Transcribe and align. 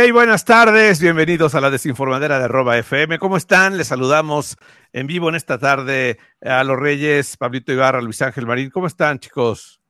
Hey, 0.00 0.12
buenas 0.12 0.44
tardes, 0.44 1.00
bienvenidos 1.00 1.56
a 1.56 1.60
la 1.60 1.70
desinformadera 1.70 2.38
de 2.38 2.44
arroba 2.44 2.78
FM. 2.78 3.18
¿Cómo 3.18 3.36
están? 3.36 3.76
Les 3.76 3.88
saludamos 3.88 4.56
en 4.92 5.08
vivo 5.08 5.28
en 5.28 5.34
esta 5.34 5.58
tarde 5.58 6.20
a 6.40 6.62
los 6.62 6.78
Reyes, 6.78 7.36
Pablito 7.36 7.72
Ibarra, 7.72 8.00
Luis 8.00 8.22
Ángel 8.22 8.46
Marín. 8.46 8.70
¿Cómo 8.70 8.86
están, 8.86 9.18
chicos? 9.18 9.80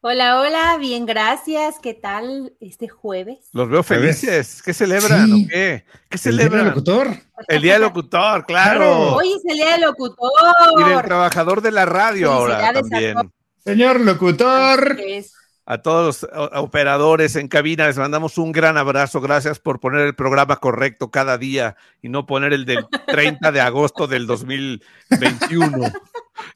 Hola, 0.00 0.40
hola, 0.40 0.78
bien, 0.78 1.06
gracias. 1.06 1.76
¿Qué 1.80 1.94
tal 1.94 2.52
este 2.58 2.88
jueves? 2.88 3.50
Los 3.52 3.68
veo 3.68 3.84
felices. 3.84 4.62
¿Qué 4.64 4.74
celebran 4.74 5.32
o 5.32 5.36
qué? 5.48 5.84
¿Qué 6.08 6.18
celebran? 6.18 6.54
¿El 6.54 6.58
día 6.58 6.64
del 6.64 6.74
locutor? 6.74 7.16
El 7.46 7.62
día 7.62 7.72
del 7.74 7.82
locutor, 7.82 8.46
claro. 8.46 9.14
Hoy 9.14 9.32
es 9.32 9.44
el 9.44 9.58
día 9.58 9.72
del 9.74 9.82
locutor. 9.82 10.32
Y 10.80 10.88
del 10.88 11.02
trabajador 11.02 11.62
de 11.62 11.70
la 11.70 11.86
radio 11.86 12.32
ahora 12.32 12.72
también. 12.72 13.14
Señor 13.64 14.00
locutor. 14.00 14.96
A 15.70 15.82
todos 15.82 16.22
los 16.22 16.30
operadores 16.54 17.36
en 17.36 17.46
cabina 17.46 17.88
les 17.88 17.98
mandamos 17.98 18.38
un 18.38 18.52
gran 18.52 18.78
abrazo. 18.78 19.20
Gracias 19.20 19.58
por 19.58 19.80
poner 19.80 20.06
el 20.06 20.14
programa 20.14 20.56
correcto 20.56 21.10
cada 21.10 21.36
día 21.36 21.76
y 22.00 22.08
no 22.08 22.24
poner 22.24 22.54
el 22.54 22.64
del 22.64 22.86
30 23.06 23.52
de 23.52 23.60
agosto 23.60 24.06
del 24.06 24.26
2021. 24.26 25.92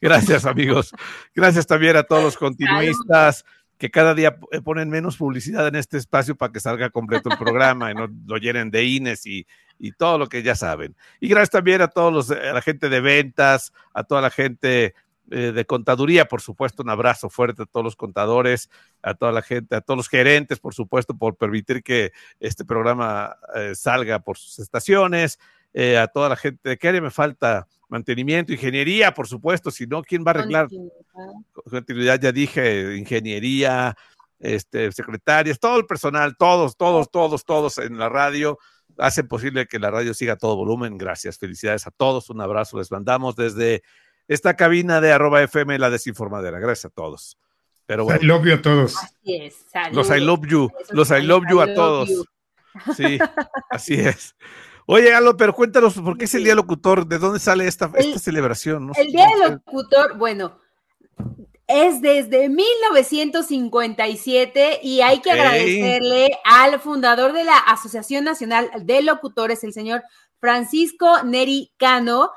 Gracias, 0.00 0.46
amigos. 0.46 0.92
Gracias 1.34 1.66
también 1.66 1.96
a 1.96 2.04
todos 2.04 2.24
los 2.24 2.38
continuistas 2.38 3.44
que 3.76 3.90
cada 3.90 4.14
día 4.14 4.38
ponen 4.64 4.88
menos 4.88 5.18
publicidad 5.18 5.68
en 5.68 5.74
este 5.74 5.98
espacio 5.98 6.34
para 6.34 6.50
que 6.50 6.60
salga 6.60 6.88
completo 6.88 7.28
el 7.28 7.36
programa 7.36 7.90
y 7.90 7.94
no 7.94 8.08
lo 8.26 8.38
llenen 8.38 8.70
de 8.70 8.84
INES 8.84 9.26
y, 9.26 9.46
y 9.78 9.92
todo 9.92 10.16
lo 10.16 10.26
que 10.26 10.42
ya 10.42 10.54
saben. 10.54 10.96
Y 11.20 11.28
gracias 11.28 11.50
también 11.50 11.82
a 11.82 11.88
todos 11.88 12.12
los, 12.14 12.30
a 12.30 12.54
la 12.54 12.62
gente 12.62 12.88
de 12.88 13.02
ventas, 13.02 13.74
a 13.92 14.04
toda 14.04 14.22
la 14.22 14.30
gente 14.30 14.94
eh, 15.30 15.52
de 15.52 15.64
contaduría, 15.64 16.26
por 16.26 16.40
supuesto, 16.40 16.82
un 16.82 16.90
abrazo 16.90 17.30
fuerte 17.30 17.62
a 17.62 17.66
todos 17.66 17.84
los 17.84 17.96
contadores, 17.96 18.68
a 19.02 19.14
toda 19.14 19.32
la 19.32 19.42
gente, 19.42 19.76
a 19.76 19.80
todos 19.80 19.96
los 19.96 20.08
gerentes, 20.08 20.58
por 20.58 20.74
supuesto, 20.74 21.16
por 21.16 21.36
permitir 21.36 21.82
que 21.82 22.12
este 22.40 22.64
programa 22.64 23.36
eh, 23.54 23.74
salga 23.74 24.18
por 24.18 24.36
sus 24.36 24.58
estaciones, 24.58 25.38
eh, 25.72 25.96
a 25.96 26.06
toda 26.08 26.28
la 26.28 26.36
gente, 26.36 26.76
¿qué 26.76 26.88
área 26.88 27.00
me 27.00 27.10
falta? 27.10 27.66
Mantenimiento, 27.88 28.52
ingeniería, 28.52 29.14
por 29.14 29.26
supuesto, 29.26 29.70
si 29.70 29.86
no, 29.86 30.02
¿quién 30.02 30.22
va 30.22 30.32
a 30.32 30.34
arreglar? 30.34 30.68
Continuidad, 31.52 32.20
ya 32.20 32.32
dije, 32.32 32.96
ingeniería, 32.96 33.96
este, 34.38 34.92
secretarias, 34.92 35.58
todo 35.58 35.78
el 35.78 35.86
personal, 35.86 36.36
todos, 36.36 36.76
todos, 36.76 37.10
todos, 37.10 37.44
todos 37.44 37.78
en 37.78 37.96
la 37.96 38.08
radio, 38.08 38.58
hacen 38.98 39.28
posible 39.28 39.66
que 39.66 39.78
la 39.78 39.90
radio 39.90 40.12
siga 40.12 40.34
a 40.34 40.36
todo 40.36 40.56
volumen. 40.56 40.98
Gracias, 40.98 41.38
felicidades 41.38 41.86
a 41.86 41.90
todos, 41.90 42.28
un 42.28 42.40
abrazo 42.40 42.76
les 42.78 42.90
mandamos 42.90 43.36
desde 43.36 43.82
esta 44.28 44.56
cabina 44.56 45.00
de 45.00 45.12
arroba 45.12 45.42
FM 45.42 45.78
La 45.78 45.90
Desinformadera. 45.90 46.58
Gracias 46.58 46.86
a 46.86 46.94
todos. 46.94 47.38
Pero 47.86 48.06
I 48.14 48.24
love 48.24 48.44
you 48.44 48.54
a 48.54 48.62
todos. 48.62 48.96
Así 48.96 49.36
es. 49.36 49.66
Los 49.92 50.10
I 50.10 50.20
love 50.20 50.46
you. 50.46 50.70
Los 50.90 51.10
I 51.10 51.22
love 51.22 51.44
you 51.50 51.60
a 51.60 51.74
todos. 51.74 52.08
Sí, 52.96 53.18
así 53.70 53.94
es. 53.94 54.34
Oye, 54.86 55.14
Alo, 55.14 55.36
pero 55.36 55.52
cuéntanos, 55.52 55.94
¿por 55.94 56.18
qué 56.18 56.24
es 56.24 56.34
el 56.34 56.42
Día 56.44 56.54
Locutor? 56.54 57.06
¿De 57.06 57.18
dónde 57.18 57.38
sale 57.38 57.66
esta, 57.66 57.90
esta 57.94 58.18
celebración? 58.18 58.92
el 58.96 59.12
Día 59.12 59.26
del 59.28 59.52
Locutor, 59.52 60.16
bueno, 60.16 60.58
es 61.68 62.02
desde 62.02 62.48
1957 62.48 64.80
y 64.82 65.00
hay 65.00 65.20
que 65.20 65.30
agradecerle 65.30 66.36
al 66.44 66.80
fundador 66.80 67.32
de 67.32 67.44
la 67.44 67.56
Asociación 67.58 68.24
Nacional 68.24 68.68
de 68.82 69.02
Locutores, 69.02 69.62
el 69.64 69.72
señor 69.72 70.02
Francisco 70.40 71.22
Neri 71.22 71.72
Cano, 71.76 72.32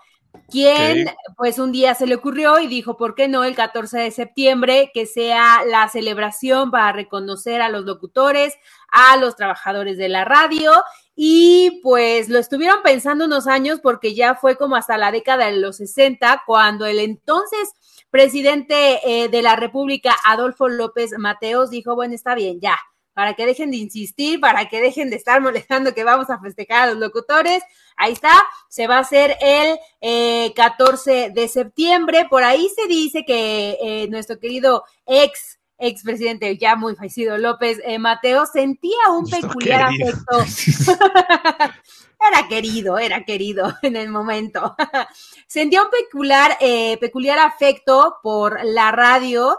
quien 0.49 1.09
pues 1.37 1.59
un 1.59 1.71
día 1.71 1.95
se 1.95 2.07
le 2.07 2.15
ocurrió 2.15 2.59
y 2.59 2.67
dijo, 2.67 2.97
¿por 2.97 3.15
qué 3.15 3.27
no 3.27 3.43
el 3.43 3.55
14 3.55 3.97
de 3.99 4.11
septiembre 4.11 4.91
que 4.93 5.05
sea 5.05 5.63
la 5.65 5.87
celebración 5.89 6.71
para 6.71 6.91
reconocer 6.91 7.61
a 7.61 7.69
los 7.69 7.85
locutores, 7.85 8.55
a 8.89 9.17
los 9.17 9.35
trabajadores 9.35 9.97
de 9.97 10.09
la 10.09 10.25
radio? 10.25 10.71
Y 11.15 11.79
pues 11.81 12.29
lo 12.29 12.39
estuvieron 12.39 12.83
pensando 12.83 13.25
unos 13.25 13.47
años 13.47 13.79
porque 13.81 14.15
ya 14.15 14.35
fue 14.35 14.57
como 14.57 14.75
hasta 14.75 14.97
la 14.97 15.11
década 15.11 15.45
de 15.45 15.57
los 15.57 15.77
60 15.77 16.43
cuando 16.45 16.85
el 16.85 16.99
entonces 16.99 17.73
presidente 18.09 18.99
eh, 19.03 19.29
de 19.29 19.41
la 19.41 19.55
República, 19.55 20.15
Adolfo 20.25 20.69
López 20.69 21.11
Mateos, 21.17 21.69
dijo, 21.69 21.95
bueno, 21.95 22.15
está 22.15 22.33
bien, 22.33 22.59
ya, 22.61 22.77
para 23.15 23.33
que 23.33 23.45
dejen 23.45 23.71
de 23.71 23.77
insistir, 23.77 24.41
para 24.41 24.67
que 24.67 24.81
dejen 24.81 25.09
de 25.09 25.15
estar 25.15 25.41
molestando 25.41 25.95
que 25.95 26.03
vamos 26.03 26.29
a 26.29 26.37
festejar 26.37 26.83
a 26.83 26.91
los 26.91 26.97
locutores. 26.97 27.63
Ahí 27.95 28.11
está, 28.11 28.33
se 28.67 28.87
va 28.87 28.97
a 28.97 28.99
hacer 28.99 29.37
el 29.39 30.53
14 30.53 31.25
eh, 31.25 31.29
de 31.31 31.47
septiembre. 31.47 32.27
Por 32.29 32.43
ahí 32.43 32.67
se 32.75 32.87
dice 32.87 33.23
que 33.25 33.77
eh, 33.81 34.07
nuestro 34.09 34.37
querido 34.37 34.83
ex 35.07 35.59
expresidente 35.77 36.57
ya 36.57 36.77
muy 36.77 36.95
fallecido 36.95 37.37
López 37.37 37.81
eh, 37.83 37.99
Mateo 37.99 38.45
sentía 38.45 39.09
un 39.11 39.29
peculiar 39.29 39.83
afecto. 39.83 40.39
era 42.19 42.47
querido, 42.49 42.97
era 42.97 43.23
querido 43.23 43.73
en 43.81 43.95
el 43.95 44.09
momento. 44.09 44.75
sentía 45.47 45.83
un 45.83 45.89
peculiar, 45.89 46.57
peculiar 46.99 47.39
afecto 47.39 48.17
por 48.21 48.59
la 48.65 48.91
radio, 48.91 49.57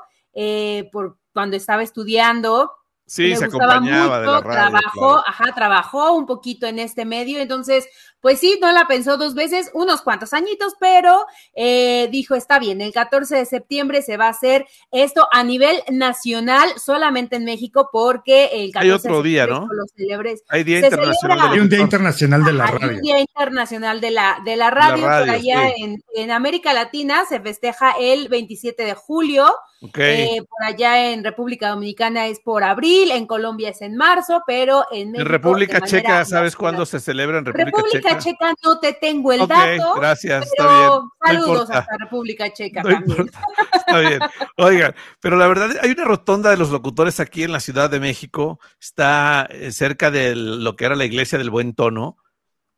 por 0.93 1.19
cuando 1.33 1.57
estaba 1.57 1.83
estudiando, 1.83 2.73
Sí, 3.07 3.37
se 3.37 3.45
acompañaba 3.45 4.21
de 4.21 4.27
la 4.27 4.41
radio, 4.41 4.79
trabajó, 4.81 5.19
ajá, 5.27 5.45
trabajó 5.55 6.13
un 6.15 6.27
poquito 6.27 6.67
en 6.67 6.81
este 6.81 7.05
medio, 7.05 7.41
entonces 7.41 7.87
pues 8.21 8.41
sí, 8.41 8.59
no 8.61 8.73
la 8.73 8.87
pensó 8.87 9.17
dos 9.17 9.35
veces, 9.35 9.71
unos 9.75 10.03
cuantos 10.03 10.33
añitos, 10.33 10.75
pero 10.81 11.27
eh, 11.55 12.09
dijo, 12.11 12.35
está 12.35 12.59
bien, 12.59 12.81
el 12.81 12.93
14 12.93 13.37
de 13.37 13.45
septiembre 13.47 14.03
se 14.03 14.17
va 14.17 14.27
a 14.27 14.31
hacer 14.31 14.67
esto 14.91 15.29
a 15.31 15.45
nivel 15.45 15.77
nacional, 15.91 16.69
solamente 16.83 17.37
en 17.37 17.45
México, 17.45 17.89
porque 17.93 18.51
el 18.53 18.73
14 18.73 18.79
Hay 18.79 18.91
otro 18.91 19.23
día, 19.23 19.47
¿no? 19.47 19.69
Los 19.71 19.91
celebres, 19.95 20.43
hay 20.49 20.65
día 20.65 20.81
internacional 20.81 21.41
Hay 21.53 21.61
un 21.61 21.69
día 21.69 21.81
internacional 21.81 22.45
de 22.45 22.53
la 22.53 22.67
radio. 22.67 22.89
Hay 22.89 22.95
un 22.97 23.03
día 23.03 23.21
internacional 23.21 24.01
de 24.01 24.11
la, 24.11 24.39
de 24.45 24.57
la 24.57 24.71
radio, 24.71 25.03
por 25.03 25.31
allá 25.31 25.71
en, 25.77 26.03
en, 26.15 26.31
América 26.31 26.73
Latina 26.73 27.25
se 27.29 27.41
festeja 27.41 27.95
el 27.99 28.29
27 28.29 28.85
de 28.85 28.95
julio, 28.95 29.55
eh, 29.99 30.39
por 30.49 30.65
allá 30.65 31.13
en 31.13 31.23
República 31.23 31.69
Dominicana 31.69 32.27
es 32.27 32.41
por 32.41 32.65
abril, 32.65 33.11
en 33.11 33.27
Colombia 33.27 33.71
es 33.71 33.83
en 33.83 33.97
marzo, 33.97 34.43
pero 34.47 34.85
en 34.91 35.13
México. 35.13 35.27
En 35.27 35.33
República 35.33 35.81
Checa, 35.83 36.25
¿sabes 36.25 36.57
cuándo 36.57 36.87
se 36.87 36.99
celebra 36.99 37.39
en 37.39 37.45
República, 37.45 37.77
República 37.77 38.09
Checa 38.09 38.16
no 38.65 38.79
te 38.79 38.93
tengo 38.95 39.33
el 39.33 39.47
dato. 39.47 39.95
Gracias, 39.95 40.47
está 40.47 40.67
bien. 40.67 41.01
saludos 41.25 41.71
a 41.71 41.75
la 41.75 41.97
República 41.99 42.53
Checa 42.53 42.83
también. 42.83 43.31
Está 43.75 44.01
bien. 44.01 44.21
Oigan, 44.57 44.95
pero 45.21 45.37
la 45.37 45.47
verdad, 45.47 45.71
hay 45.83 45.91
una 45.91 46.05
rotonda 46.05 46.51
de 46.51 46.57
los 46.57 46.71
locutores 46.71 47.21
aquí 47.21 47.43
en 47.43 47.53
la 47.53 47.61
Ciudad 47.61 47.91
de 47.91 48.01
México. 48.01 48.61
Está 48.81 49.47
eh, 49.51 49.73
cerca 49.73 50.11
de 50.11 50.35
lo 50.35 50.77
que 50.77 50.85
era 50.85 50.97
la 50.97 51.05
iglesia 51.05 51.39
del 51.39 51.51
Buen 51.51 51.75
Tono, 51.75 52.17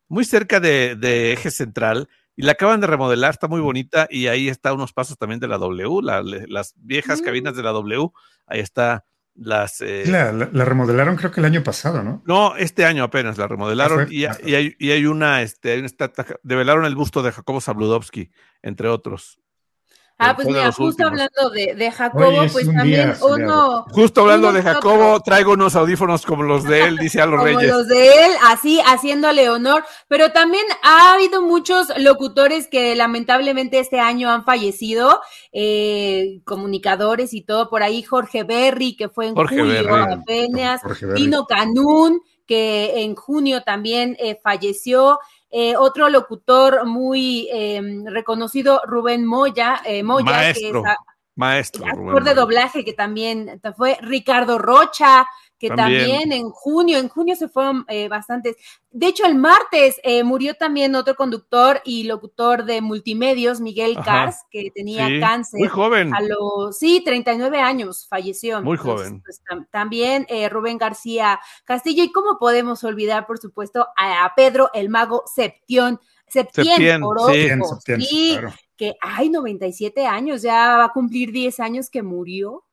muy 0.09 0.25
cerca 0.25 0.60
de, 0.60 1.32
Eje 1.32 1.50
Central. 1.50 2.09
Y 2.37 2.43
la 2.43 2.53
acaban 2.53 2.81
de 2.81 2.87
remodelar, 2.87 3.32
está 3.32 3.48
muy 3.48 3.60
bonita. 3.60 4.06
Y 4.10 4.28
ahí 4.28 4.48
está 4.48 4.72
unos 4.72 4.93
pasos 4.93 5.19
también 5.19 5.41
de 5.41 5.48
la 5.48 5.59
W, 5.59 6.03
las 6.03 6.75
viejas 6.77 7.21
cabinas 7.21 7.56
de 7.56 7.62
la 7.62 7.72
W. 7.72 8.10
Ahí 8.47 8.60
está 8.60 9.04
las... 9.38 9.81
Eh, 9.81 10.04
la, 10.06 10.32
remodelaron 10.65 11.16
creo 11.16 11.31
que 11.31 11.41
el 11.41 11.47
año 11.47 11.62
pasado, 11.62 12.03
¿no? 12.03 12.22
No, 12.26 12.56
este 12.56 12.84
año 12.84 13.04
apenas 13.04 13.38
la 13.38 13.47
remodelaron 13.47 14.00
ah, 14.00 14.06
y, 14.10 14.22
y, 14.22 14.54
hay, 14.54 14.76
y, 14.78 14.91
hay, 14.91 15.06
una, 15.06 15.43
este, 15.43 15.72
hay 15.72 15.78
una 15.81 15.88
develaron 16.43 16.84
el 16.84 16.97
busto 16.97 17.22
de 17.22 17.32
Jacobo 17.32 17.60
Zabludovsky, 17.60 18.31
entre 18.62 18.88
otros. 18.88 19.41
Ah, 20.20 20.34
pues 20.34 20.48
mira, 20.48 20.72
justo 20.72 21.06
hablando 21.06 21.50
de, 21.50 21.92
Jacobo, 21.92 22.44
pues 22.50 22.66
también 22.66 23.15
uno. 23.22 23.84
Justo 23.91 24.22
hablando 24.22 24.53
de 24.53 24.62
Jacobo, 24.62 25.20
traigo 25.20 25.53
unos 25.53 25.76
audífonos 25.76 26.26
como 26.26 26.42
los 26.42 26.65
de 26.65 26.86
él, 26.86 26.97
dice 26.97 27.20
a 27.20 27.26
los 27.26 27.38
como 27.38 27.44
Reyes. 27.44 27.70
Los 27.70 27.86
de 27.86 28.24
él, 28.24 28.32
así 28.42 28.80
haciéndole 28.84 29.48
honor. 29.48 29.84
Pero 30.09 30.32
también 30.32 30.65
ha 30.82 31.12
habido 31.12 31.41
muchos 31.42 31.97
locutores 31.98 32.66
que 32.66 32.97
lamentablemente 32.97 33.78
este 33.78 34.00
año 34.00 34.28
han 34.28 34.44
fallecido, 34.44 35.20
eh, 35.53 36.41
comunicadores 36.44 37.32
y 37.32 37.42
todo 37.42 37.71
por 37.71 37.84
ahí. 37.84 38.03
Jorge 38.03 38.42
Berry, 38.42 38.97
que 38.97 39.09
fue 39.09 39.28
en 39.28 39.36
julio 39.36 39.94
apenas. 39.94 40.80
Dino 41.14 41.47
Canún, 41.47 42.22
que 42.44 43.03
en 43.03 43.14
junio 43.14 43.62
también 43.62 44.16
eh, 44.18 44.36
falleció. 44.42 45.21
Eh, 45.50 45.77
otro 45.77 46.09
locutor 46.10 46.84
muy 46.84 47.48
em, 47.50 48.04
reconocido, 48.04 48.83
Rubén 48.84 49.24
Moya, 49.24 49.80
eh, 49.84 50.03
Moya, 50.03 50.24
maestro, 50.24 50.83
que 50.83 50.91
es 50.91 50.97
maestro, 51.36 51.86
actor 51.86 52.24
de 52.24 52.34
doblaje 52.34 52.84
que 52.84 52.92
también 52.92 53.60
fue 53.77 53.97
Ricardo 54.03 54.59
Rocha, 54.59 55.27
que 55.59 55.71
también, 55.71 56.33
en 56.33 56.51
junio, 56.51 56.99
en 56.99 57.09
junio 57.09 57.34
se 57.34 57.49
fueron 57.49 57.84
eh, 57.89 58.09
bastantes. 58.09 58.57
De 58.91 59.09
hecho, 59.09 59.27
el 59.27 59.34
martes 59.34 60.01
eh, 60.05 60.22
murió 60.22 60.55
también 60.55 60.95
otro 60.95 61.16
conductor 61.16 61.81
y 61.84 62.05
locutor 62.05 62.65
de 62.65 62.81
multimedios, 62.81 63.60
Miguel 63.60 63.99
Cars, 64.05 64.37
que 64.51 64.71
tenía 64.72 65.09
cáncer. 65.21 65.59
Muy 65.59 65.69
joven. 65.69 66.15
A 66.15 66.21
los, 66.22 66.78
sí, 66.78 67.03
39 67.05 67.60
años 67.60 68.07
falleció. 68.09 68.63
Muy 68.63 68.77
joven. 68.77 69.21
Pues, 69.22 69.43
también 69.71 70.27
eh, 70.28 70.49
Rubén 70.49 70.78
García 70.78 71.41
Castillo. 71.65 72.05
¿Y 72.05 72.13
cómo 72.13 72.39
podemos 72.39 72.84
olvidar, 72.84 73.27
por 73.27 73.39
supuesto, 73.39 73.89
a, 73.97 74.33
Pedro 74.37 74.71
el 74.75 74.89
Mago 74.89 75.25
Septión? 75.27 76.01
Septién, 76.28 77.03
sí, 77.99 78.39
que 78.77 78.97
hay 79.01 79.31
97 79.31 80.07
años, 80.07 80.43
ya 80.43 80.77
va 80.77 80.84
a 80.84 80.93
cumplir 80.93 81.33
10 81.33 81.59
años 81.59 81.89
que 81.89 82.03
murió. 82.03 82.65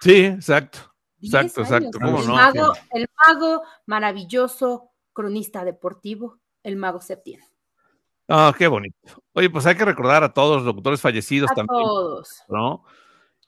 Sí, 0.00 0.24
exacto. 0.24 0.91
Exacto, 1.22 1.62
exacto. 1.62 1.98
¿Cómo 2.00 2.20
el, 2.20 2.26
no? 2.26 2.34
mago, 2.34 2.72
el 2.92 3.08
mago 3.26 3.62
maravilloso, 3.86 4.90
cronista 5.12 5.64
deportivo, 5.64 6.38
el 6.62 6.76
mago 6.76 7.00
Septién. 7.00 7.40
Ah, 8.28 8.54
qué 8.56 8.66
bonito. 8.66 8.96
Oye, 9.32 9.50
pues 9.50 9.66
hay 9.66 9.76
que 9.76 9.84
recordar 9.84 10.24
a 10.24 10.32
todos 10.32 10.56
los 10.58 10.66
locutores 10.66 11.00
fallecidos 11.00 11.50
A 11.50 11.54
también, 11.54 11.82
todos. 11.82 12.42
¿no? 12.48 12.84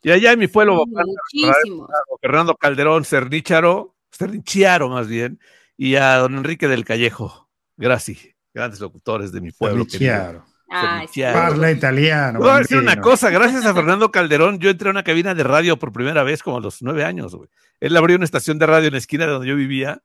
Y 0.02 0.10
allá 0.10 0.32
en 0.32 0.38
mi 0.38 0.48
pueblo, 0.48 0.84
Sí, 1.28 1.46
muchísimos. 1.46 1.90
Fernando 2.20 2.54
Calderón 2.56 3.04
Cernícharo, 3.04 3.94
Cernichiaro 4.12 4.88
más 4.88 5.08
bien, 5.08 5.40
y 5.76 5.96
a 5.96 6.16
don 6.18 6.36
Enrique 6.36 6.68
del 6.68 6.84
Callejo. 6.84 7.48
Gracias, 7.76 8.18
grandes 8.52 8.80
locutores 8.80 9.32
de 9.32 9.40
mi 9.40 9.50
pueblo. 9.50 9.86
querido. 9.86 10.44
Sí. 10.68 10.76
Cernichiaro. 10.80 11.38
Parla 11.38 11.70
italiano. 11.70 12.38
Voy 12.40 12.50
a 12.50 12.58
decir 12.58 12.78
una 12.78 13.00
cosa, 13.00 13.30
gracias 13.30 13.64
a 13.64 13.74
Fernando 13.74 14.10
Calderón, 14.10 14.58
yo 14.58 14.70
entré 14.70 14.88
a 14.88 14.90
una 14.90 15.02
cabina 15.02 15.34
de 15.34 15.44
radio 15.44 15.78
por 15.78 15.92
primera 15.92 16.22
vez 16.22 16.42
como 16.42 16.56
a 16.56 16.60
los 16.60 16.82
nueve 16.82 17.04
años, 17.04 17.34
güey. 17.34 17.48
Él 17.80 17.96
abrió 17.96 18.16
una 18.16 18.24
estación 18.24 18.58
de 18.58 18.66
radio 18.66 18.86
en 18.86 18.92
la 18.92 18.98
esquina 18.98 19.26
de 19.26 19.32
donde 19.32 19.48
yo 19.48 19.56
vivía 19.56 20.02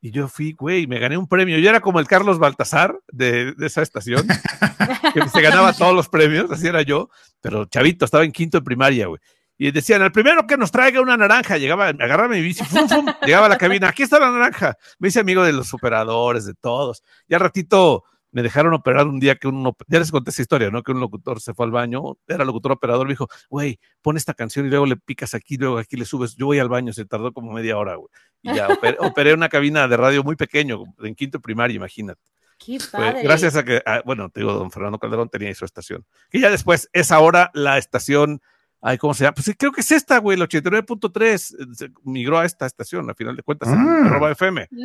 y 0.00 0.12
yo 0.12 0.28
fui, 0.28 0.52
güey, 0.52 0.86
me 0.86 0.98
gané 0.98 1.16
un 1.16 1.26
premio. 1.26 1.58
Yo 1.58 1.68
era 1.68 1.80
como 1.80 1.98
el 1.98 2.06
Carlos 2.06 2.38
Baltasar 2.38 2.98
de, 3.10 3.52
de 3.54 3.66
esa 3.66 3.82
estación, 3.82 4.26
que 5.14 5.28
se 5.28 5.42
ganaba 5.42 5.72
todos 5.72 5.94
los 5.94 6.08
premios, 6.08 6.50
así 6.50 6.68
era 6.68 6.82
yo, 6.82 7.10
pero 7.40 7.64
chavito, 7.64 8.04
estaba 8.04 8.24
en 8.24 8.32
quinto 8.32 8.58
de 8.58 8.64
primaria, 8.64 9.06
güey. 9.08 9.20
Y 9.60 9.72
decían, 9.72 10.02
el 10.02 10.12
primero 10.12 10.46
que 10.46 10.56
nos 10.56 10.70
traiga 10.70 11.00
una 11.00 11.16
naranja, 11.16 11.58
llegaba, 11.58 11.88
agarraba 11.88 12.28
mi 12.28 12.40
bici, 12.40 12.64
fum, 12.64 12.88
fum, 12.88 13.06
llegaba 13.26 13.46
a 13.46 13.48
la 13.48 13.58
cabina, 13.58 13.88
aquí 13.88 14.04
está 14.04 14.20
la 14.20 14.30
naranja. 14.30 14.76
Me 15.00 15.08
hice 15.08 15.18
amigo 15.18 15.42
de 15.42 15.52
los 15.52 15.74
operadores, 15.74 16.44
de 16.44 16.54
todos. 16.54 17.02
Y 17.26 17.34
al 17.34 17.40
ratito 17.40 18.04
me 18.30 18.42
dejaron 18.42 18.74
operar 18.74 19.06
un 19.06 19.20
día 19.20 19.36
que 19.36 19.48
un, 19.48 19.72
ya 19.86 19.98
les 19.98 20.10
conté 20.10 20.30
esa 20.30 20.42
historia, 20.42 20.70
¿no? 20.70 20.82
Que 20.82 20.92
un 20.92 21.00
locutor 21.00 21.40
se 21.40 21.54
fue 21.54 21.66
al 21.66 21.72
baño, 21.72 22.16
era 22.26 22.44
locutor 22.44 22.72
operador, 22.72 23.06
me 23.06 23.12
dijo, 23.12 23.28
güey, 23.48 23.78
pon 24.02 24.16
esta 24.16 24.34
canción 24.34 24.66
y 24.66 24.70
luego 24.70 24.86
le 24.86 24.96
picas 24.96 25.34
aquí, 25.34 25.56
luego 25.56 25.78
aquí 25.78 25.96
le 25.96 26.04
subes. 26.04 26.36
Yo 26.36 26.46
voy 26.46 26.58
al 26.58 26.68
baño, 26.68 26.92
se 26.92 27.04
tardó 27.04 27.32
como 27.32 27.52
media 27.52 27.78
hora, 27.78 27.96
güey. 27.96 28.08
Y 28.42 28.54
ya 28.54 28.68
operé, 28.68 28.96
operé 29.00 29.34
una 29.34 29.48
cabina 29.48 29.88
de 29.88 29.96
radio 29.96 30.22
muy 30.22 30.36
pequeño, 30.36 30.82
en 31.02 31.14
quinto 31.14 31.38
de 31.38 31.42
primaria, 31.42 31.76
imagínate. 31.76 32.20
Qué 32.58 32.78
padre. 32.90 33.22
gracias 33.22 33.56
a 33.56 33.64
que, 33.64 33.80
ah, 33.86 34.02
bueno, 34.04 34.30
te 34.30 34.40
digo, 34.40 34.52
don 34.52 34.70
Fernando 34.70 34.98
Calderón 34.98 35.28
tenía 35.28 35.48
ahí 35.48 35.54
su 35.54 35.64
estación. 35.64 36.04
Que 36.28 36.40
ya 36.40 36.50
después 36.50 36.90
es 36.92 37.12
ahora 37.12 37.50
la 37.54 37.78
estación, 37.78 38.40
ay, 38.80 38.98
¿cómo 38.98 39.14
se 39.14 39.24
llama? 39.24 39.34
Pues 39.34 39.46
sí, 39.46 39.54
creo 39.54 39.72
que 39.72 39.80
es 39.80 39.90
esta, 39.92 40.18
güey, 40.18 40.36
el 40.36 40.42
89.3, 40.42 41.54
eh, 41.58 41.66
se 41.74 41.90
migró 42.04 42.38
a 42.38 42.44
esta 42.44 42.66
estación, 42.66 43.08
a 43.10 43.14
final 43.14 43.36
de 43.36 43.42
cuentas, 43.42 43.68
en 43.68 43.78
Ah. 43.78 44.02
arroba 44.06 44.30
FM. 44.32 44.68
Mm, 44.70 44.78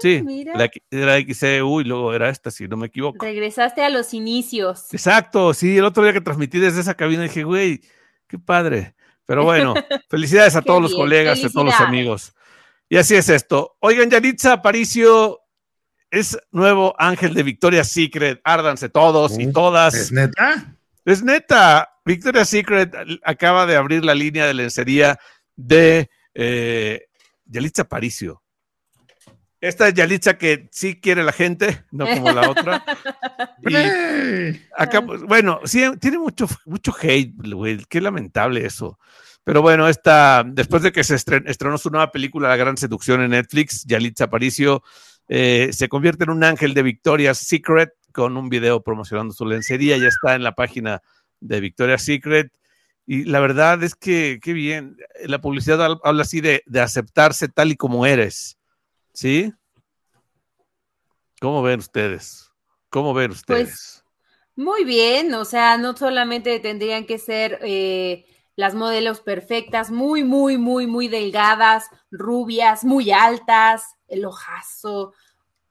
Sí, 0.00 0.22
mira. 0.24 0.56
la, 0.56 0.70
era 0.90 1.18
XCU 1.18 1.80
y 1.80 1.84
luego 1.84 2.14
era 2.14 2.28
esta, 2.30 2.50
si 2.50 2.66
no 2.68 2.76
me 2.76 2.86
equivoco. 2.86 3.24
Regresaste 3.24 3.82
a 3.84 3.90
los 3.90 4.14
inicios. 4.14 4.86
Exacto, 4.92 5.52
sí, 5.54 5.76
el 5.78 5.84
otro 5.84 6.02
día 6.02 6.12
que 6.12 6.20
transmití 6.20 6.58
desde 6.58 6.80
esa 6.80 6.94
cabina 6.94 7.22
dije, 7.24 7.44
güey, 7.44 7.80
qué 8.26 8.38
padre. 8.38 8.94
Pero 9.26 9.44
bueno, 9.44 9.74
felicidades 10.08 10.56
a 10.56 10.62
todos 10.62 10.80
los 10.82 10.94
colegas, 10.94 11.44
a 11.44 11.48
todos 11.50 11.66
los 11.66 11.80
amigos. 11.80 12.34
Y 12.88 12.96
así 12.96 13.14
es 13.14 13.28
esto. 13.28 13.76
Oigan, 13.80 14.10
Yanitza 14.10 14.54
Aparicio 14.54 15.38
es 16.10 16.36
nuevo 16.50 16.94
ángel 16.98 17.34
de 17.34 17.44
Victoria's 17.44 17.88
Secret. 17.88 18.40
Árdanse 18.42 18.88
todos 18.88 19.38
y 19.38 19.52
todas. 19.52 19.94
¿Es 19.94 20.10
neta? 20.10 20.74
Es 21.10 21.22
neta, 21.22 21.88
Victoria's 22.04 22.48
Secret 22.48 22.94
acaba 23.24 23.66
de 23.66 23.76
abrir 23.76 24.04
la 24.04 24.14
línea 24.14 24.46
de 24.46 24.54
lencería 24.54 25.18
de 25.56 26.10
eh, 26.34 27.02
Yalitza 27.44 27.82
Aparicio. 27.82 28.42
Esta 29.60 29.88
es 29.88 29.94
Yalitza 29.94 30.38
que 30.38 30.68
sí 30.72 31.00
quiere 31.00 31.22
la 31.22 31.32
gente, 31.32 31.84
no 31.90 32.06
como 32.06 32.32
la 32.32 32.48
otra. 32.50 32.84
Y 33.62 33.76
¡Ey! 33.76 34.66
acá, 34.74 35.02
pues, 35.04 35.20
bueno, 35.22 35.60
sí, 35.64 35.84
tiene 36.00 36.18
mucho, 36.18 36.46
mucho 36.64 36.94
hate, 36.98 37.34
güey, 37.36 37.84
qué 37.90 38.00
lamentable 38.00 38.64
eso. 38.64 38.98
Pero 39.44 39.60
bueno, 39.60 39.86
esta, 39.86 40.42
después 40.46 40.82
de 40.82 40.92
que 40.92 41.04
se 41.04 41.14
estren- 41.14 41.44
estrenó 41.46 41.76
su 41.76 41.90
nueva 41.90 42.10
película, 42.10 42.48
La 42.48 42.56
Gran 42.56 42.78
Seducción 42.78 43.20
en 43.20 43.32
Netflix, 43.32 43.84
Yalitza 43.84 44.24
Aparicio 44.24 44.82
eh, 45.28 45.70
se 45.72 45.88
convierte 45.90 46.24
en 46.24 46.30
un 46.30 46.42
ángel 46.42 46.72
de 46.72 46.82
Victoria's 46.82 47.36
Secret 47.38 47.90
con 48.12 48.36
un 48.36 48.48
video 48.48 48.82
promocionando 48.82 49.32
su 49.34 49.46
lencería, 49.46 49.96
ya 49.98 50.08
está 50.08 50.34
en 50.34 50.42
la 50.42 50.54
página 50.54 51.02
de 51.40 51.60
Victoria's 51.60 52.04
Secret. 52.04 52.52
Y 53.06 53.24
la 53.24 53.40
verdad 53.40 53.82
es 53.82 53.94
que, 53.94 54.38
qué 54.42 54.52
bien, 54.52 54.96
la 55.24 55.40
publicidad 55.40 55.78
hab- 55.80 56.00
habla 56.04 56.22
así 56.22 56.40
de, 56.40 56.62
de 56.66 56.80
aceptarse 56.80 57.48
tal 57.48 57.72
y 57.72 57.76
como 57.76 58.06
eres, 58.06 58.58
¿sí? 59.12 59.52
¿Cómo 61.40 61.62
ven 61.62 61.80
ustedes? 61.80 62.50
¿Cómo 62.90 63.14
ven 63.14 63.30
ustedes? 63.30 64.04
Muy 64.54 64.84
bien, 64.84 65.32
o 65.34 65.44
sea, 65.44 65.78
no 65.78 65.96
solamente 65.96 66.60
tendrían 66.60 67.06
que 67.06 67.18
ser 67.18 67.58
eh, 67.62 68.26
las 68.56 68.74
modelos 68.74 69.20
perfectas, 69.20 69.90
muy, 69.90 70.22
muy, 70.22 70.58
muy, 70.58 70.86
muy 70.86 71.08
delgadas, 71.08 71.88
rubias, 72.10 72.84
muy 72.84 73.10
altas, 73.10 73.84
el 74.06 74.24
ojazo. 74.24 75.14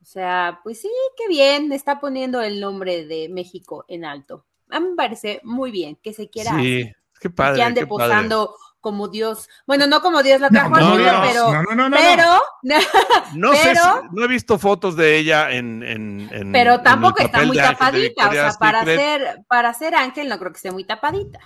O 0.01 0.05
sea, 0.05 0.59
pues 0.63 0.81
sí, 0.81 0.89
qué 1.17 1.27
bien, 1.27 1.71
está 1.71 1.99
poniendo 1.99 2.41
el 2.41 2.59
nombre 2.59 3.05
de 3.05 3.29
México 3.29 3.85
en 3.87 4.05
alto. 4.05 4.45
A 4.69 4.79
mí 4.79 4.89
me 4.89 4.95
parece 4.95 5.41
muy 5.43 5.71
bien 5.71 5.97
que 6.01 6.13
se 6.13 6.29
quiera 6.29 6.57
Sí, 6.59 6.91
qué 7.19 7.29
padre. 7.29 7.57
que 7.57 7.63
ande 7.63 7.81
qué 7.81 7.87
padre. 7.87 8.05
posando 8.09 8.55
como 8.79 9.09
Dios. 9.09 9.49
Bueno, 9.67 9.87
no 9.87 10.01
como 10.01 10.23
Dios 10.23 10.39
la 10.39 10.49
trajo 10.49 10.69
no, 10.69 10.75
al 10.77 10.83
mundo, 10.85 11.11
no, 11.11 11.21
pero, 11.21 11.51
no, 11.51 11.63
no, 11.63 11.75
no, 11.75 11.75
no, 11.75 11.89
no. 11.89 11.97
pero, 11.97 12.41
No 13.35 13.53
sé, 13.53 13.59
pero- 13.63 13.81
si- 13.81 14.15
no 14.15 14.23
he 14.23 14.27
visto 14.27 14.57
fotos 14.57 14.95
de 14.95 15.17
ella 15.17 15.51
en. 15.51 15.83
en- 15.83 16.29
en- 16.31 16.51
pero 16.53 16.75
en 16.75 16.83
tampoco 16.83 17.21
está 17.21 17.43
muy 17.45 17.57
tapadita. 17.57 18.29
O 18.29 18.31
sea, 18.31 18.51
para 18.59 18.79
Secret, 18.79 18.99
ser, 18.99 19.43
para 19.49 19.73
ser 19.73 19.95
ángel 19.95 20.29
no 20.29 20.39
creo 20.39 20.51
que 20.53 20.57
esté 20.57 20.71
muy 20.71 20.85
tapadita. 20.85 21.39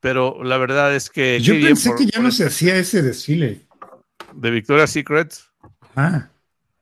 Pero 0.00 0.44
la 0.44 0.58
verdad 0.58 0.94
es 0.94 1.08
que. 1.08 1.40
Yo 1.40 1.54
pensé 1.54 1.88
por- 1.90 1.98
que 1.98 2.06
ya 2.06 2.20
no 2.20 2.30
se 2.30 2.44
hacía 2.46 2.76
ese 2.76 3.00
desfile. 3.02 3.66
De 4.34 4.50
Victoria's 4.50 4.90
Secret. 4.90 5.34
Ah, 5.96 6.28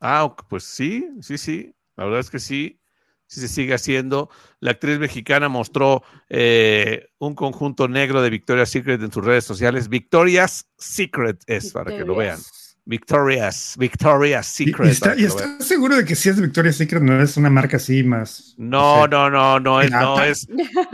Ah, 0.05 0.35
pues 0.49 0.65
sí, 0.65 1.09
sí, 1.21 1.39
sí. 1.39 1.73
La 1.97 2.05
verdad 2.05 2.21
es 2.21 2.29
que 2.29 2.41
sí. 2.41 2.81
Sí 3.29 3.41
se 3.41 3.49
sigue 3.49 3.73
haciendo. 3.73 4.29
La 4.59 4.73
actriz 4.73 4.99
mexicana 4.99 5.49
mostró 5.49 6.03
eh, 6.29 7.07
un 7.19 7.35
conjunto 7.35 7.89
negro 7.89 8.21
de 8.21 8.29
Victoria's 8.29 8.69
Secret 8.69 9.01
en 9.01 9.13
sus 9.13 9.25
redes 9.25 9.45
sociales. 9.45 9.89
Victoria's 9.89 10.67
Secret 10.77 11.43
es 11.47 11.73
para 11.73 11.97
que 11.97 12.05
lo 12.05 12.17
vean. 12.17 12.41
Victoria's, 12.85 13.77
Victoria's 13.79 14.47
Secret. 14.47 14.89
y 14.89 14.91
está, 14.91 15.06
para 15.06 15.17
que 15.17 15.23
y 15.23 15.29
lo 15.29 15.37
vean. 15.37 15.51
está 15.53 15.65
seguro 15.65 15.97
de 15.97 16.05
que 16.05 16.17
si 16.17 16.29
es 16.29 16.41
Victoria's 16.41 16.77
Secret 16.77 17.01
no 17.01 17.23
es 17.23 17.37
una 17.37 17.49
marca 17.49 17.77
así 17.77 18.03
más. 18.03 18.55
No, 18.59 19.05
sé. 19.05 19.09
no, 19.11 19.31
no, 19.31 19.61
no 19.61 19.81
es, 19.81 19.91
no 19.93 20.23
es, 20.23 20.49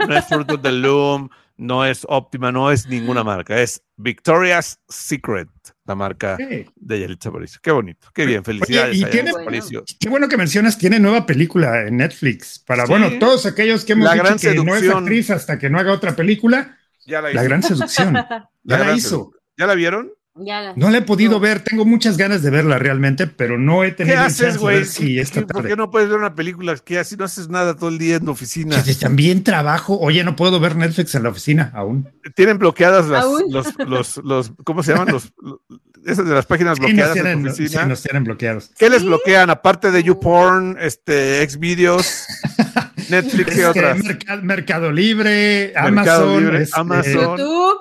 no 0.07 0.15
es 0.15 0.25
Fruit 0.27 0.51
of 0.51 0.61
the 0.61 0.71
Loom, 0.71 1.29
no 1.59 1.85
es 1.85 2.05
Optima, 2.09 2.51
no 2.51 2.71
es 2.71 2.87
ninguna 2.87 3.23
marca, 3.23 3.61
es 3.61 3.83
Victoria's 3.97 4.79
Secret, 4.87 5.49
la 5.85 5.93
marca 5.95 6.37
Sí. 6.37 6.65
de 6.75 6.99
Yalitza 7.01 7.29
Aparicio. 7.29 7.59
Qué 7.61 7.71
bonito, 7.71 8.07
qué 8.13 8.25
bien, 8.25 8.43
felicidades 8.43 8.95
y 8.97 9.03
a 9.03 9.09
tiene- 9.09 9.27
Yalitza 9.29 9.41
Aparicio. 9.41 9.83
Qué 9.99 10.09
bueno 10.09 10.27
que 10.29 10.37
mencionas, 10.37 10.77
tiene 10.77 10.99
nueva 10.99 11.25
película 11.25 11.81
en 11.87 11.97
Netflix. 11.97 12.59
Para, 12.59 12.85
Sí. 12.85 12.91
bueno, 12.91 13.19
todos 13.19 13.45
aquellos 13.45 13.83
que 13.85 13.93
hemos 13.93 14.05
La 14.05 14.13
dicho 14.13 14.23
gran 14.23 14.39
que 14.39 14.55
no 14.55 14.75
es 14.75 14.89
actriz 14.89 15.29
hasta 15.31 15.59
que 15.59 15.69
no 15.69 15.79
haga 15.79 15.91
otra 15.93 16.15
película, 16.15 16.77
Ya 17.05 17.21
la, 17.21 17.29
La 17.29 17.41
hizo. 17.41 17.43
Gran 17.43 17.63
Seducción. 17.63 18.13
La 18.13 18.49
Ya 18.63 18.77
la 18.77 18.83
gran 18.85 18.97
hizo. 18.97 19.09
seducción. 19.09 19.41
¿Ya 19.57 19.67
la 19.67 19.73
vieron? 19.75 20.11
Ya 20.45 20.61
la- 20.61 20.73
No 20.75 20.89
la 20.89 20.99
he 20.99 21.01
podido 21.01 21.33
No. 21.33 21.39
ver, 21.39 21.59
tengo 21.61 21.85
muchas 21.85 22.17
ganas 22.17 22.41
de 22.41 22.49
verla 22.49 22.79
realmente, 22.79 23.27
pero 23.27 23.57
no 23.57 23.83
he 23.83 23.89
¿Qué 23.89 23.95
tenido 24.05 24.17
el 24.19 24.23
haces, 24.25 24.57
güey? 24.57 24.83
¿Qué- 24.97 25.19
esta 25.21 25.41
qué- 25.41 25.45
¿Por 25.45 25.55
tarde. 25.57 25.69
qué 25.69 25.75
no 25.75 25.91
puedes 25.91 26.09
ver 26.09 26.17
una 26.17 26.35
película? 26.35 26.75
¿Qué 26.77 26.99
así 26.99 27.15
no 27.17 27.25
haces 27.25 27.49
nada 27.49 27.75
todo 27.75 27.89
el 27.89 27.97
día 27.97 28.15
en 28.17 28.25
la 28.25 28.31
oficina? 28.31 28.81
Que 28.83 28.93
También 28.95 29.43
trabajo. 29.43 29.99
Oye, 29.99 30.23
no 30.23 30.35
puedo 30.35 30.59
ver 30.59 30.75
Netflix 30.75 31.13
en 31.15 31.23
la 31.23 31.29
oficina 31.29 31.71
aún. 31.73 32.09
Tienen 32.35 32.57
bloqueadas 32.57 33.07
las, 33.07 33.25
los, 33.49 33.67
los, 33.87 34.17
los, 34.23 34.51
¿cómo 34.63 34.83
se 34.83 34.93
llaman? 34.93 35.09
Los, 35.13 35.31
los- 35.41 35.59
esas 36.05 36.25
de 36.25 36.33
las 36.33 36.45
páginas 36.45 36.77
Sí, 36.77 36.81
nos 36.81 36.87
bloqueadas 36.91 37.17
en 37.17 37.23
tienen, 37.23 37.43
tu 37.43 37.49
sí, 37.55 37.63
oficina. 37.63 37.85
nos 37.85 38.01
tienen 38.01 38.23
bloqueados. 38.23 38.71
¿Qué 38.79 38.89
les 38.89 39.03
bloquean? 39.03 39.49
Aparte 39.49 39.91
de 39.91 40.01
YouPorn, 40.03 40.77
este, 40.79 41.45
Xvideos, 41.49 42.25
Netflix 43.09 43.47
y 43.49 43.59
Este, 43.59 43.65
otras. 43.65 43.97
Merca- 44.03 44.37
Mercado 44.41 44.91
Libre, 44.93 45.73
Mercado 45.75 45.87
Amazon, 46.29 46.39
Libre, 46.43 46.61
este, 46.63 46.79
Amazon. 46.79 47.13
YouTube. 47.37 47.77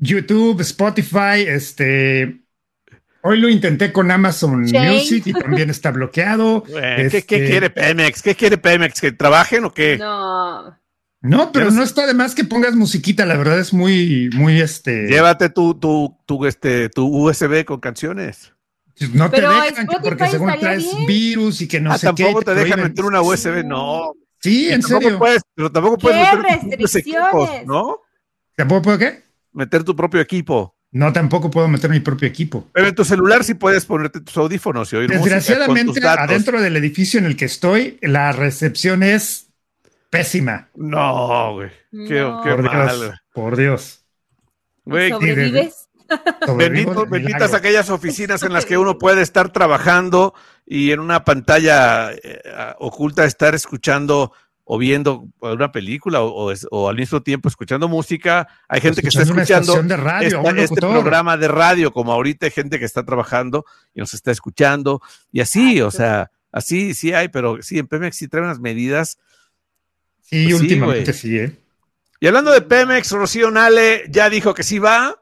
YouTube, 0.00 0.60
Spotify, 0.62 1.42
este. 1.46 2.40
Hoy 3.22 3.38
lo 3.38 3.48
intenté 3.50 3.92
con 3.92 4.10
Amazon. 4.10 4.62
Music 4.62 5.26
y 5.26 5.32
también 5.32 5.68
está 5.70 5.90
bloqueado. 5.90 6.64
Eh, 6.82 7.08
¿qué, 7.10 7.22
qué 7.22 7.36
Este- 7.36 7.46
quiere 7.50 7.70
Pemex? 7.70 8.22
¿Qué 8.22 8.34
quiere 8.34 8.56
Pemex? 8.58 9.00
¿Que 9.00 9.12
trabajen 9.12 9.64
o 9.64 9.72
qué? 9.72 9.98
No. 9.98 10.76
No, 11.22 11.52
pero 11.52 11.70
no 11.70 11.82
está 11.82 12.06
de 12.06 12.14
más 12.14 12.34
que 12.34 12.44
pongas 12.44 12.74
musiquita, 12.74 13.26
la 13.26 13.36
verdad 13.36 13.58
es 13.58 13.74
muy, 13.74 14.30
muy 14.34 14.58
este. 14.58 15.06
Llévate 15.06 15.50
tu, 15.50 15.74
tu, 15.74 16.16
tu, 16.24 16.46
este, 16.46 16.88
tu 16.88 17.06
USB 17.06 17.66
con 17.66 17.78
canciones. 17.78 18.54
no 19.12 19.28
te 19.28 19.36
Pero 19.36 19.52
dejan 19.52 19.86
porque 20.02 20.28
según 20.28 20.58
traes 20.58 20.82
bien. 20.82 21.06
virus 21.06 21.60
y 21.60 21.68
que 21.68 21.78
no 21.78 21.92
ah, 21.92 21.98
sé 21.98 22.06
tampoco 22.06 22.38
qué. 22.38 22.44
te 22.46 22.54
dejan 22.54 22.82
meter 22.82 23.04
una 23.04 23.20
USB, 23.20 23.62
no. 23.66 24.14
Sí, 24.38 24.70
en 24.70 24.80
Tampoco 24.80 25.02
serio. 25.02 25.18
puedes, 25.18 25.42
pero 25.54 25.70
tampoco 25.70 25.98
puedes 25.98 26.26
¿Qué 26.26 26.36
meter 26.38 26.58
propios 26.60 26.94
equipos, 26.94 27.20
restricciones? 27.22 27.66
¿no? 27.66 27.98
¿Tampoco 28.56 28.80
puedo 28.82 28.98
qué? 28.98 29.22
Meter 29.52 29.84
tu 29.84 29.94
propio 29.96 30.20
equipo. 30.20 30.74
No, 30.92 31.12
tampoco 31.12 31.50
puedo 31.50 31.68
meter 31.68 31.88
mi 31.90 32.00
propio 32.00 32.26
equipo. 32.26 32.68
Pero 32.72 32.88
en 32.88 32.94
tu 32.94 33.04
celular 33.04 33.44
sí 33.44 33.54
puedes 33.54 33.84
ponerte 33.86 34.20
tus 34.20 34.36
audífonos 34.36 34.92
y 34.92 34.96
oír 34.96 35.08
música 35.08 35.20
con 35.20 35.38
tus 35.38 35.46
Desgraciadamente, 35.46 36.00
datos. 36.00 36.24
adentro 36.30 36.60
del 36.60 36.76
edificio 36.76 37.20
en 37.20 37.26
el 37.26 37.36
que 37.36 37.44
estoy, 37.44 37.98
la 38.02 38.32
recepción 38.32 39.02
es 39.04 39.48
pésima. 40.10 40.68
No, 40.74 41.54
güey. 41.54 41.70
Qué, 42.08 42.20
No. 42.20 42.42
qué 42.42 42.50
Por 42.50 42.62
mal. 42.62 42.98
Dios. 42.98 43.14
Por 43.32 43.56
Dios. 43.56 44.04
Güey, 44.84 45.10
¿Sobrevives? 45.10 45.86
Bendito, 46.56 47.06
benditas 47.06 47.54
aquellas 47.54 47.88
oficinas 47.90 48.42
en 48.42 48.52
las 48.52 48.66
que 48.66 48.76
uno 48.76 48.98
puede 48.98 49.22
estar 49.22 49.52
trabajando 49.52 50.34
y 50.66 50.90
en 50.90 50.98
una 50.98 51.24
pantalla 51.24 52.10
eh, 52.12 52.40
oculta 52.80 53.24
estar 53.24 53.54
escuchando 53.54 54.32
o 54.72 54.78
viendo 54.78 55.28
una 55.40 55.72
película 55.72 56.22
o, 56.22 56.88
al 56.88 56.94
mismo 56.94 57.20
tiempo 57.24 57.48
escuchando 57.48 57.88
música. 57.88 58.46
Hay 58.68 58.80
gente 58.80 59.02
que 59.02 59.08
está 59.08 59.22
escuchando 59.22 59.74
este 60.56 60.80
programa 60.80 61.36
de 61.36 61.48
radio, 61.48 61.92
como 61.92 62.12
ahorita 62.12 62.46
hay 62.46 62.52
gente 62.52 62.78
que 62.78 62.84
está 62.84 63.04
trabajando 63.04 63.64
y 63.92 63.98
nos 63.98 64.14
está 64.14 64.30
escuchando. 64.30 65.02
Y 65.32 65.40
así, 65.40 65.80
o 65.80 65.90
sea, 65.90 66.30
así 66.52 66.94
sí 66.94 67.12
hay, 67.12 67.26
pero 67.30 67.60
sí, 67.62 67.80
en 67.80 67.88
Pemex 67.88 68.16
sí 68.16 68.28
trae 68.28 68.44
unas 68.44 68.60
medidas. 68.60 69.18
Sí, 70.22 70.44
pues 70.44 70.60
últimamente 70.60 71.14
sí, 71.14 71.36
¿eh? 71.36 71.56
Y 72.20 72.28
hablando 72.28 72.52
de 72.52 72.62
Pemex, 72.62 73.10
Rocío 73.10 73.50
Nale 73.50 74.04
ya 74.08 74.30
dijo 74.30 74.54
que 74.54 74.62
sí 74.62 74.78
va 74.78 75.20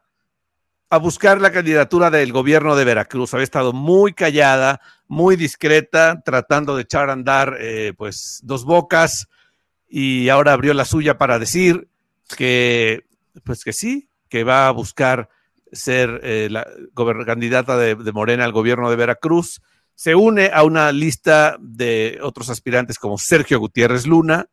a 0.91 0.99
buscar 0.99 1.41
la 1.41 1.53
candidatura 1.53 2.11
del 2.11 2.33
gobierno 2.33 2.77
de 2.77 2.85
Veracruz. 2.85 3.33
Había 3.33 3.45
estado 3.45 3.73
muy 3.73 4.13
callada, 4.13 4.83
muy 5.07 5.37
discreta, 5.37 6.21
tratando 6.23 6.77
de 6.77 6.83
echar 6.83 7.09
a 7.09 7.15
andar 7.15 7.57
eh, 7.59 7.95
pues 7.97 8.41
dos 8.43 8.67
bocas 8.67 9.27
y 9.89 10.29
ahora 10.29 10.53
abrió 10.53 10.75
la 10.75 10.85
suya 10.85 11.19
para 11.19 11.39
decir 11.39 11.89
que 12.37 13.07
pues 13.45 13.65
que 13.65 13.73
sí, 13.73 14.09
que 14.29 14.45
va 14.45 14.69
a 14.69 14.73
buscar 14.73 15.29
ser 15.73 16.21
eh, 16.23 16.49
la 16.51 16.67
candidata 17.27 17.77
de, 17.77 17.97
Morena 18.13 18.45
al 18.45 18.53
gobierno 18.53 18.91
de 18.91 18.97
Veracruz. 18.97 19.61
Se 19.95 20.15
une 20.15 20.51
a 20.53 20.63
una 20.63 20.93
lista 20.93 21.57
de 21.61 22.19
otros 22.23 22.51
aspirantes 22.51 22.99
como 22.99 23.19
Sergio 23.19 23.59
Gutiérrez 23.59 24.07
Luna, 24.07 24.47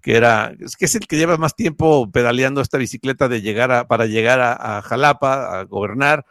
que 0.00 0.16
era, 0.16 0.54
que 0.78 0.84
es 0.84 0.94
el 0.94 1.06
que 1.06 1.16
lleva 1.16 1.36
más 1.36 1.54
tiempo 1.54 2.10
pedaleando 2.10 2.60
esta 2.60 2.78
bicicleta 2.78 3.28
de 3.28 3.40
llegar 3.40 3.72
a, 3.72 3.88
para 3.88 4.06
llegar 4.06 4.40
a, 4.40 4.82
Jalapa, 4.82 5.60
a 5.60 5.64
gobernar, 5.64 6.24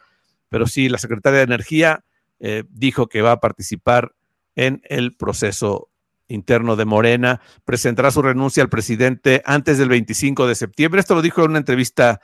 pero 0.48 0.66
sí, 0.66 0.88
la 0.88 0.98
secretaria 0.98 1.38
de 1.38 1.44
Energía 1.44 2.04
eh, 2.40 2.64
dijo 2.68 3.08
que 3.08 3.22
va 3.22 3.32
a 3.32 3.40
participar 3.40 4.12
en 4.54 4.82
el 4.84 5.16
proceso 5.16 5.88
interno 6.32 6.76
de 6.76 6.84
Morena, 6.84 7.40
presentará 7.64 8.10
su 8.10 8.22
renuncia 8.22 8.62
al 8.62 8.68
presidente 8.68 9.42
antes 9.44 9.78
del 9.78 9.88
25 9.88 10.46
de 10.46 10.54
septiembre. 10.54 11.00
Esto 11.00 11.14
lo 11.14 11.22
dijo 11.22 11.44
en 11.44 11.50
una 11.50 11.58
entrevista 11.58 12.20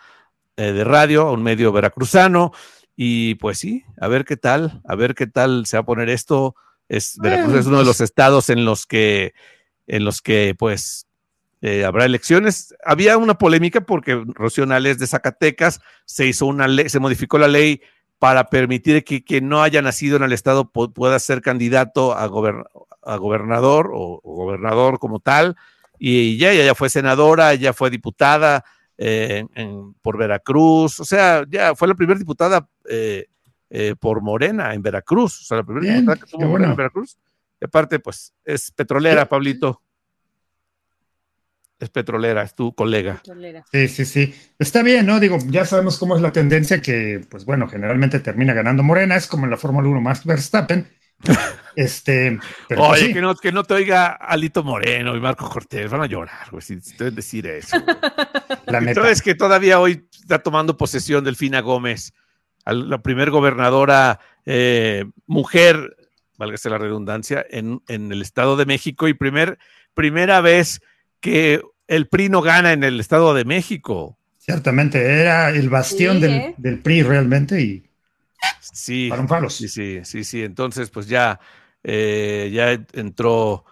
eh, 0.57 0.73
de 0.73 0.85
radio 0.85 1.29
a 1.29 1.33
un 1.33 1.43
medio 1.43 1.73
veracruzano. 1.73 2.53
Y 2.97 3.37
pues 3.37 3.59
sí, 3.59 3.85
a 4.01 4.09
ver 4.09 4.25
qué 4.25 4.37
tal, 4.37 4.83
a 4.85 4.97
ver 4.97 5.15
qué 5.15 5.29
tal 5.29 5.67
se 5.67 5.77
va 5.77 5.83
a 5.83 5.87
poner 5.87 6.09
esto. 6.09 6.57
Es, 6.89 7.17
Veracruz 7.19 7.55
es 7.55 7.67
uno 7.67 7.79
de 7.79 7.85
los 7.85 8.01
estados 8.01 8.51
en 8.51 8.65
los 8.65 8.87
que, 8.87 9.35
en 9.87 10.05
los 10.05 10.21
que 10.21 10.57
pues 10.59 11.07
eh, 11.61 11.85
habrá 11.85 12.05
elecciones. 12.05 12.75
Había 12.85 13.17
una 13.17 13.35
polémica 13.39 13.83
porque 13.83 14.21
Rocío 14.27 14.67
Nales 14.67 14.99
de 14.99 15.07
Zacatecas 15.07 15.81
se 16.07 16.27
hizo 16.27 16.47
una 16.47 16.67
ley, 16.67 16.89
se 16.89 16.99
modificó 16.99 17.39
la 17.39 17.49
ley 17.49 17.81
para 18.19 18.49
permitir 18.49 19.05
que 19.05 19.23
quien 19.23 19.49
no 19.49 19.63
haya 19.63 19.81
nacido 19.81 20.17
en 20.17 20.25
el 20.25 20.33
estado 20.33 20.71
pueda 20.71 21.19
ser 21.19 21.41
candidato 21.41 22.17
a, 22.17 22.29
gobernador 23.17 23.91
o, 23.93 24.21
gobernador 24.23 24.99
como 24.99 25.21
tal. 25.21 25.57
Y 25.99 26.37
ya, 26.39 26.53
ya 26.53 26.75
fue 26.75 26.91
senadora, 26.91 27.55
ya 27.55 27.73
fue 27.73 27.91
diputada 27.91 28.65
eh, 28.97 29.45
por 30.03 30.17
Veracruz, 30.17 31.01
o 31.01 31.05
sea, 31.05 31.45
ya 31.49 31.75
fue 31.75 31.89
la 31.89 31.95
primera 31.95 32.19
diputada 32.19 32.69
eh, 32.89 33.27
por 33.99 34.23
Morena 34.23 34.75
en 34.75 34.83
Veracruz, 34.83 35.41
o 35.41 35.45
sea, 35.45 35.59
la 35.59 35.65
primera 35.65 35.95
diputada 35.95 36.17
que 36.17 36.31
tuvo 36.31 36.47
Morena 36.47 36.71
en 36.71 36.77
Veracruz. 36.77 37.19
Y 37.61 37.65
aparte, 37.65 37.99
pues, 37.99 38.33
es 38.45 38.71
petrolera, 38.71 39.29
Pablito 39.29 39.83
es 41.79 41.91
petrolera, 41.91 42.43
es 42.43 42.55
tu 42.55 42.75
colega. 42.75 43.23
Sí, 43.71 43.89
sí, 43.89 44.05
sí. 44.05 44.35
Está 44.59 44.83
bien, 44.83 45.07
¿no? 45.07 45.21
Digo, 45.21 45.39
ya 45.49 45.65
sabemos 45.65 45.99
cómo 45.99 46.17
es 46.17 46.23
la 46.23 46.33
tendencia 46.33 46.83
que, 46.83 47.25
pues 47.29 47.45
bueno, 47.45 47.69
generalmente 47.69 48.21
termina 48.21 48.53
ganando 48.53 48.83
Morena, 48.83 49.17
es 49.17 49.27
como 49.27 49.45
en 49.45 49.51
la 49.51 49.57
Fórmula 49.57 49.89
1 49.89 50.01
más 50.01 50.25
Verstappen. 50.25 50.89
Este, 51.77 52.39
pero 52.69 52.87
pues 52.87 53.03
Oye, 53.03 53.13
que, 53.13 53.21
no, 53.21 53.35
que 53.37 53.53
no 53.53 53.63
te 53.63 53.75
oiga 53.75 54.09
Alito 54.09 54.65
Moreno 54.65 55.15
y 55.15 55.21
Marco 55.21 55.49
Cortés, 55.49 55.89
van 55.91 56.03
a 56.03 56.07
llorar, 56.07 56.51
güey, 56.51 56.61
si 56.61 56.81
te 56.81 57.11
decir 57.13 57.47
eso. 57.47 57.77
La 58.67 58.81
neta. 58.81 59.09
es 59.09 59.23
que 59.23 59.35
todavía 59.35 59.79
hoy 59.79 60.09
está 60.21 60.41
tomando 60.41 60.77
posesión 60.77 61.23
Delfina 61.23 61.61
Gómez, 61.61 62.13
la 62.67 62.99
primer 62.99 63.31
gobernadora 63.31 64.19
eh, 64.45 65.05
mujer, 65.27 65.97
válgase 66.37 66.69
la 66.69 66.79
redundancia, 66.79 67.47
en, 67.49 67.81
en, 67.89 68.13
el 68.13 68.23
Estado 68.23 68.57
de 68.57 68.67
México 68.67 69.09
y 69.09 69.15
primer, 69.15 69.59
primera 69.95 70.41
vez 70.41 70.81
que 71.21 71.63
el 71.87 72.09
PRI 72.09 72.29
no 72.29 72.43
gana 72.43 72.73
en 72.73 72.85
el 72.85 73.01
Estado 73.01 73.35
de 73.35 73.45
México. 73.45 74.19
Ciertamente, 74.39 75.21
era 75.21 75.51
el 75.51 75.69
bastión 75.69 76.23
¿eh? 76.25 76.55
del, 76.57 76.79
PRI 76.79 77.03
realmente 77.03 77.61
y 77.61 77.88
sí, 78.79 79.11
Sí, 79.49 79.69
sí, 79.69 80.01
sí, 80.05 80.25
sí. 80.25 80.43
Entonces, 80.43 80.91
pues 80.91 81.09
ya, 81.09 81.41
eh, 81.83 82.51
ya 82.53 82.73
entró, 82.93 83.65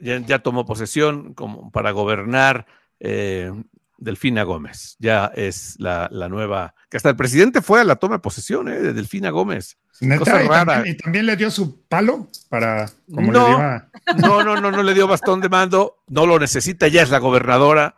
ya, 0.00 0.38
tomó 0.40 0.64
posesión 0.64 1.34
como 1.34 1.70
para 1.70 1.90
gobernar 1.90 2.66
eh, 3.00 3.52
Delfina 3.98 4.42
Gómez. 4.42 4.96
Ya 4.98 5.26
es 5.34 5.76
la, 5.78 6.08
nueva, 6.28 6.74
que 6.90 6.96
hasta 6.96 7.10
el 7.10 7.16
presidente 7.16 7.62
fue 7.62 7.80
a 7.80 7.84
la 7.84 7.96
toma 7.96 8.16
de 8.16 8.20
posesión 8.20 8.66
de 8.66 8.92
Delfina 8.92 9.30
Gómez. 9.30 9.78
Cosa 10.18 10.42
rara. 10.42 10.82
Y 10.86 10.96
también, 10.96 11.26
le 11.26 11.36
dio 11.36 11.50
su 11.50 11.86
palo 11.86 12.28
para, 12.48 12.90
como 13.12 13.32
no, 13.32 13.48
le 13.48 14.22
No, 14.22 14.42
no, 14.42 14.60
no, 14.60 14.70
no 14.70 14.82
le 14.82 14.94
dio 14.94 15.06
bastón 15.06 15.40
de 15.40 15.48
mando, 15.48 16.02
no 16.08 16.26
lo 16.26 16.38
necesita, 16.38 16.88
ya 16.88 17.02
es 17.02 17.10
la 17.10 17.18
gobernadora, 17.18 17.94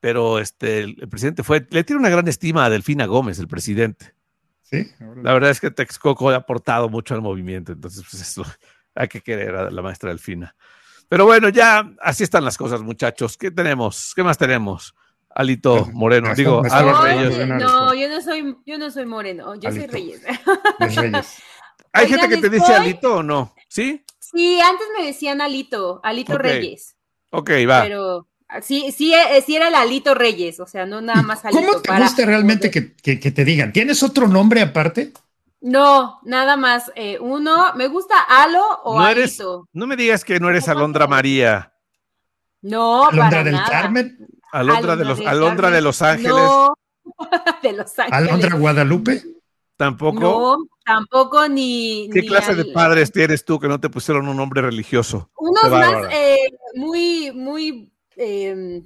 pero 0.00 0.38
este, 0.38 0.80
el, 0.80 1.08
presidente 1.08 1.42
fue, 1.42 1.66
le 1.70 1.82
tiene 1.82 1.98
una 1.98 2.10
gran 2.10 2.28
estima 2.28 2.64
a 2.64 2.70
Delfina 2.70 3.06
Gómez, 3.06 3.38
el 3.38 3.48
presidente. 3.48 4.13
Sí. 4.82 4.90
La 5.22 5.32
verdad 5.32 5.50
es 5.50 5.60
que 5.60 5.70
Texcoco 5.70 6.30
ha 6.30 6.36
aportado 6.36 6.88
mucho 6.88 7.14
al 7.14 7.22
movimiento, 7.22 7.72
entonces 7.72 8.04
pues 8.10 8.22
eso, 8.22 8.44
hay 8.94 9.08
que 9.08 9.20
querer 9.20 9.54
a 9.54 9.70
la 9.70 9.82
maestra 9.82 10.10
Delfina. 10.10 10.54
Pero 11.08 11.26
bueno, 11.26 11.48
ya 11.48 11.92
así 12.00 12.24
están 12.24 12.44
las 12.44 12.56
cosas, 12.56 12.82
muchachos. 12.82 13.36
¿Qué 13.36 13.50
tenemos? 13.50 14.12
¿Qué 14.14 14.22
más 14.22 14.38
tenemos? 14.38 14.94
Alito 15.34 15.86
Moreno, 15.92 16.34
digo, 16.34 16.62
a 16.70 16.82
los 16.82 17.02
Reyes. 17.02 17.48
No, 17.48 17.92
yo 17.92 18.08
no 18.08 18.20
soy, 18.20 18.56
yo 18.64 18.78
no 18.78 18.90
soy 18.90 19.04
Moreno, 19.04 19.54
yo 19.56 19.70
soy 19.70 19.86
Reyes. 19.86 20.22
¿Hay 21.92 22.08
gente 22.08 22.28
que 22.28 22.36
te 22.38 22.48
dice 22.48 22.72
Alito 22.72 23.16
o 23.16 23.22
no? 23.22 23.54
¿Sí? 23.68 24.04
Sí, 24.20 24.60
antes 24.60 24.86
me 24.96 25.04
decían 25.06 25.40
Alito, 25.40 26.00
Alito 26.02 26.38
Reyes. 26.38 26.96
Ok, 27.30 27.50
va. 27.68 27.82
Pero 27.82 28.28
sí, 28.62 28.92
sí, 28.96 29.12
eh, 29.14 29.42
sí 29.44 29.56
era 29.56 29.68
el 29.68 29.74
Alito 29.74 30.14
Reyes, 30.14 30.60
o 30.60 30.66
sea, 30.66 30.86
no 30.86 31.00
nada 31.00 31.22
más 31.22 31.44
Alito. 31.44 31.60
¿Cómo 31.60 31.80
te 31.80 31.96
gusta 31.96 32.26
realmente 32.26 32.70
que, 32.70 32.80
te 32.82 33.44
digan? 33.44 33.72
¿Tienes 33.72 34.02
otro 34.02 34.28
nombre 34.28 34.62
aparte? 34.62 35.12
No, 35.60 36.20
nada 36.24 36.56
más. 36.56 36.92
Eh, 36.94 37.18
uno, 37.20 37.74
me 37.74 37.88
gusta 37.88 38.14
Alo 38.20 38.62
o 38.84 38.98
no 38.98 39.06
Alito. 39.06 39.68
no 39.72 39.86
me 39.86 39.96
digas 39.96 40.24
que 40.24 40.38
no 40.38 40.50
eres 40.50 40.68
Alondra 40.68 41.06
María. 41.06 41.72
No, 42.62 43.04
Alondra 43.08 43.30
para 43.30 43.44
del 43.44 43.62
Carmen. 43.62 44.28
Alondra, 44.52 44.96
de 44.96 45.04
los, 45.04 45.20
Alondra 45.20 45.70
de 45.70 45.80
Los 45.80 46.00
Ángeles. 46.00 46.30
No, 46.30 46.74
de 47.62 47.72
Los 47.72 47.98
Ángeles. 47.98 48.30
Alondra 48.30 48.56
Guadalupe. 48.56 49.22
Tampoco. 49.76 50.20
No, 50.20 50.68
tampoco 50.84 51.48
ni. 51.48 52.08
¿Qué 52.12 52.24
clase 52.24 52.54
de 52.54 52.66
padres 52.66 53.10
tienes 53.10 53.44
tú 53.44 53.58
que 53.58 53.66
no 53.66 53.80
te 53.80 53.90
pusieron 53.90 54.28
un 54.28 54.36
nombre 54.36 54.62
religioso? 54.62 55.30
Unos 55.36 55.68
más 55.68 56.12
eh, 56.12 56.38
muy, 56.74 57.32
muy. 57.32 57.92
Eh, 58.16 58.82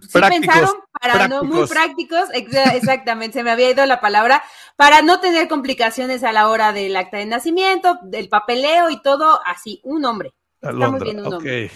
sí 0.00 0.18
pensaron 0.20 0.74
para 1.00 1.28
no, 1.28 1.44
muy 1.44 1.66
prácticos, 1.66 2.28
exactamente, 2.34 3.38
se 3.38 3.44
me 3.44 3.50
había 3.50 3.70
ido 3.70 3.86
la 3.86 4.00
palabra, 4.00 4.42
para 4.76 5.02
no 5.02 5.20
tener 5.20 5.48
complicaciones 5.48 6.24
a 6.24 6.32
la 6.32 6.48
hora 6.48 6.72
del 6.72 6.96
acta 6.96 7.18
de 7.18 7.26
nacimiento, 7.26 7.98
del 8.02 8.28
papeleo 8.28 8.90
y 8.90 9.00
todo, 9.00 9.40
así, 9.46 9.80
un 9.84 10.02
nombre. 10.02 10.34
Estamos 10.60 11.00
viendo 11.00 11.24
un 11.24 11.30
nombre. 11.30 11.70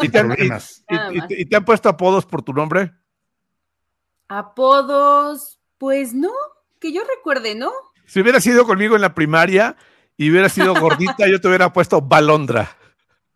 ¿Y, 0.00 0.08
te 0.08 1.56
han, 1.56 1.64
puesto 1.64 1.88
apodos 1.88 2.26
por 2.26 2.42
tu 2.42 2.52
nombre? 2.52 2.92
Apodos, 4.28 5.60
pues 5.78 6.12
no, 6.12 6.32
que 6.80 6.92
yo 6.92 7.02
recuerde, 7.16 7.54
¿no? 7.54 7.70
Si 8.06 8.20
hubiera 8.20 8.40
sido 8.40 8.66
conmigo 8.66 8.96
en 8.96 9.02
la 9.02 9.14
primaria 9.14 9.76
y 10.16 10.30
hubiera 10.30 10.48
sido 10.48 10.74
gordita, 10.74 11.28
yo 11.28 11.40
te 11.40 11.46
hubiera 11.46 11.72
puesto 11.72 12.00
Balondra. 12.00 12.76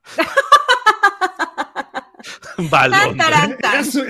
Balondra. 2.70 3.56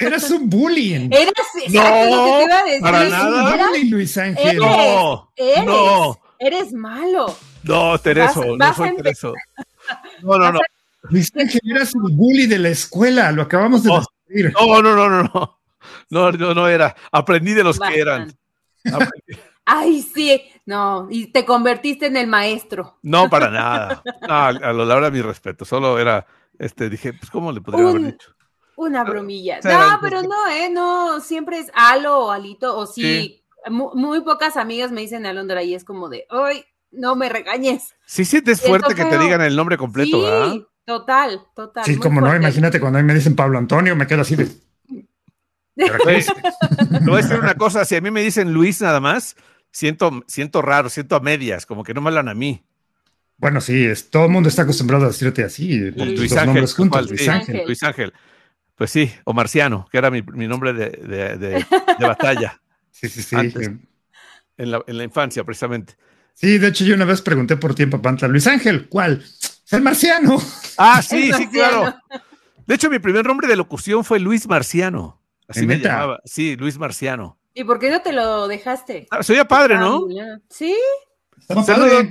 Eras, 0.00 0.30
un 0.30 0.48
bully. 0.48 0.94
Eras, 1.10 1.34
no, 1.68 2.42
iba 2.42 2.58
a 2.58 2.64
decir. 2.64 2.80
para 2.80 3.04
nada. 3.04 3.54
Eras, 3.54 3.68
bully, 3.68 3.88
Luis 3.88 4.18
Ángel. 4.18 4.56
no, 4.58 5.32
eres, 5.36 5.64
no. 5.64 6.20
Eres 6.38 6.72
malo. 6.72 7.36
No, 7.62 7.98
Tereso, 7.98 8.56
no 8.56 8.74
soy 8.74 8.96
Tereso. 8.96 9.34
No, 10.22 10.38
no, 10.38 10.52
no. 10.52 10.60
Luis 11.10 11.32
Ángel, 11.36 11.60
eras 11.70 11.94
el 11.94 12.14
bully 12.14 12.46
de 12.46 12.58
la 12.58 12.68
escuela, 12.68 13.30
lo 13.32 13.42
acabamos 13.42 13.82
de 13.82 13.92
decir. 14.28 14.52
No, 14.52 14.82
no, 14.82 14.94
no, 14.94 15.08
no, 15.08 15.22
no. 15.22 15.58
No, 16.10 16.32
no, 16.32 16.54
no 16.54 16.68
era. 16.68 16.94
Aprendí 17.12 17.54
de 17.54 17.64
los 17.64 17.78
que 17.78 17.98
eran. 17.98 18.32
Ay, 19.64 20.02
sí, 20.02 20.42
no, 20.64 21.08
y 21.10 21.26
te 21.32 21.44
convertiste 21.44 22.06
en 22.06 22.16
el 22.16 22.28
maestro. 22.28 22.98
No, 23.02 23.28
para 23.28 23.50
nada. 23.50 24.02
a 24.28 24.72
lo 24.72 24.84
largo 24.84 25.06
de 25.06 25.10
mi 25.10 25.22
respeto, 25.22 25.64
solo 25.64 25.98
era, 25.98 26.24
este, 26.58 26.88
dije, 26.88 27.12
pues, 27.12 27.30
¿cómo 27.30 27.50
le 27.50 27.60
podría 27.60 27.88
haber 27.88 28.12
dicho? 28.12 28.35
Una 28.76 29.04
bromilla. 29.04 29.60
no, 29.64 29.98
pero 30.02 30.22
no, 30.22 30.48
¿eh? 30.48 30.68
No, 30.70 31.20
siempre 31.20 31.58
es 31.58 31.70
Alo 31.74 32.26
o 32.26 32.30
Alito, 32.30 32.76
o 32.76 32.86
sí, 32.86 33.42
muy, 33.70 34.20
pocas 34.20 34.56
amigas 34.56 34.92
me 34.92 35.00
dicen 35.00 35.26
Alondra 35.26 35.62
y 35.62 35.74
es 35.74 35.84
como 35.84 36.08
de, 36.08 36.26
¡ay! 36.30 36.64
No 36.92 37.16
me 37.16 37.28
regañes. 37.28 37.94
Sí, 38.06 38.24
sí, 38.24 38.40
es 38.46 38.62
fuerte 38.62 38.94
que 38.94 39.04
te 39.04 39.18
digan 39.18 39.40
el 39.40 39.56
nombre 39.56 39.76
completo, 39.76 40.50
sí, 40.50 40.66
Total, 40.84 41.40
total. 41.54 41.84
Sí, 41.84 41.96
como 41.96 42.20
no, 42.20 42.34
imagínate 42.34 42.78
cuando 42.78 43.00
a 43.00 43.02
mí 43.02 43.08
me 43.08 43.14
dicen 43.14 43.34
Pablo 43.34 43.58
Antonio, 43.58 43.96
me 43.96 44.06
quedo 44.06 44.20
así 44.20 44.36
de. 44.36 44.46
Te 45.74 45.90
voy 47.04 47.14
a 47.14 47.16
decir 47.16 47.38
una 47.38 47.56
cosa, 47.56 47.84
si 47.84 47.96
a 47.96 48.00
mí 48.00 48.10
me 48.10 48.22
dicen 48.22 48.52
Luis 48.52 48.80
nada 48.80 49.00
más, 49.00 49.36
siento, 49.72 50.22
siento 50.28 50.62
raro, 50.62 50.88
siento 50.88 51.16
a 51.16 51.20
medias, 51.20 51.66
como 51.66 51.82
que 51.82 51.92
no 51.92 52.00
me 52.00 52.08
hablan 52.08 52.28
a 52.28 52.34
mí. 52.34 52.64
Bueno, 53.36 53.60
sí, 53.60 53.84
es, 53.84 54.10
todo 54.10 54.26
el 54.26 54.30
mundo 54.30 54.48
está 54.48 54.62
acostumbrado 54.62 55.04
a 55.04 55.08
decirte 55.08 55.42
así, 55.42 55.90
Luis 55.90 56.34
Ángel, 56.36 56.66
juntos, 56.68 57.10
Luis, 57.10 57.28
Ángel. 57.28 57.64
Luis 57.66 57.82
Ángel. 57.82 58.12
Pues 58.76 58.90
sí, 58.90 59.10
o 59.24 59.32
Marciano, 59.32 59.88
que 59.90 59.96
era 59.96 60.10
mi, 60.10 60.22
nombre 60.22 60.74
de, 60.74 61.64
batalla. 61.98 62.60
sí, 62.90 63.08
sí, 63.08 63.22
sí. 63.22 63.34
en, 64.58 64.70
la, 64.70 65.04
infancia, 65.04 65.42
precisamente. 65.44 65.96
Sí, 66.34 66.58
de 66.58 66.68
hecho, 66.68 66.84
yo 66.84 66.94
una 66.94 67.06
vez 67.06 67.22
pregunté 67.22 67.56
por 67.56 67.74
tiempo 67.74 67.96
a 67.96 68.02
Pantla, 68.02 68.28
Luis 68.28 68.46
Ángel, 68.46 68.88
¿cuál? 68.88 69.24
El 69.70 69.80
marciano. 69.80 70.36
Ah, 70.76 71.00
sí, 71.08 71.32
sí, 71.32 71.48
claro. 71.48 71.94
De 72.66 72.74
hecho, 72.74 72.90
mi 72.90 72.98
primer 72.98 73.24
nombre 73.24 73.48
de 73.48 73.56
locución 73.56 74.04
fue 74.04 74.20
Luis 74.20 74.46
Marciano. 74.46 75.22
Así 75.48 75.66
me 75.66 75.78
llamaba. 75.78 76.20
Sí, 76.24 76.56
Luis 76.56 76.76
Marciano. 76.76 77.38
¿Y 77.54 77.64
por 77.64 77.78
qué 77.78 77.90
no 77.90 78.02
te 78.02 78.12
lo 78.12 78.46
dejaste? 78.46 79.06
Ah, 79.10 79.22
soy 79.22 79.42
padre, 79.48 79.78
¿no? 79.78 80.06
Sí. 80.50 80.76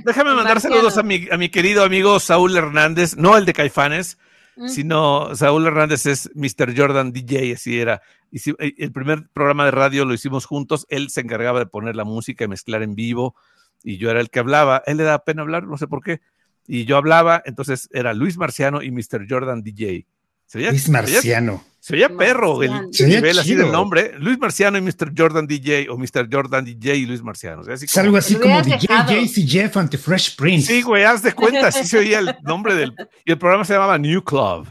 déjame 0.04 0.34
mandar 0.34 0.60
saludos 0.60 0.98
a 0.98 1.04
mi, 1.04 1.28
a 1.30 1.36
mi 1.36 1.48
querido 1.48 1.84
amigo 1.84 2.18
Saúl 2.18 2.56
Hernández, 2.56 3.16
no 3.16 3.36
el 3.36 3.44
de 3.44 3.52
Caifanes, 3.52 4.18
mm. 4.56 4.68
sino 4.68 5.34
Saúl 5.34 5.66
Hernández 5.66 6.06
es 6.06 6.30
Mr. 6.34 6.76
Jordan 6.76 7.12
DJ, 7.12 7.54
así 7.54 7.78
era. 7.78 8.02
Y 8.30 8.38
eh, 8.50 8.74
el 8.78 8.92
primer 8.92 9.28
programa 9.28 9.64
de 9.64 9.70
radio 9.70 10.04
lo 10.04 10.14
hicimos 10.14 10.46
juntos, 10.46 10.86
él 10.88 11.10
se 11.10 11.20
encargaba 11.20 11.58
de 11.58 11.66
poner 11.66 11.96
la 11.96 12.04
música 12.04 12.44
y 12.44 12.48
mezclar 12.48 12.82
en 12.82 12.94
vivo, 12.94 13.34
y 13.82 13.98
yo 13.98 14.10
era 14.10 14.20
el 14.20 14.30
que 14.30 14.40
hablaba. 14.40 14.82
Él 14.86 14.96
le 14.96 15.04
da 15.04 15.24
pena 15.24 15.42
hablar, 15.42 15.64
no 15.64 15.78
sé 15.78 15.86
por 15.86 16.02
qué. 16.02 16.20
Y 16.66 16.84
yo 16.84 16.96
hablaba, 16.96 17.42
entonces 17.44 17.88
era 17.92 18.12
Luis 18.14 18.36
Marciano 18.36 18.82
y 18.82 18.90
Mr. 18.90 19.26
Jordan 19.28 19.62
DJ. 19.62 20.06
Luis 20.54 20.88
Marciano. 20.88 21.62
Se 21.86 21.92
veía 21.92 22.08
perro 22.08 22.64
el 22.64 22.90
nivel 23.06 23.38
así 23.38 23.54
del 23.54 23.70
nombre. 23.70 24.14
Luis 24.18 24.36
Marciano 24.40 24.76
y 24.76 24.80
Mr. 24.80 25.12
Jordan 25.16 25.46
DJ 25.46 25.88
o 25.88 25.96
Mr. 25.96 26.28
Jordan 26.28 26.64
DJ 26.64 26.96
y 26.96 27.06
Luis 27.06 27.22
Marciano. 27.22 27.62
es 27.62 27.96
algo 27.96 28.16
así 28.16 28.34
como 28.34 28.60
DJ 28.60 28.88
JC 29.06 29.48
Jeff 29.48 29.76
ante 29.76 29.96
Fresh 29.96 30.34
Prince. 30.34 30.66
Sí, 30.66 30.82
güey, 30.82 31.04
haz 31.04 31.22
de 31.22 31.32
cuenta, 31.32 31.68
así 31.68 31.84
se 31.84 31.98
oía 31.98 32.18
el 32.18 32.36
nombre 32.42 32.74
del. 32.74 32.92
Y 33.24 33.30
el 33.30 33.38
programa 33.38 33.64
se 33.64 33.74
llamaba 33.74 33.98
New 33.98 34.20
Club. 34.24 34.66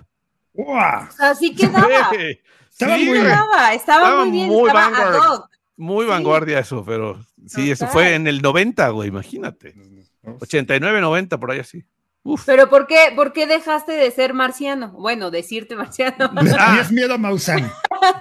¡Wow! 0.56 1.08
Así 1.20 1.56
quedaba. 1.56 2.12
Estaba, 2.70 2.98
muy, 2.98 3.14
quedaba, 3.14 3.74
estaba, 3.74 4.26
muy 4.26 4.32
bien. 4.32 4.48
Muy, 4.50 4.68
estaba 4.68 5.50
muy 5.78 6.06
vanguardia 6.06 6.60
eso, 6.60 6.84
pero 6.84 7.26
sí, 7.48 7.72
eso 7.72 7.88
fue 7.88 8.16
en 8.16 8.28
el 8.28 8.42
90, 8.42 8.90
güey, 8.90 9.08
imagínate. 9.08 9.74
89, 10.42 11.00
90, 11.00 11.40
por 11.40 11.52
ahí 11.52 11.60
así. 11.60 11.86
Pero 12.46 12.70
¿por 12.70 12.88
qué, 12.88 13.12
¿por 13.16 13.34
qué 13.34 13.46
dejaste 13.46 13.92
de 13.92 14.10
ser 14.10 14.34
marciano? 14.34 14.90
Bueno, 14.90 15.30
decirte 15.30 15.76
marciano. 15.76 16.30
tenías 16.36 16.92
miedo 16.92 17.14
a 17.14 17.18
Maussan. 17.18 17.72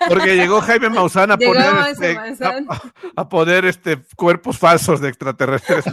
Porque 0.09 0.37
llegó 0.37 0.61
Jaime 0.61 0.91
Maussan 0.91 1.31
a 1.31 1.37
poner, 1.37 1.73
este, 1.91 2.19
a, 3.17 3.29
poner 3.29 3.65
este, 3.65 3.99
cuerpos 4.17 4.59
falsos 4.59 5.01
de 5.01 5.09
extraterrestres. 5.09 5.85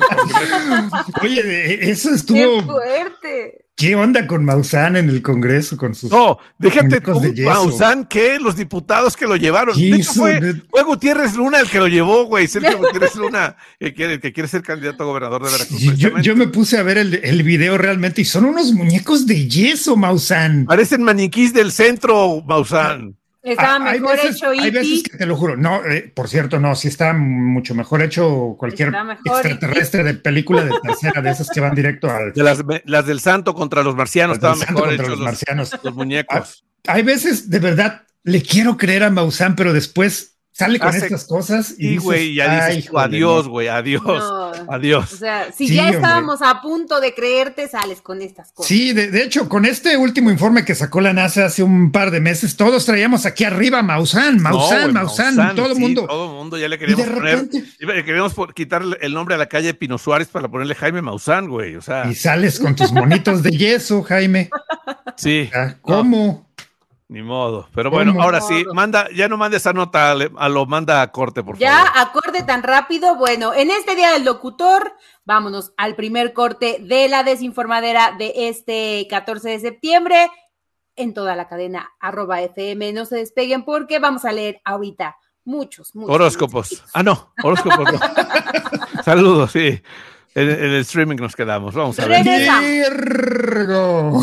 Oye, 1.21 1.89
eso 1.89 2.13
estuvo... 2.13 2.38
¡Qué 2.38 2.62
fuerte! 2.63 3.65
¿Qué 3.82 3.95
onda 3.95 4.27
con 4.27 4.45
Maussan 4.45 4.95
en 4.95 5.10
el 5.10 5.23
Congreso 5.23 5.75
con 5.75 5.95
sus 5.95 6.12
No, 6.12 6.38
déjate 6.60 7.01
tú, 7.01 7.19
Maussan, 7.43 8.06
¿qué? 8.06 8.38
Los 8.39 8.56
diputados 8.56 9.17
que 9.17 9.25
lo 9.25 9.36
llevaron. 9.38 9.75
De 9.75 9.95
hecho, 9.95 10.13
fue, 10.13 10.54
fue, 10.69 10.84
Gutiérrez 10.84 11.36
Luna 11.36 11.60
el 11.60 11.67
que 11.67 11.80
lo 11.80 11.88
llevó, 11.88 12.25
güey. 12.25 12.47
Sergio 12.47 12.77
Gutiérrez 12.80 13.15
Luna, 13.15 13.56
que 13.80 13.91
quiere, 13.95 14.19
que 14.19 14.34
quiere 14.34 14.47
ser 14.47 14.62
candidato 14.62 15.01
a 15.01 15.08
gobernador 15.08 15.43
de 15.43 15.51
Veracruz. 15.51 15.97
Yo, 15.97 16.19
yo, 16.19 16.36
me 16.36 16.47
puse 16.47 16.77
a 16.77 16.84
ver 16.84 16.99
el, 16.99 17.21
el, 17.23 17.41
video 17.41 17.75
realmente 17.80 18.21
y 18.21 18.25
son 18.25 18.45
unos 18.45 18.71
muñecos 18.71 19.25
de 19.25 19.47
yeso, 19.47 19.95
Maussan. 19.95 20.65
Parecen 20.65 21.01
maniquís 21.01 21.51
del 21.51 21.71
centro, 21.71 22.43
Maussan. 22.45 23.17
Estaba 23.43 23.75
ah, 23.75 23.80
mejor 23.80 24.19
hecho 24.23 24.49
Hay 24.49 24.69
veces 24.69 25.01
que 25.04 25.17
te 25.17 25.25
lo 25.25 25.36
juro, 25.36 25.58
no, 25.58 25.84
eh, 25.86 26.12
por 26.13 26.30
cierto, 26.30 26.60
no, 26.60 26.75
sí 26.75 26.88
está 26.89 27.13
mucho 27.13 27.73
mejor 27.73 28.04
hecho 28.04 28.56
cualquier 28.58 28.93
extraterrestre 29.25 30.04
de 30.04 30.13
película 30.13 30.63
de 30.63 30.71
tercera, 30.84 31.21
de 31.21 31.32
esas 31.32 31.49
que 31.49 31.60
van 31.60 31.73
directo 31.73 32.10
al. 32.10 32.34
De 32.34 32.43
las, 32.43 32.63
las 32.86 33.06
del 33.08 33.19
santo 33.19 33.56
contra 33.56 33.82
los 33.82 33.95
marcianos, 33.95 34.36
estaban 34.38 34.60
mejor 34.60 34.93
hechos 34.93 35.10
los, 35.10 35.19
marcianos. 35.19 35.71
Los 35.82 35.95
muñecos. 35.95 36.63
Ah, 36.88 36.93
hay 36.93 37.01
veces, 37.01 37.49
de 37.49 37.60
verdad, 37.60 38.04
le 38.23 38.43
quiero 38.43 38.77
creer 38.77 39.04
a 39.04 39.10
Maussan, 39.10 39.56
pero 39.56 39.73
después 39.73 40.39
sale 40.52 40.80
con 40.80 40.96
estas 40.96 41.26
cosas 41.26 41.76
y, 41.78 41.98
güey, 41.98 42.36
ya 42.36 42.68
dices, 42.68 42.90
adiós, 42.94 43.48
güey, 43.48 43.68
adiós, 43.68 44.04
adiós. 44.70 45.14
O 45.14 45.18
sea, 45.18 45.52
si 45.52 45.74
ya 45.74 45.90
estábamos 45.90 46.42
a 46.42 46.62
punto 46.62 47.00
de 47.00 47.14
creerte, 47.14 47.68
sales 47.68 48.02
con 48.02 48.22
estas 48.22 48.52
cosas. 48.52 48.68
Sí, 48.68 48.94
de, 48.94 49.24
hecho, 49.24 49.48
con 49.50 49.66
este 49.66 49.98
último 49.98 50.30
informe 50.30 50.66
que 50.66 50.76
sacó 50.76 51.02
la 51.02 51.14
NASA 51.14 51.46
hace 51.46 51.64
un 51.64 51.92
par 51.92 52.12
de 52.12 52.20
meses, 52.20 52.58
todos 52.58 52.86
traíamos 52.86 53.26
aquí 53.26 53.44
arriba 53.44 53.82
Maussan, 53.82 54.42
Maussan, 54.42 54.94
Maussan, 54.94 55.56
todo 55.56 55.72
el 55.72 55.80
mundo. 55.80 56.06
Todo 56.08 56.32
el 56.32 56.38
mundo 56.38 56.58
ya 56.58 56.68
le 56.68 56.78
queríamos 56.78 57.08
poner, 57.08 57.50
queríamos 57.80 58.34
quitar 58.54 58.84
el 59.00 59.14
nombre 59.14 59.36
a 59.36 59.38
la 59.38 59.48
calle 59.48 59.74
Pino 59.74 59.98
Suárez 59.98 60.28
para 60.28 60.50
ponerle 60.50 60.76
Jaime 60.76 61.02
Maussan, 61.02 61.48
güey, 61.48 61.76
o 61.76 61.82
sea. 61.82 62.08
Y 62.10 62.16
sales 62.16 62.60
con 62.60 62.76
tus 62.76 62.92
monitos 62.92 63.44
de 63.44 63.52
yeso, 63.52 64.04
Jaime. 64.04 64.50
Sí. 65.16 65.50
¿Cómo? 65.82 66.51
Ni 67.12 67.21
modo. 67.21 67.67
Pero 67.76 67.91
bueno, 67.91 68.21
ahora 68.21 68.39
sí, 68.39 68.63
manda, 68.74 69.10
ya 69.13 69.28
no 69.28 69.36
mande 69.36 69.58
esa 69.58 69.74
nota, 69.74 70.12
a 70.12 70.47
lo 70.47 70.65
manda 70.65 71.02
a 71.02 71.12
corte, 71.12 71.43
por 71.43 71.58
favor. 71.58 71.60
Ya, 71.60 72.02
a 72.02 72.13
corte 72.13 72.41
tan 72.43 72.63
rápido. 72.63 73.17
Bueno, 73.17 73.54
en 73.54 73.69
este 73.69 73.97
día 73.97 74.13
del 74.13 74.24
locutor, 74.24 74.93
vámonos 75.26 75.74
al 75.76 75.95
primer 75.97 76.32
corte 76.32 76.78
de 76.80 77.10
la 77.10 77.24
desinformadera 77.24 78.15
de 78.17 78.47
este 78.47 79.08
14 79.10 79.50
de 79.50 79.60
septiembre 79.60 80.32
en 80.95 81.13
toda 81.13 81.36
la 81.36 81.50
cadena 81.50 81.91
arroba 82.00 82.41
FM. 82.43 82.93
No 82.93 83.04
se 83.04 83.17
despeguen 83.17 83.65
porque 83.65 84.00
vamos 84.00 84.24
a 84.24 84.32
leer 84.32 84.62
ahorita 84.63 85.17
muchos, 85.43 85.93
muchos. 85.93 86.15
Horóscopos. 86.15 86.82
ah, 86.93 87.04
no, 87.04 87.34
horóscopos. 87.43 87.91
no. 87.91 88.00
Saludos, 89.04 89.52
sí. 89.52 89.82
En, 90.34 90.50
el 90.50 90.76
streaming 90.82 91.17
nos 91.17 91.36
quedamos. 91.36 91.74
Vamos 91.74 92.00
a 92.00 92.08
ver. 92.08 92.24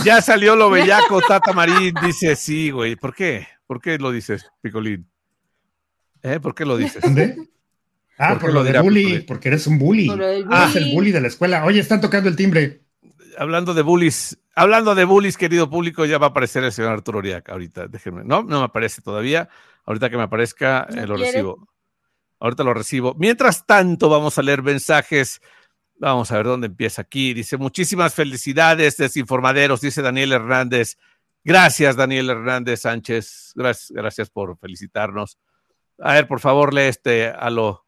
Ya 0.05 0.23
salió 0.23 0.57
lo 0.57 0.71
bellaco, 0.71 1.21
Tata 1.21 1.53
Marín. 1.53 1.95
Dice, 2.05 2.35
sí, 2.37 2.71
güey. 2.71 2.97
¿Por 2.97 3.15
qué? 3.15 3.47
¿Por 3.67 3.81
qué 3.81 3.99
lo 3.99 4.11
dices, 4.11 4.51
Picolín? 4.63 5.07
¿Eh? 6.23 6.41
¿Por 6.41 6.55
qué 6.55 6.65
lo 6.65 6.77
dices? 6.77 7.03
Ah, 8.19 8.37
por, 8.41 8.53
lo 8.53 8.65
de 8.65 8.81
bully, 8.81 9.21
porque 9.21 9.49
eres 9.49 9.67
un 9.69 9.79
bully. 9.79 10.11
Ah, 10.51 10.67
es 10.69 10.77
el 10.77 10.93
bully 10.93 11.13
de 11.13 11.21
la 11.21 11.29
escuela. 11.29 11.65
Oye, 11.65 11.79
están 11.79 12.01
tocando 12.01 12.29
el 12.29 12.35
timbre. 12.35 12.81
Hablando 13.37 13.75
de 13.75 13.83
bullies, 13.83 14.39
hablando 14.57 14.97
de 14.97 15.05
bullies, 15.05 15.37
querido 15.37 15.71
público, 15.71 16.05
ya 16.05 16.19
va 16.19 16.27
a 16.27 16.31
aparecer 16.31 16.65
el 16.65 16.73
señor 16.73 16.93
Arturo 16.93 17.19
Uriac 17.19 17.49
ahorita. 17.49 17.87
Déjenme. 17.87 18.25
No, 18.25 18.43
no 18.43 18.59
me 18.59 18.65
aparece 18.65 19.03
todavía. 19.03 19.49
Ahorita 19.85 20.11
que 20.11 20.17
me 20.17 20.25
aparezca, 20.25 20.89
eh, 20.91 21.07
lo 21.07 21.17
recibo. 21.17 21.69
Ahorita 22.41 22.65
lo 22.65 22.75
recibo. 22.75 23.15
Mientras 23.19 23.65
tanto, 23.67 24.09
vamos 24.09 24.37
a 24.39 24.43
leer 24.43 24.63
mensajes 24.63 25.41
Vamos 25.99 26.31
a 26.31 26.37
ver 26.37 26.47
dónde 26.47 26.69
empieza 26.69 27.03
aquí. 27.03 27.35
Dice, 27.35 27.57
muchísimas 27.57 28.15
felicidades, 28.15 28.97
desinformaderos, 28.97 29.81
dice 29.81 30.01
Daniel 30.01 30.33
Hernández. 30.33 30.97
Gracias, 31.45 31.97
Daniel 31.97 32.31
Hernández 32.31 32.83
Sánchez. 32.83 33.53
Gracias, 33.55 33.91
gracias 33.91 34.31
por 34.31 34.57
felicitarnos. 34.59 35.39
A 35.99 36.15
ver, 36.15 36.29
por 36.29 36.41
favor, 36.41 36.73
lee 36.73 36.83
este 36.83 37.29
a 37.29 37.51
lo. 37.51 37.85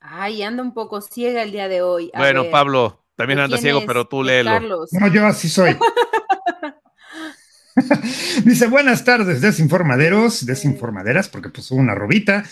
Ay, 0.00 0.42
anda 0.42 0.62
un 0.62 0.72
poco 0.72 1.00
ciega 1.00 1.42
el 1.42 1.50
día 1.50 1.68
de 1.68 1.82
hoy. 1.82 2.10
bueno, 2.16 2.44
Pablo, 2.50 3.04
también 3.16 3.40
anda 3.40 3.58
ciego, 3.58 3.82
pero 3.86 4.06
tú 4.06 4.22
léelo. 4.22 4.86
No, 4.92 5.08
yo 5.08 5.26
así 5.26 5.48
soy. 5.48 5.76
Dice, 8.44 8.68
buenas 8.68 9.04
tardes, 9.04 9.40
desinformaderos, 9.40 10.46
desinformaderas, 10.46 11.28
porque 11.28 11.48
pues 11.48 11.70
hubo 11.70 11.80
una 11.80 11.94
robita. 11.94 12.44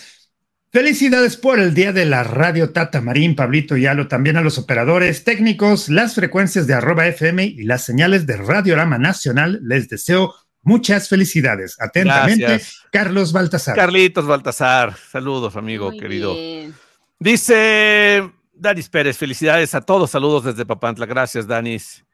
Felicidades 0.71 1.35
por 1.35 1.59
el 1.59 1.73
día 1.73 1.91
de 1.93 2.05
la 2.05 2.23
radio 2.23 2.71
Tata 2.71 3.01
Marín, 3.01 3.35
Pablito 3.35 3.75
y 3.75 3.87
Alo, 3.87 4.07
también 4.07 4.37
a 4.37 4.41
los 4.41 4.59
operadores 4.59 5.23
técnicos, 5.23 5.89
las 5.89 6.13
frecuencias 6.13 6.67
de 6.67 6.75
arroba 6.75 7.07
FM 7.07 7.43
y 7.43 7.63
las 7.63 7.83
señales 7.83 8.27
de 8.27 8.37
Radiorama 8.37 8.99
Nacional. 8.99 9.59
Les 9.63 9.89
deseo 9.89 10.35
muchas 10.61 11.09
felicidades. 11.09 11.75
Atentamente, 11.79 12.61
Carlos 12.91 13.33
Baltasar. 13.33 13.75
Carlitos 13.75 14.27
Baltasar, 14.27 14.95
saludos, 14.95 15.55
amigo 15.55 15.89
querido. 15.89 16.35
Dice 17.17 18.29
Danis 18.53 18.89
Pérez, 18.89 19.17
felicidades 19.17 19.73
a 19.73 19.81
todos, 19.81 20.11
saludos 20.11 20.43
desde 20.43 20.67
Papantla. 20.67 21.07
Gracias, 21.07 21.47
Danis. 21.47 22.05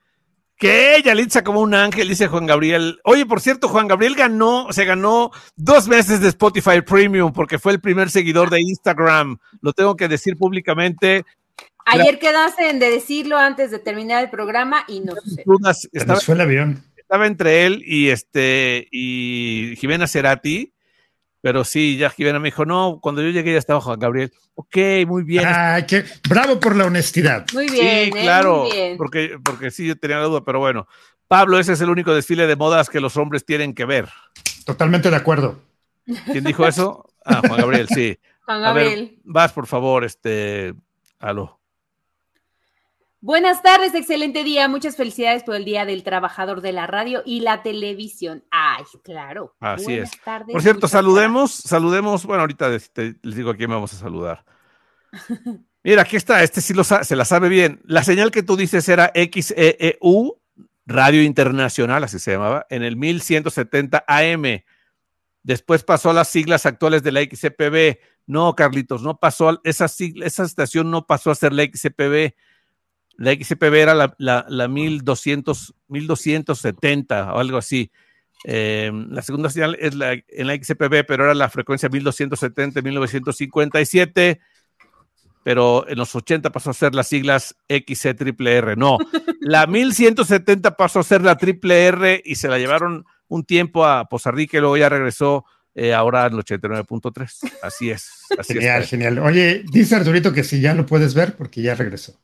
Que 0.57 0.95
ella 0.95 1.13
lincha 1.13 1.43
como 1.43 1.59
un 1.59 1.73
ángel, 1.73 2.07
dice 2.07 2.27
Juan 2.27 2.45
Gabriel. 2.45 2.99
Oye, 3.03 3.25
por 3.25 3.41
cierto, 3.41 3.67
Juan 3.67 3.87
Gabriel 3.87 4.15
ganó, 4.15 4.67
se 4.71 4.85
ganó 4.85 5.31
dos 5.57 5.87
meses 5.87 6.21
de 6.21 6.29
Spotify 6.29 6.81
Premium 6.81 7.33
porque 7.33 7.59
fue 7.59 7.73
el 7.73 7.81
primer 7.81 8.09
seguidor 8.09 8.49
de 8.49 8.61
Instagram. 8.61 9.37
Lo 9.61 9.73
tengo 9.73 9.95
que 9.95 10.07
decir 10.07 10.37
públicamente. 10.37 11.25
Ayer 11.85 12.19
quedaste 12.19 12.69
en 12.69 12.79
de 12.79 12.89
decirlo 12.89 13.37
antes 13.37 13.69
de 13.69 13.79
terminar 13.79 14.23
el 14.23 14.29
programa 14.29 14.85
y 14.87 15.01
no 15.01 15.13
Estaba, 15.91 16.19
fue 16.19 16.35
el 16.35 16.41
avión. 16.41 16.83
Estaba 16.95 17.27
entre 17.27 17.65
él 17.65 17.83
y 17.85 18.09
este 18.09 18.87
y 18.91 19.75
Jimena 19.77 20.07
Cerati, 20.07 20.73
Pero 21.45 21.63
sí, 21.63 21.95
Jack 21.95 22.15
Jimena 22.15 22.39
me 22.39 22.47
dijo, 22.47 22.65
no, 22.65 22.97
cuando 22.99 23.21
yo 23.21 23.29
llegué 23.29 23.51
ya 23.53 23.59
estaba 23.59 23.79
Juan 23.79 23.99
Gabriel. 23.99 24.33
Ok, 24.55 24.77
muy 25.05 25.21
bien. 25.21 25.47
Qué 25.87 26.03
bravo 26.27 26.59
por 26.59 26.75
la 26.75 26.85
honestidad. 26.87 27.45
Muy 27.53 27.69
bien. 27.69 28.11
sí, 28.11 28.17
¿eh? 28.17 28.21
claro, 28.23 28.63
Muy 28.63 28.71
bien. 28.71 28.97
porque, 28.97 29.37
porque 29.43 29.69
sí, 29.69 29.85
yo 29.85 29.95
tenía 29.95 30.17
la 30.17 30.23
duda, 30.23 30.43
pero 30.43 30.57
bueno. 30.57 30.87
Pablo, 31.27 31.59
ese 31.59 31.73
es 31.73 31.81
el 31.81 31.91
único 31.91 32.15
desfile 32.15 32.47
de 32.47 32.55
modas 32.55 32.89
que 32.89 32.99
los 32.99 33.15
hombres 33.15 33.45
tienen 33.45 33.75
que 33.75 33.85
ver. 33.85 34.09
Totalmente 34.65 35.11
de 35.11 35.17
acuerdo. 35.17 35.61
¿Quién 36.31 36.45
dijo 36.45 36.65
eso? 36.65 37.05
Ah, 37.23 37.41
Juan 37.47 37.61
Gabriel, 37.61 37.89
sí. 37.89 38.17
Juan 38.45 38.63
A 38.63 38.73
ver, 38.73 38.85
Gabriel. 38.85 39.19
vas, 39.23 39.53
por 39.53 39.67
favor, 39.67 40.03
este, 40.03 40.73
aló. 41.19 41.59
Buenas 43.25 43.63
tardes, 43.63 43.95
excelente 43.95 44.43
día. 44.43 44.67
Muchas 44.67 44.95
felicidades 44.95 45.41
por 45.41 45.55
el 45.55 45.65
Día 45.65 45.83
del 45.83 46.03
Trabajador 46.03 46.61
de 46.61 46.71
la 46.71 46.85
Radio 46.85 47.23
y 47.25 47.39
la 47.39 47.63
Televisión. 47.63 48.43
Ay, 48.51 48.83
claro. 49.03 49.55
Así 49.59 49.85
Buenas 49.85 50.13
es. 50.13 50.21
tardes, 50.21 50.53
Por 50.53 50.61
cierto, 50.61 50.87
saludemos, 50.87 51.51
saludemos, 51.51 52.23
bueno, 52.27 52.41
ahorita 52.41 52.69
les, 52.69 52.91
te- 52.93 53.15
les 53.23 53.35
digo 53.35 53.49
a 53.49 53.55
quién 53.55 53.71
vamos 53.71 53.91
a 53.93 53.97
saludar. 53.97 54.45
Mira, 55.83 56.03
aquí 56.03 56.17
está, 56.17 56.43
este 56.43 56.61
sí 56.61 56.75
lo 56.75 56.83
se 56.83 57.15
la 57.15 57.25
sabe 57.25 57.49
bien. 57.49 57.81
La 57.85 58.03
señal 58.03 58.29
que 58.29 58.43
tú 58.43 58.55
dices 58.55 58.87
era 58.89 59.11
XEEU, 59.15 60.39
Radio 60.85 61.23
Internacional, 61.23 62.03
así 62.03 62.19
se 62.19 62.33
llamaba, 62.33 62.67
en 62.69 62.83
el 62.83 62.95
1170 62.95 64.03
AM. 64.07 64.63
Después 65.41 65.83
pasó 65.83 66.11
a 66.11 66.13
las 66.13 66.27
siglas 66.27 66.67
actuales 66.67 67.01
de 67.01 67.11
la 67.11 67.21
XCPB. 67.23 67.97
No, 68.27 68.53
Carlitos, 68.53 69.01
no 69.01 69.17
pasó, 69.17 69.49
a- 69.49 69.61
esa, 69.63 69.87
sigla- 69.87 70.27
esa 70.27 70.43
estación 70.43 70.91
no 70.91 71.07
pasó 71.07 71.31
a 71.31 71.35
ser 71.35 71.53
la 71.53 71.63
XCPB. 71.63 72.35
La 73.17 73.33
XCPB 73.33 73.73
era 73.75 73.93
la, 73.95 74.13
la, 74.17 74.45
la 74.49 74.67
1200, 74.67 75.73
1270 75.87 77.33
o 77.33 77.39
algo 77.39 77.57
así. 77.57 77.91
Eh, 78.43 78.91
la 79.09 79.21
segunda 79.21 79.49
señal 79.49 79.75
es 79.79 79.95
la, 79.95 80.13
en 80.13 80.47
la 80.47 80.55
XCPB, 80.55 81.05
pero 81.07 81.23
era 81.25 81.33
la 81.33 81.49
frecuencia 81.49 81.89
1270, 81.89 82.81
1957, 82.81 84.39
pero 85.43 85.87
en 85.87 85.97
los 85.97 86.13
80 86.13 86.51
pasó 86.51 86.69
a 86.71 86.73
ser 86.73 86.93
las 86.93 87.07
siglas 87.07 87.55
XCRR. 87.69 88.77
No, 88.77 88.97
la 89.39 89.65
1170 89.65 90.75
pasó 90.75 90.99
a 90.99 91.03
ser 91.03 91.21
la 91.21 91.37
triple 91.37 91.85
R 91.85 92.21
y 92.23 92.35
se 92.35 92.47
la 92.47 92.57
llevaron 92.57 93.05
un 93.27 93.43
tiempo 93.43 93.85
a 93.85 94.05
Poza 94.07 94.31
Rica 94.31 94.59
luego 94.59 94.77
ya 94.77 94.89
regresó 94.89 95.45
eh, 95.73 95.93
ahora 95.93 96.27
en 96.27 96.33
el 96.33 96.39
89.3. 96.39 97.51
Así 97.61 97.89
es. 97.89 98.09
Así 98.37 98.53
Genial, 98.53 98.83
es. 98.83 98.89
genial. 98.89 99.19
Oye, 99.19 99.63
dice 99.71 99.95
Arturito 99.95 100.31
que 100.31 100.43
si 100.43 100.61
ya 100.61 100.73
lo 100.73 100.85
puedes 100.85 101.13
ver 101.13 101.35
porque 101.35 101.61
ya 101.61 101.75
regresó. 101.75 102.19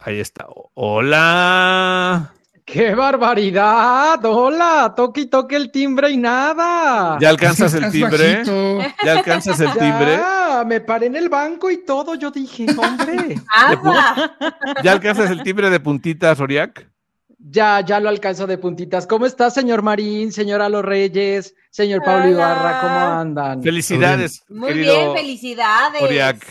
Ahí 0.00 0.18
está. 0.20 0.46
Hola. 0.74 2.32
¡Qué 2.64 2.94
barbaridad! 2.94 4.24
¡Hola! 4.24 4.92
Toque 4.96 5.22
y 5.22 5.26
toque 5.26 5.56
el 5.56 5.70
timbre 5.72 6.10
y 6.10 6.16
nada. 6.16 7.18
¿Ya 7.20 7.28
alcanzas 7.30 7.74
el 7.74 7.90
timbre? 7.90 8.34
bajito. 8.36 8.78
¿Ya 9.04 9.12
alcanzas 9.12 9.58
el 9.60 9.72
timbre? 9.78 10.16
Ya, 10.16 10.64
me 10.66 10.80
paré 10.80 11.06
en 11.06 11.16
el 11.16 11.28
banco 11.28 11.68
y 11.70 11.84
todo. 11.84 12.14
Yo 12.14 12.30
dije, 12.30 12.66
hombre. 12.78 13.40
¿Ya 14.84 14.92
alcanzas 14.92 15.30
el 15.30 15.42
timbre 15.42 15.68
de 15.68 15.80
puntitas, 15.80 16.38
Oriac? 16.40 16.86
ya, 17.42 17.80
ya 17.80 17.98
lo 18.00 18.08
alcanzo 18.08 18.46
de 18.46 18.58
puntitas. 18.58 19.06
¿Cómo 19.06 19.26
está, 19.26 19.50
señor 19.50 19.82
Marín, 19.82 20.30
señora 20.30 20.68
Los 20.68 20.84
Reyes, 20.84 21.54
señor 21.70 22.02
Pablo. 22.04 22.28
Ibarra? 22.30 22.80
¿Cómo 22.80 23.20
andan? 23.20 23.62
Felicidades, 23.62 24.44
Muy 24.48 24.68
querido 24.68 24.94
bien, 24.94 25.12
felicidades. 25.16 26.02
Oriac. 26.02 26.46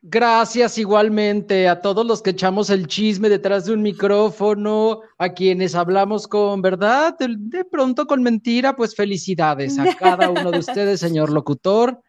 Gracias 0.00 0.78
igualmente 0.78 1.68
a 1.68 1.80
todos 1.80 2.06
los 2.06 2.22
que 2.22 2.30
echamos 2.30 2.70
el 2.70 2.86
chisme 2.86 3.28
detrás 3.28 3.64
de 3.66 3.72
un 3.72 3.82
micrófono, 3.82 5.00
a 5.18 5.30
quienes 5.30 5.74
hablamos 5.74 6.28
con 6.28 6.62
verdad, 6.62 7.16
de, 7.18 7.34
de 7.36 7.64
pronto 7.64 8.06
con 8.06 8.22
mentira, 8.22 8.76
pues 8.76 8.94
felicidades 8.94 9.76
a 9.78 9.96
cada 9.96 10.30
uno 10.30 10.52
de 10.52 10.60
ustedes, 10.60 11.00
señor 11.00 11.30
locutor. 11.30 12.00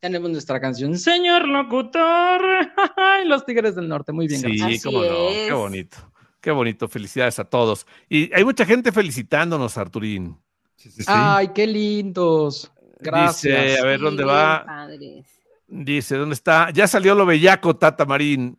Tenemos 0.00 0.28
nuestra 0.30 0.60
canción, 0.60 0.98
señor 0.98 1.46
locutor, 1.46 2.40
y 3.24 3.28
los 3.28 3.46
Tigres 3.46 3.76
del 3.76 3.88
Norte. 3.88 4.12
Muy 4.12 4.26
bien, 4.26 4.40
Sí, 4.40 4.56
gracias. 4.58 4.82
cómo 4.84 5.02
no, 5.02 5.28
qué 5.30 5.52
bonito. 5.52 5.96
Qué 6.40 6.50
bonito, 6.50 6.88
felicidades 6.88 7.38
a 7.38 7.44
todos. 7.44 7.86
Y 8.08 8.32
hay 8.34 8.44
mucha 8.44 8.64
gente 8.66 8.92
felicitándonos, 8.92 9.78
Arturín. 9.78 10.36
Sí, 10.76 10.90
sí, 10.90 11.02
sí. 11.02 11.06
Ay, 11.08 11.48
qué 11.54 11.66
lindos. 11.66 12.70
Gracias. 13.00 13.62
Dice, 13.64 13.78
a 13.80 13.84
ver 13.84 14.00
dónde 14.00 14.24
va. 14.24 14.64
padres. 14.64 15.35
Dice, 15.68 16.16
¿dónde 16.16 16.34
está? 16.34 16.70
Ya 16.70 16.86
salió 16.86 17.14
lo 17.14 17.26
bellaco, 17.26 17.76
Tata 17.76 18.04
Marín. 18.04 18.58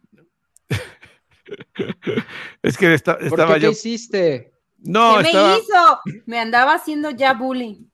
es 2.61 2.77
que 2.77 2.93
esta- 2.93 3.15
¿Por 3.17 3.25
estaba 3.27 3.55
qué, 3.55 3.61
yo. 3.61 3.69
¿Qué 3.69 3.73
hiciste? 3.73 4.51
No, 4.79 5.17
¿Qué 5.17 5.23
me 5.23 5.29
estaba. 5.29 5.57
hizo? 5.57 5.99
Me 6.25 6.39
andaba 6.39 6.73
haciendo 6.75 7.09
ya 7.11 7.33
bullying. 7.33 7.85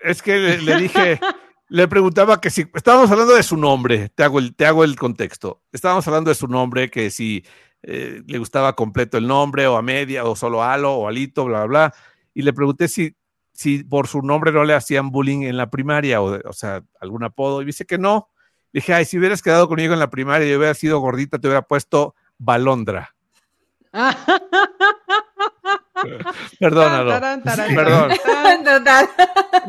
Es 0.00 0.20
que 0.22 0.36
le, 0.36 0.60
le 0.60 0.76
dije, 0.76 1.20
le 1.68 1.88
preguntaba 1.88 2.40
que 2.40 2.50
si 2.50 2.66
estábamos 2.74 3.10
hablando 3.10 3.34
de 3.34 3.42
su 3.42 3.56
nombre, 3.56 4.10
te 4.10 4.22
hago 4.22 4.38
el, 4.38 4.54
te 4.54 4.66
hago 4.66 4.84
el 4.84 4.96
contexto. 4.96 5.62
Estábamos 5.72 6.06
hablando 6.06 6.28
de 6.30 6.34
su 6.34 6.46
nombre, 6.48 6.90
que 6.90 7.10
si 7.10 7.44
eh, 7.82 8.22
le 8.26 8.38
gustaba 8.38 8.74
completo 8.74 9.16
el 9.16 9.26
nombre, 9.26 9.66
o 9.66 9.76
a 9.76 9.82
media, 9.82 10.24
o 10.24 10.36
solo 10.36 10.62
alo, 10.62 10.92
o 10.94 11.08
alito, 11.08 11.44
bla, 11.44 11.64
bla, 11.64 11.66
bla. 11.88 11.94
Y 12.34 12.42
le 12.42 12.52
pregunté 12.52 12.88
si, 12.88 13.16
si 13.54 13.82
por 13.84 14.06
su 14.08 14.20
nombre 14.20 14.52
no 14.52 14.64
le 14.64 14.74
hacían 14.74 15.10
bullying 15.10 15.42
en 15.44 15.56
la 15.56 15.70
primaria, 15.70 16.20
o, 16.20 16.38
o 16.46 16.52
sea, 16.52 16.82
algún 17.00 17.24
apodo. 17.24 17.62
Y 17.62 17.64
dice 17.64 17.86
que 17.86 17.96
no. 17.96 18.28
Le 18.72 18.80
dije, 18.80 18.92
ay, 18.92 19.04
si 19.06 19.16
hubieras 19.16 19.40
quedado 19.40 19.68
conmigo 19.68 19.94
en 19.94 20.00
la 20.00 20.10
primaria 20.10 20.46
y 20.50 20.54
hubiera 20.56 20.74
sido 20.74 20.98
gordita, 20.98 21.38
te 21.38 21.46
hubiera 21.46 21.62
puesto 21.62 22.14
Balondra. 22.36 23.14
Perdónalo. 26.58 27.10
Tarán, 27.10 27.42
Perdón. 27.74 28.10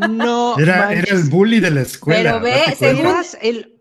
No, 0.10 0.58
Era, 0.58 0.92
era 0.92 1.16
el 1.16 1.24
bully 1.30 1.60
de 1.60 1.72
la 1.72 1.82
escuela. 1.82 2.40
Pero 2.42 2.44
ve, 2.44 2.76
según- 2.76 3.16
el- 3.42 3.75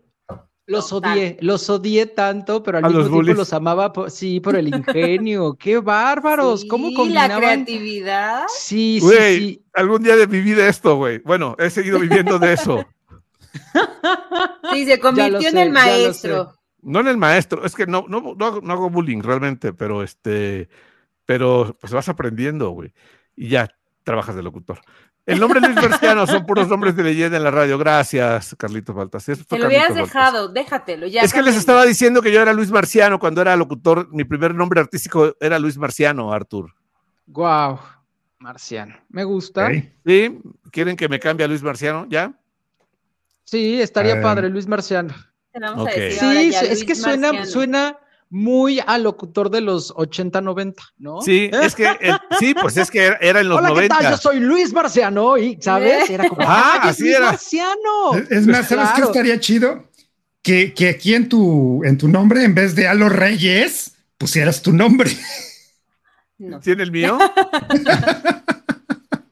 los 0.67 0.89
Total. 0.89 1.13
odié, 1.17 1.37
los 1.41 1.69
odié 1.69 2.05
tanto, 2.07 2.63
pero 2.63 2.79
al 2.79 2.85
¿A 2.85 2.87
mismo 2.87 2.99
los 2.99 3.07
tiempo 3.07 3.17
bullies? 3.17 3.37
los 3.37 3.53
amaba, 3.53 3.93
por- 3.93 4.09
sí, 4.09 4.39
por 4.39 4.55
el 4.55 4.67
ingenio. 4.69 5.55
¡Qué 5.59 5.77
bárbaros! 5.79 6.65
¿Cómo 6.65 6.87
Sí, 6.87 6.93
la 6.93 6.97
combinaban? 7.01 7.37
creatividad. 7.39 8.43
Sí, 8.49 8.97
sí, 8.99 9.05
Güey, 9.05 9.37
sí. 9.37 9.65
algún 9.73 10.01
día 10.03 10.15
de 10.15 10.25
viví 10.25 10.51
de 10.51 10.67
esto, 10.69 10.95
güey. 10.95 11.19
Bueno, 11.19 11.55
he 11.59 11.69
seguido 11.69 11.99
viviendo 11.99 12.39
de 12.39 12.53
eso. 12.53 12.85
Sí, 14.73 14.85
se 14.85 14.99
convirtió 14.99 15.47
en 15.49 15.57
el 15.57 15.71
maestro. 15.71 16.53
No 16.81 16.99
en 16.99 17.07
el 17.07 17.17
maestro, 17.17 17.65
es 17.65 17.73
que 17.75 17.87
no, 17.87 18.05
no, 18.07 18.35
no, 18.37 18.59
no 18.61 18.73
hago 18.73 18.89
bullying 18.89 19.21
realmente, 19.21 19.73
pero 19.73 20.03
este, 20.03 20.69
pero 21.25 21.75
pues 21.79 21.93
vas 21.93 22.09
aprendiendo, 22.09 22.69
güey. 22.71 22.93
Y 23.35 23.47
ya 23.49 23.69
trabajas 24.03 24.35
de 24.35 24.43
locutor. 24.43 24.79
El 25.25 25.39
nombre 25.39 25.59
Luis 25.59 25.75
Marciano 25.75 26.27
son 26.27 26.45
puros 26.45 26.67
nombres 26.67 26.95
de 26.95 27.03
leyenda 27.03 27.37
en 27.37 27.43
la 27.43 27.49
radio. 27.51 27.77
Gracias, 27.79 28.55
Carlitos 28.59 28.95
Baltas. 28.95 29.25
Te 29.25 29.57
lo 29.57 29.67
hubieras 29.67 29.95
dejado, 29.95 30.49
déjatelo. 30.49 31.07
Ya 31.07 31.21
Es 31.21 31.33
que 31.33 31.41
les 31.41 31.55
estaba 31.55 31.83
diciendo 31.85 32.21
que 32.21 32.31
yo 32.31 32.41
era 32.41 32.53
Luis 32.53 32.69
Marciano 32.69 33.17
cuando 33.17 33.41
era 33.41 33.55
locutor. 33.55 34.07
Mi 34.11 34.23
primer 34.23 34.53
nombre 34.53 34.79
artístico 34.79 35.35
era 35.39 35.57
Luis 35.57 35.77
Marciano, 35.77 36.31
Artur. 36.31 36.73
Guau. 37.25 37.79
Marciano. 38.37 38.95
Me 39.09 39.23
gusta. 39.23 39.69
¿Sí? 40.05 40.39
¿Quieren 40.71 40.95
que 40.95 41.09
me 41.09 41.19
cambie 41.19 41.43
a 41.45 41.47
Luis 41.47 41.63
Marciano? 41.63 42.05
¿Ya? 42.07 42.33
Sí, 43.45 43.81
estaría 43.81 44.19
Ah. 44.19 44.21
padre, 44.21 44.49
Luis 44.49 44.67
Marciano. 44.67 45.13
Vamos 45.59 45.87
a 45.87 45.91
decir 45.91 46.19
Sí, 46.19 46.25
ahora 46.25 46.41
ya, 46.43 46.59
es 46.61 46.69
Luis 46.69 46.83
que 46.85 46.95
suena, 46.95 47.27
Marciano. 47.31 47.45
suena 47.51 47.97
muy 48.29 48.79
al 48.85 49.03
locutor 49.03 49.49
de 49.49 49.61
los 49.61 49.93
80-90, 49.93 50.73
¿no? 50.97 51.21
Sí, 51.21 51.49
es 51.53 51.75
que, 51.75 51.85
eh, 51.85 52.11
sí, 52.39 52.53
pues 52.59 52.75
es 52.77 52.89
que 52.91 53.05
era, 53.05 53.17
era 53.21 53.39
en 53.41 53.49
los 53.49 53.59
Hola, 53.59 53.67
¿qué 53.69 53.73
90. 53.75 53.97
tal? 53.99 54.11
Yo 54.11 54.17
soy 54.17 54.39
Luis 54.39 54.73
Marciano 54.73 55.37
y, 55.37 55.57
¿sabes? 55.61 56.09
Era 56.09 56.27
como, 56.27 56.41
Ah, 56.43 56.73
¡ay, 56.73 56.79
es 56.83 56.85
así 56.95 57.03
Luis 57.03 57.15
era. 57.15 57.25
Marciano! 57.27 58.15
Es- 58.17 58.31
Es 58.31 58.47
más, 58.47 58.67
¿sabes 58.67 58.89
qué 58.95 59.01
estaría 59.03 59.39
chido? 59.39 59.85
Que, 60.41 60.73
que 60.73 60.89
aquí 60.89 61.15
en 61.15 61.29
tu, 61.29 61.83
en 61.85 61.97
tu 61.97 62.07
nombre, 62.07 62.43
en 62.43 62.53
vez 62.55 62.75
de 62.75 62.87
a 62.87 62.93
los 62.93 63.11
Reyes, 63.11 63.93
pusieras 64.17 64.61
tu 64.61 64.71
nombre. 64.73 65.11
No. 66.37 66.59
¿Tiene 66.59 66.83
el 66.83 66.91
mío? 66.91 67.17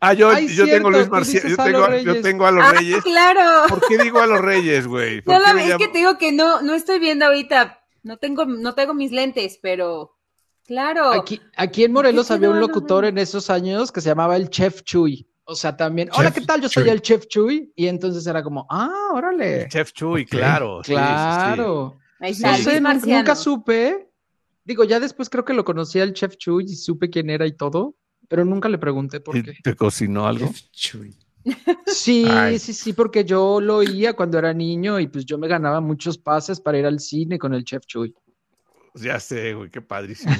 Ah, 0.06 0.12
yo, 0.12 0.30
Ay, 0.32 0.50
yo 0.50 0.66
cierto, 0.66 0.74
tengo 0.74 0.92
Luis 0.92 1.10
Marciano, 1.10 1.48
yo 1.50 1.56
tengo, 1.56 1.80
los 1.80 1.88
a- 1.88 1.98
yo 1.98 2.12
Reyes. 2.12 2.22
tengo 2.24 2.46
a 2.46 2.52
los 2.52 2.66
Ah, 2.66 2.72
Reyes. 2.74 3.04
claro. 3.04 3.64
¿Por 3.70 3.88
qué 3.88 3.98
digo 4.00 4.20
a 4.20 4.28
los 4.28 4.42
Reyes, 4.42 4.86
güey? 4.86 5.22
¿Por 5.22 5.34
No, 5.36 5.56
qué 5.56 5.70
es 5.72 5.78
que 5.78 5.88
te 5.88 6.00
digo 6.00 6.18
que 6.18 6.34
no, 6.34 6.62
no 6.62 6.74
estoy 6.74 7.00
viendo 7.00 7.26
ahorita. 7.26 7.80
No 8.04 8.18
tengo, 8.18 8.46
no 8.46 8.74
tengo 8.76 8.94
mis 8.94 9.12
lentes, 9.12 9.60
pero 9.62 10.18
claro. 10.66 11.12
Aquí, 11.14 11.42
aquí 11.56 11.84
en 11.86 11.94
Morelos 11.94 12.30
había 12.32 12.50
un 12.50 12.60
locutor 12.60 13.06
en 13.06 13.18
esos 13.18 13.50
años 13.50 13.92
que 13.92 14.02
se 14.02 14.10
llamaba 14.10 14.36
el 14.36 14.50
Chef 14.50 14.84
Chuy. 14.84 15.28
O 15.46 15.56
sea, 15.56 15.76
también, 15.76 16.10
hola, 16.14 16.30
Chef 16.30 16.40
¿qué 16.40 16.46
tal? 16.46 16.62
Yo 16.62 16.70
soy 16.70 16.84
Chuy. 16.84 16.92
el 16.92 17.02
Chef 17.02 17.28
Chuy. 17.28 17.74
Y 17.76 17.88
entonces 17.88 18.26
era 18.28 18.44
como, 18.44 18.66
ah, 18.70 19.10
órale. 19.14 19.68
Chef 19.70 19.92
Chuy, 19.94 20.26
claro. 20.26 20.82
sí, 20.84 20.92
sí, 20.92 20.98
sí. 20.98 21.04
Claro. 21.04 21.98
Ahí 22.20 22.32
No 22.40 22.50
está, 22.50 22.58
sé, 22.58 22.80
nunca 22.82 23.36
supe. 23.36 24.10
Digo, 24.64 24.86
ya 24.86 25.00
después 25.02 25.30
creo 25.30 25.44
que 25.44 25.54
lo 25.54 25.66
conocí 25.66 26.00
al 26.00 26.14
Chef 26.14 26.38
Chuy 26.38 26.64
y 26.66 26.76
supe 26.76 27.10
quién 27.10 27.30
era 27.30 27.46
y 27.46 27.52
todo, 27.58 27.96
pero 28.30 28.46
nunca 28.46 28.70
le 28.70 28.78
pregunté 28.78 29.20
por 29.20 29.36
¿Y 29.36 29.44
qué. 29.44 29.56
¿Te 29.62 29.76
cocinó 29.76 30.26
algo? 30.26 30.50
Chuy. 30.72 31.14
Sí, 31.86 32.26
Ay. 32.30 32.60
sí, 32.60 32.74
sí, 32.74 32.94
porque 32.94 33.24
yo 33.26 33.60
lo 33.62 33.78
oía 33.78 34.14
cuando 34.14 34.40
era 34.40 34.54
niño 34.54 35.00
y 35.00 35.08
pues 35.08 35.26
yo 35.26 35.38
me 35.38 35.48
ganaba 35.48 35.82
muchos 35.82 36.18
pases 36.18 36.60
para 36.60 36.78
ir 36.80 36.86
al 36.86 37.00
cine 37.00 37.38
con 37.38 37.54
el 37.54 37.64
Chef 37.64 37.86
Chuy. 37.86 38.16
Ya 38.96 39.20
sé, 39.20 39.54
güey, 39.54 39.70
qué 39.70 39.82
padrísimo. 39.82 40.36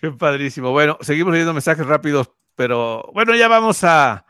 qué 0.00 0.10
padrísimo. 0.10 0.70
Bueno, 0.70 0.98
seguimos 1.00 1.32
leyendo 1.32 1.52
mensajes 1.52 1.86
rápidos, 1.86 2.30
pero 2.54 3.10
bueno, 3.14 3.34
ya 3.34 3.48
vamos 3.48 3.82
a, 3.84 4.26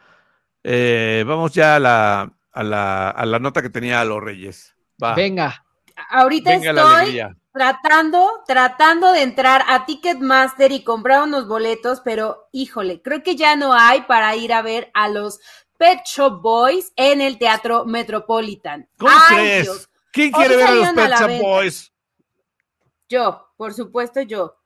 eh, 0.63 1.25
vamos 1.27 1.53
ya 1.53 1.77
a 1.77 1.81
la, 1.81 2.33
a, 2.53 2.63
la, 2.63 3.11
a 3.11 3.27
la 3.27 3.39
nota 3.39 3.63
que 3.63 3.71
tenía 3.71 4.01
a 4.01 4.05
los 4.05 4.23
Reyes. 4.23 4.75
Va. 5.03 5.15
Venga. 5.15 5.65
Ahorita 6.11 6.51
Venga 6.51 6.73
la 6.73 6.83
estoy 6.83 6.95
alegría. 6.95 7.37
Tratando, 7.53 8.43
tratando 8.47 9.13
de 9.13 9.23
entrar 9.23 9.65
a 9.69 9.85
Ticketmaster 9.85 10.73
y 10.73 10.83
comprar 10.83 11.23
unos 11.23 11.47
boletos, 11.47 12.01
pero 12.01 12.49
híjole, 12.53 13.03
creo 13.03 13.23
que 13.23 13.37
ya 13.37 13.57
no 13.57 13.75
hay 13.75 14.03
para 14.03 14.35
ir 14.37 14.53
a 14.53 14.63
ver 14.63 14.91
a 14.95 15.09
los 15.09 15.39
Pet 15.77 16.01
Shop 16.07 16.41
Boys 16.41 16.93
en 16.97 17.21
el 17.21 17.39
Teatro 17.39 17.85
Metropolitan. 17.85 18.89
¿Cómo 18.99 19.13
Ay, 19.29 19.37
crees? 19.37 19.63
Dios. 19.65 19.91
¿Quién 20.13 20.33
quiere 20.33 20.57
ver 20.57 20.67
a 20.67 20.75
los 20.75 20.91
Pet 20.93 21.13
Shop. 21.19 21.43
Boys? 21.43 21.93
Yo, 23.09 23.49
por 23.57 23.75
supuesto, 23.75 24.23
yo. 24.23 24.57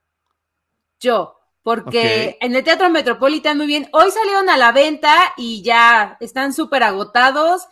Yo, 1.00 1.36
porque 1.62 2.38
en 2.40 2.54
el 2.54 2.62
Teatro 2.62 2.88
Metropolitan, 2.90 3.56
muy 3.56 3.66
bien, 3.66 3.88
hoy 3.92 4.10
salieron 4.12 4.48
a 4.48 4.56
la 4.56 4.70
venta 4.70 5.34
y 5.36 5.62
ya 5.62 6.16
están 6.20 6.52
súper 6.52 6.84
agotados. 6.84 7.66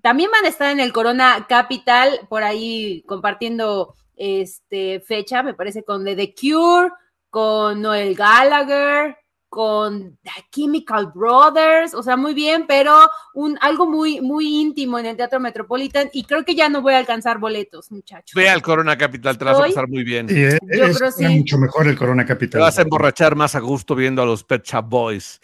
También 0.00 0.30
van 0.30 0.46
a 0.46 0.48
estar 0.48 0.70
en 0.70 0.80
el 0.80 0.94
Corona 0.94 1.46
Capital, 1.46 2.26
por 2.30 2.42
ahí 2.42 3.04
compartiendo 3.06 3.94
este 4.20 5.00
fecha, 5.00 5.42
me 5.42 5.54
parece, 5.54 5.82
con 5.82 6.04
The, 6.04 6.14
The 6.14 6.34
Cure, 6.38 6.90
con 7.30 7.80
Noel 7.80 8.14
Gallagher, 8.14 9.16
con 9.48 10.16
The 10.22 10.30
Chemical 10.52 11.10
Brothers, 11.12 11.94
o 11.94 12.02
sea, 12.02 12.16
muy 12.16 12.34
bien, 12.34 12.66
pero 12.68 12.96
un 13.34 13.58
algo 13.60 13.86
muy, 13.86 14.20
muy 14.20 14.60
íntimo 14.60 14.98
en 14.98 15.06
el 15.06 15.16
Teatro 15.16 15.40
Metropolitan, 15.40 16.08
y 16.12 16.22
creo 16.24 16.44
que 16.44 16.54
ya 16.54 16.68
no 16.68 16.82
voy 16.82 16.94
a 16.94 16.98
alcanzar 16.98 17.38
boletos, 17.38 17.90
muchachos. 17.90 18.32
Ve 18.34 18.48
al 18.48 18.62
Corona 18.62 18.96
Capital, 18.96 19.38
te 19.38 19.44
vas 19.44 19.58
a 19.58 19.62
pasar 19.62 19.88
muy 19.88 20.04
bien. 20.04 20.26
Y, 20.30 20.34
eh, 20.34 20.58
Yo 20.76 20.84
es 20.84 21.16
sí. 21.16 21.26
mucho 21.26 21.58
mejor 21.58 21.88
el 21.88 21.96
Corona 21.96 22.22
Te 22.24 22.28
Capital. 22.28 22.60
vas 22.60 22.78
a 22.78 22.82
emborrachar 22.82 23.34
más 23.34 23.54
a 23.56 23.60
gusto 23.60 23.94
viendo 23.96 24.22
a 24.22 24.26
los 24.26 24.44
Pet 24.44 24.62
Shop 24.64 24.84
Boys. 24.88 25.40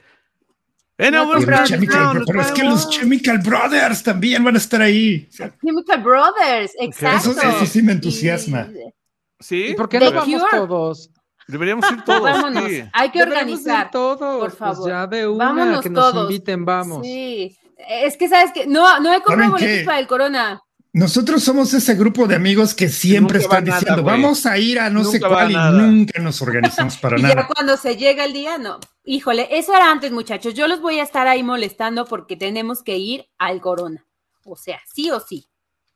Eh, 0.98 1.10
no, 1.10 1.26
compraron- 1.30 1.66
Chemical 1.66 2.22
pero 2.26 2.40
es 2.40 2.52
que 2.52 2.64
los 2.64 2.88
Chemical 2.88 3.38
Brothers 3.38 4.02
también 4.02 4.42
van 4.42 4.54
a 4.54 4.58
estar 4.58 4.80
ahí. 4.80 5.28
Chemical 5.30 6.02
Brothers, 6.02 6.72
exacto. 6.80 7.30
Eso- 7.32 7.40
eso 7.42 7.66
sí 7.66 7.82
me 7.82 7.92
entusiasma. 7.92 8.68
Y- 8.72 8.92
¿Sí? 9.38 9.66
¿Y 9.68 9.74
por 9.74 9.88
qué 9.90 10.00
no 10.00 10.10
vamos 10.10 10.24
Cure. 10.24 10.44
todos? 10.50 11.10
Deberíamos 11.46 11.90
ir 11.92 12.02
todos. 12.04 12.22
Vámonos, 12.22 12.64
sí. 12.70 12.82
hay 12.92 13.10
que 13.10 13.18
Deberíamos 13.18 13.52
organizar. 13.60 13.84
ir 13.86 13.90
todos. 13.90 14.18
por 14.18 14.38
Pues 14.48 14.54
favor. 14.58 14.88
ya 14.88 15.06
de 15.06 15.28
una, 15.28 15.44
Vámonos 15.44 15.80
que 15.82 15.90
nos 15.90 16.12
todos. 16.12 16.30
inviten, 16.30 16.64
vamos. 16.64 17.06
Sí, 17.06 17.56
es 17.88 18.16
que 18.16 18.28
sabes 18.30 18.52
que 18.52 18.66
no, 18.66 18.98
no 19.00 19.12
he 19.12 19.20
comprado 19.20 19.50
¿Saben 19.50 19.50
boletos 19.52 19.78
qué? 19.80 19.84
para 19.84 19.98
el 19.98 20.06
Corona. 20.06 20.60
Nosotros 20.96 21.44
somos 21.44 21.74
ese 21.74 21.94
grupo 21.94 22.26
de 22.26 22.36
amigos 22.36 22.72
que 22.72 22.88
siempre 22.88 23.38
están 23.38 23.66
nada, 23.66 23.80
diciendo, 23.80 24.02
vamos 24.02 24.46
a 24.46 24.56
ir 24.56 24.80
a 24.80 24.88
no 24.88 25.04
sé 25.04 25.18
Nunca 25.18 25.28
cuál 25.28 25.50
y 25.50 25.54
nada. 25.54 25.70
nunca 25.70 26.22
nos 26.22 26.40
organizamos 26.40 26.96
para 27.02 27.18
Y 27.18 27.22
ya 27.22 27.34
nada. 27.34 27.48
cuando 27.54 27.76
se 27.76 27.98
llega 27.98 28.24
el 28.24 28.32
día, 28.32 28.56
no. 28.56 28.80
Híjole, 29.04 29.46
eso 29.50 29.74
era 29.74 29.90
antes, 29.90 30.10
muchachos. 30.10 30.54
Yo 30.54 30.66
los 30.66 30.80
voy 30.80 30.98
a 30.98 31.02
estar 31.02 31.26
ahí 31.26 31.42
molestando 31.42 32.06
porque 32.06 32.34
tenemos 32.34 32.82
que 32.82 32.96
ir 32.96 33.26
al 33.36 33.60
Corona. 33.60 34.06
O 34.42 34.56
sea, 34.56 34.80
sí 34.90 35.10
o 35.10 35.20
sí. 35.20 35.46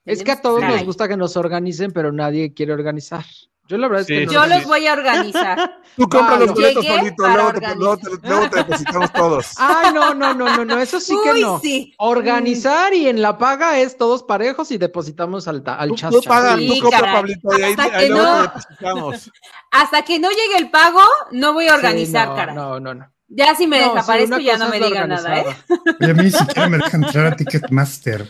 Es 0.04 0.22
que 0.22 0.32
a 0.32 0.42
todos 0.42 0.62
nos 0.62 0.84
gusta 0.84 1.08
que 1.08 1.16
nos 1.16 1.34
organicen, 1.34 1.92
pero 1.92 2.12
nadie 2.12 2.52
quiere 2.52 2.74
organizar. 2.74 3.24
Yo 3.70 3.78
la 3.78 3.86
verdad 3.88 4.04
Sí. 4.04 4.14
es 4.14 4.18
que 4.20 4.26
no 4.26 4.32
Yo 4.32 4.46
los 4.46 4.64
voy 4.66 4.86
a 4.86 4.92
organizar. 4.94 5.80
Tú 5.96 6.08
compra 6.08 6.36
los 6.38 6.52
boletos, 6.52 6.84
Pablito, 6.84 7.22
para 7.22 7.34
luego 7.34 7.50
te, 7.52 7.56
organizar. 7.56 7.76
luego, 7.78 7.96
te, 7.98 8.28
luego 8.28 8.50
te 8.50 8.56
depositamos 8.64 9.12
todos. 9.12 9.46
Ay, 9.58 9.86
no, 9.94 10.14
no, 10.14 10.34
no, 10.34 10.56
no, 10.56 10.64
no, 10.64 10.78
eso 10.78 10.98
sí 11.00 11.14
que 11.24 11.40
no. 11.40 11.60
sí. 11.60 11.94
Organizar 11.98 12.92
y 12.94 13.08
en 13.08 13.22
la 13.22 13.38
paga 13.38 13.78
es 13.78 13.96
todos 13.96 14.22
parejos 14.24 14.70
y 14.72 14.78
depositamos 14.78 15.46
al, 15.48 15.62
al 15.66 15.94
chas 15.94 16.10
tú 16.10 16.20
chas. 16.20 16.26
paga, 16.28 16.56
Sí, 16.56 16.68
tú 16.68 16.80
compra, 16.80 16.98
caray. 17.00 17.14
Pablito, 17.14 17.58
y 17.58 17.62
ahí, 17.62 17.70
Hasta 17.70 17.82
ahí 17.84 17.90
que 17.90 18.08
luego 18.08 18.26
no. 18.26 18.36
te 18.36 18.42
depositamos. 18.42 19.30
Hasta 19.70 20.02
que 20.02 20.18
no 20.18 20.28
llegue 20.30 20.56
el 20.58 20.70
pago, 20.70 21.00
no 21.30 21.52
voy 21.52 21.66
a 21.66 21.70
Sí, 21.70 21.74
organizar, 21.76 22.28
no, 22.28 22.36
caray. 22.36 22.54
No, 22.56 22.80
no, 22.80 22.94
no. 22.94 23.12
Ya 23.28 23.54
si 23.54 23.68
me 23.68 23.78
desaparezco, 23.78 24.38
ya 24.38 24.56
no 24.58 24.68
me 24.68 24.80
digan 24.80 25.08
nada, 25.10 25.38
¿eh? 25.38 25.44
Oye, 26.00 26.10
a 26.10 26.14
mí 26.14 26.24
ni 26.24 26.30
siquiera 26.32 26.68
me 26.68 26.78
dejan 26.78 27.04
entrar 27.04 27.26
a 27.26 27.36
Ticketmaster. 27.36 28.28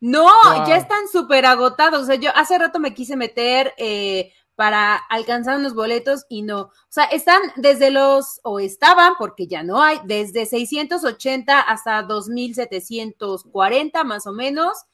No, 0.00 0.22
Wow. 0.24 0.66
ya 0.66 0.76
están 0.78 1.06
súper 1.12 1.44
agotados. 1.44 2.02
O 2.02 2.06
sea, 2.06 2.14
yo 2.14 2.30
hace 2.34 2.56
rato 2.58 2.80
me 2.80 2.94
quise 2.94 3.14
meter 3.14 3.74
eh, 3.76 4.32
para 4.62 4.94
alcanzar 4.94 5.58
unos 5.58 5.74
boletos 5.74 6.24
y 6.28 6.42
no. 6.42 6.60
O 6.60 6.72
sea, 6.88 7.06
están 7.06 7.42
desde 7.56 7.90
los, 7.90 8.38
o 8.44 8.60
estaban, 8.60 9.14
porque 9.18 9.48
ya 9.48 9.64
no 9.64 9.82
hay, 9.82 9.98
desde 10.04 10.46
680 10.46 11.58
hasta 11.58 12.00
2740 12.04 14.04
más 14.04 14.24
o 14.28 14.32
menos. 14.32 14.84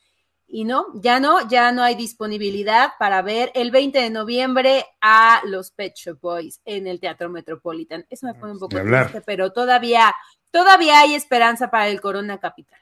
Y 0.47 0.65
no, 0.65 0.87
ya 0.95 1.21
no, 1.21 1.47
ya 1.51 1.71
no 1.71 1.83
hay 1.83 1.97
disponibilidad 1.97 2.93
para 2.99 3.21
ver 3.21 3.53
el 3.55 3.71
20 3.71 3.99
de 3.99 4.09
noviembre 4.09 4.87
a 5.03 5.43
los 5.45 5.71
Pet 5.71 5.95
Shop 5.95 6.19
Boys 6.19 6.63
en 6.65 6.87
el 6.87 6.99
Teatro 6.99 7.29
Metropolitan. 7.29 8.07
Eso 8.09 8.25
me 8.25 8.33
pone 8.33 8.53
un 8.53 8.61
poco 8.61 8.75
triste, 8.75 9.21
pero 9.21 9.53
todavía, 9.53 10.15
todavía 10.51 11.01
hay 11.01 11.15
esperanza 11.15 11.71
para 11.71 11.89
el 11.89 12.01
Corona 12.01 12.39
Capital. 12.39 12.81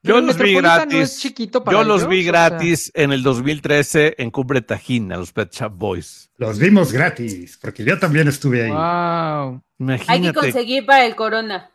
Yo 0.00 0.14
Pero 0.14 0.18
el 0.20 0.26
los 0.26 0.38
vi 0.38 0.54
no 0.54 0.60
gratis. 0.60 1.00
es 1.00 1.18
chiquito 1.20 1.64
para 1.64 1.76
Yo 1.78 1.84
los 1.84 2.02
ellos, 2.02 2.10
vi 2.10 2.20
o 2.20 2.22
sea. 2.22 2.32
gratis 2.32 2.92
en 2.94 3.12
el 3.12 3.22
2013 3.22 4.14
en 4.18 4.30
Cumbre 4.30 4.62
Tajín, 4.62 5.12
a 5.12 5.16
los 5.16 5.32
Pet 5.32 5.52
Shop 5.52 5.72
Boys. 5.74 6.30
Los 6.36 6.58
vimos 6.58 6.92
gratis, 6.92 7.58
porque 7.60 7.84
yo 7.84 7.98
también 7.98 8.28
estuve 8.28 8.64
ahí. 8.64 8.70
Wow. 8.70 9.62
Hay 10.06 10.22
que 10.22 10.32
conseguir 10.32 10.86
para 10.86 11.04
el 11.04 11.16
Corona. 11.16 11.70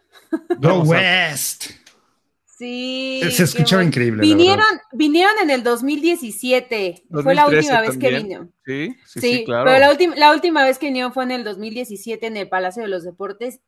Go 0.58 0.80
West. 0.84 1.72
Sí. 2.46 3.20
Se- 3.24 3.32
se 3.32 3.38
qué 3.38 3.44
escuchaba 3.44 3.80
bueno. 3.82 3.90
increíble, 3.90 4.18
la 4.20 4.24
Vinieron, 4.36 4.66
vinieron 4.94 5.34
en 5.42 5.50
el 5.50 5.64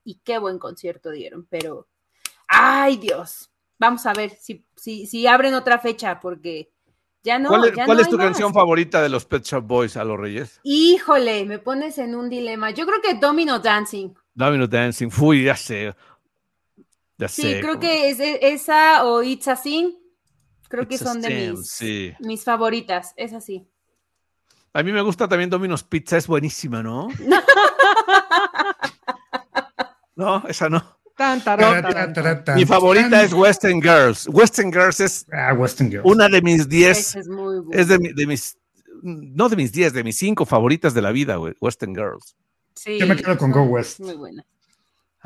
y 0.06 0.22
qué 0.24 0.38
buen 0.38 0.60
concierto 0.60 1.12
dieron, 1.12 1.46
pero 1.50 1.88
ay 2.48 2.98
Dios, 2.98 3.50
vamos 3.78 4.06
a 4.06 4.14
ver 4.14 4.32
si, 4.40 4.66
si, 4.76 5.28
abren 5.28 5.54
otra 5.54 5.80
fecha 5.80 6.20
porque 6.20 6.72
ya 7.24 7.40
no. 7.40 7.50
¿Cuál, 7.50 7.66
es, 7.66 7.76
ya 7.76 7.86
cuál 7.86 7.98
no 7.98 8.04
es 8.04 8.10
tu 8.10 8.18
más. 8.18 8.28
canción 8.28 8.54
favorita 8.54 9.02
de 9.02 9.10
los 9.10 9.26
Pet 9.26 9.44
Shop 9.44 9.64
Boys 9.64 9.98
a 9.98 10.04
los 10.04 10.20
Reyes? 10.20 10.60
Híjole, 10.64 11.46
me 11.46 11.60
pones 11.60 11.98
en 11.98 12.16
un 12.16 12.30
dilema. 12.30 12.72
Yo 12.72 12.86
creo 12.86 13.02
que 13.02 13.16
Domino 13.16 13.60
Dancing. 13.60 14.14
Domino 14.34 14.68
Dancing. 14.68 15.10
Fui, 15.10 15.44
ya 15.44 15.56
sé. 15.56 15.96
Ya 17.18 17.28
Sí, 17.28 17.42
sé. 17.44 17.62
creo 17.62 17.80
que 17.80 18.10
es 18.10 18.20
esa 18.20 19.06
o 19.06 19.24
It's 19.24 19.48
a 19.48 19.56
Sin. 19.56 19.98
Creo 20.68 20.88
que 20.88 20.96
It's 20.96 21.04
son 21.04 21.22
de 21.22 21.52
mis, 21.52 21.70
sí. 21.70 22.14
mis 22.20 22.44
favoritas, 22.44 23.14
es 23.16 23.34
así. 23.34 23.68
A 24.74 24.84
mí 24.84 24.92
me 24.92 25.02
gusta 25.02 25.28
también 25.28 25.50
Domino's 25.50 25.84
Pizza, 25.84 26.18
es 26.18 26.28
buenísima, 26.28 26.84
¿no? 26.84 27.08
no, 30.16 30.44
esa 30.50 30.68
no. 30.70 30.95
Tan. 31.16 31.42
Mi 32.56 32.66
favorita 32.66 33.24
es 33.24 33.34
Western 33.34 33.82
Girls. 33.82 34.28
Western 34.32 34.72
Girls 34.72 35.00
es 35.00 35.26
Ah, 35.32 35.54
Western 35.54 35.90
Girls. 35.90 36.06
una 36.06 36.28
de 36.28 36.42
mis 36.42 36.68
10, 36.68 36.98
Esa 36.98 37.20
es 37.20 37.28
es 37.72 37.88
de, 37.88 37.98
de 38.16 38.28
mis, 38.28 38.58
no 39.02 39.48
de 39.50 39.56
mis 39.56 39.72
10, 39.72 39.94
de 39.94 40.04
mis 40.04 40.18
5 40.18 40.46
favoritas 40.46 40.94
de 40.94 41.02
la 41.02 41.12
vida, 41.12 41.36
güey, 41.38 41.54
Western 41.62 41.96
Girls. 41.96 42.36
Sí, 42.76 43.00
Yo 43.00 43.08
me 43.08 43.16
quedo 43.16 43.38
con 43.38 43.52
Go 43.52 43.64
West. 43.64 44.00
Muy 44.02 44.16
buena. 44.16 44.44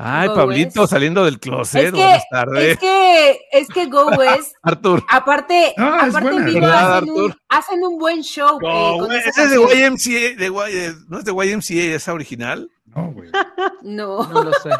Ay, 0.02 0.28
Go 0.28 0.34
Pablito, 0.36 0.82
West. 0.82 0.92
saliendo 0.92 1.24
del 1.24 1.38
closet, 1.40 1.86
Es 1.86 1.92
que, 1.92 1.98
buenas 1.98 2.22
tardes. 2.30 2.64
es 2.72 2.78
que, 2.78 3.38
es 3.52 3.68
que 3.68 3.86
Go 3.86 4.06
West, 4.18 4.54
Artur. 4.62 5.04
aparte, 5.10 5.74
No, 5.76 5.86
aparte 5.94 6.20
buena. 6.30 6.44
vivo 6.46 6.60
¿Verdad, 6.60 6.98
hacen 6.98 7.10
un, 7.10 7.34
hacen 7.48 7.84
un 7.84 7.98
buen 7.98 8.22
show. 8.22 8.58
eh, 8.62 8.96
No, 8.98 9.12
esa 9.12 9.28
ese 9.28 9.42
es 9.44 9.50
de. 9.50 9.56
YMCA, 9.56 10.36
de- 10.38 10.94
no 11.08 11.18
es 11.18 11.24
de 11.24 11.32
YMCA, 11.32 11.96
es 11.96 12.08
original. 12.08 12.70
No, 12.86 13.12
güey. 13.12 13.30
No. 13.82 14.26
No 14.26 14.44
lo 14.44 14.52
sé. 14.54 14.70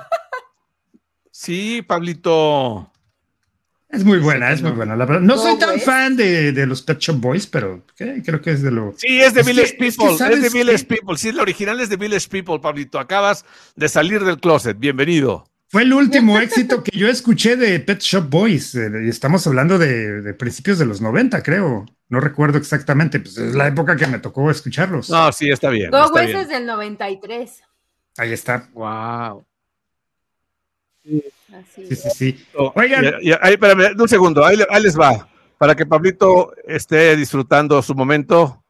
Sí, 1.42 1.80
Pablito. 1.80 2.92
Es 3.88 4.04
muy 4.04 4.18
buena, 4.18 4.52
es 4.52 4.60
muy 4.60 4.72
buena. 4.72 4.94
La 4.94 5.06
verdad. 5.06 5.22
No 5.22 5.38
soy 5.38 5.58
tan 5.58 5.80
fan 5.80 6.14
de, 6.14 6.52
de 6.52 6.66
los 6.66 6.82
Pet 6.82 6.98
Shop 6.98 7.16
Boys, 7.16 7.46
pero 7.46 7.82
¿qué? 7.96 8.22
creo 8.22 8.42
que 8.42 8.50
es 8.50 8.60
de 8.60 8.70
lo. 8.70 8.92
Sí, 8.98 9.22
es 9.22 9.32
de 9.32 9.40
Es 9.40 9.46
que- 9.46 9.52
Village 9.54 9.66
es 9.68 9.72
que 9.72 9.78
People, 9.90 10.12
es, 10.12 10.18
¿sabes 10.18 10.42
de? 10.42 10.50
Village 10.50 10.84
People. 10.84 11.16
Sí, 11.16 11.32
la 11.32 11.40
original 11.40 11.80
es 11.80 11.88
de 11.88 11.96
Village 11.96 12.28
People, 12.28 12.60
Pablito. 12.60 12.98
Acabas 12.98 13.46
de 13.74 13.88
salir 13.88 14.22
del 14.22 14.38
closet. 14.38 14.78
Bienvenido. 14.78 15.46
Fue 15.70 15.80
el 15.82 15.94
último 15.94 16.38
éxito 16.38 16.82
que 16.84 16.94
yo 16.94 17.08
escuché 17.08 17.56
de 17.56 17.80
Pet 17.80 18.00
Shop 18.00 18.28
Boys. 18.28 18.74
eh, 18.74 18.90
y 19.06 19.08
estamos 19.08 19.46
hablando 19.46 19.78
de, 19.78 20.20
de 20.20 20.34
principios 20.34 20.78
de 20.78 20.84
los 20.84 21.00
90, 21.00 21.42
creo. 21.42 21.86
No 22.10 22.20
recuerdo 22.20 22.58
exactamente. 22.58 23.18
Pues 23.18 23.38
es 23.38 23.54
la 23.54 23.66
época 23.66 23.96
que 23.96 24.06
me 24.06 24.18
tocó 24.18 24.50
escucharlos. 24.50 25.08
No, 25.08 25.32
sí, 25.32 25.48
está 25.48 25.70
bien. 25.70 25.90
Go 25.90 26.04
está 26.04 26.12
West 26.16 26.26
bien. 26.26 26.40
es 26.42 26.48
del 26.50 26.66
93. 26.66 27.62
Ahí 28.18 28.32
está. 28.34 28.68
Wow. 28.74 29.46
Así 31.04 31.86
Sí, 31.86 31.88
es. 31.90 32.02
sí, 32.02 32.10
sí. 32.14 32.46
Oh, 32.56 32.72
Oigan. 32.76 33.04
ahí, 33.40 33.52
espérame, 33.54 33.94
un 34.00 34.08
segundo, 34.08 34.44
ahí, 34.44 34.56
le- 34.56 34.66
ahí 34.70 34.82
les 34.82 34.98
va. 34.98 35.26
Para 35.58 35.74
que 35.74 35.84
Pablito 35.86 36.52
esté 36.66 37.16
disfrutando 37.16 37.80
su 37.82 37.94
momento. 37.94 38.62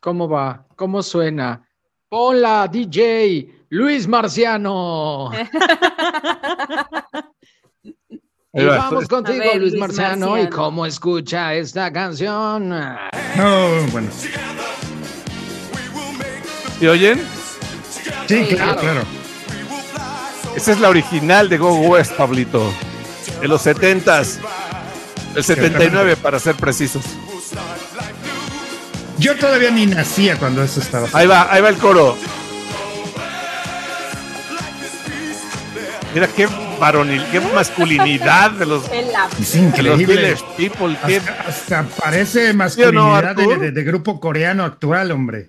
¿Cómo 0.00 0.28
va? 0.28 0.66
¿Cómo 0.76 1.02
suena? 1.02 1.66
Hola, 2.10 2.68
DJ 2.70 3.48
Luis 3.70 4.06
Marciano. 4.06 5.30
Y 8.54 8.64
vamos 8.66 9.08
contigo, 9.08 9.38
ver, 9.38 9.56
Luis 9.56 9.70
Luis 9.72 9.80
Marciano. 9.80 10.38
¿Y 10.38 10.46
cómo 10.50 10.84
escucha 10.84 11.54
esta 11.54 11.90
canción? 11.90 12.68
No, 12.68 13.86
bueno. 13.92 14.10
¿Sí 16.78 16.86
oyen? 16.86 17.18
Sí, 18.28 18.44
Sí, 18.44 18.54
claro, 18.56 18.78
claro. 18.78 19.00
Esa 20.56 20.72
es 20.72 20.80
la 20.80 20.88
original 20.88 21.48
de 21.48 21.58
Go 21.58 21.72
West, 21.74 22.12
Pablito. 22.12 22.72
De 23.40 23.48
los 23.48 23.64
70s. 23.66 24.38
El 25.34 25.44
79 25.44 26.16
para 26.16 26.38
ser 26.38 26.54
precisos. 26.56 27.02
Yo 29.18 29.36
todavía 29.36 29.70
ni 29.70 29.86
nacía 29.86 30.36
cuando 30.38 30.62
eso 30.62 30.80
estaba. 30.80 31.08
Ahí 31.12 31.26
va, 31.26 31.52
ahí 31.52 31.62
va 31.62 31.68
el 31.68 31.78
coro. 31.78 32.16
Mira 36.14 36.26
qué 36.28 36.48
varonil, 36.82 37.24
qué 37.30 37.40
masculinidad 37.40 38.50
de 38.50 38.66
los, 38.66 38.90
es 39.40 39.54
increíble. 39.54 40.34
people. 40.56 40.96
Hasta, 41.46 41.84
parece 41.84 42.52
masculinidad 42.52 43.36
de, 43.36 43.84
grupo 43.84 44.18
coreano 44.18 44.64
actual, 44.64 45.12
hombre. 45.12 45.48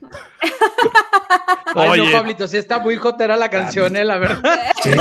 Oye, 1.73 2.05
no, 2.05 2.11
Pablito, 2.11 2.47
sí 2.47 2.57
está 2.57 2.77
muy 2.77 2.97
jotera 2.97 3.35
la 3.35 3.49
canción, 3.49 3.95
eh, 3.95 4.05
la 4.05 4.19
verdad. 4.19 4.43
Sí, 4.83 4.91
sí, 4.91 4.97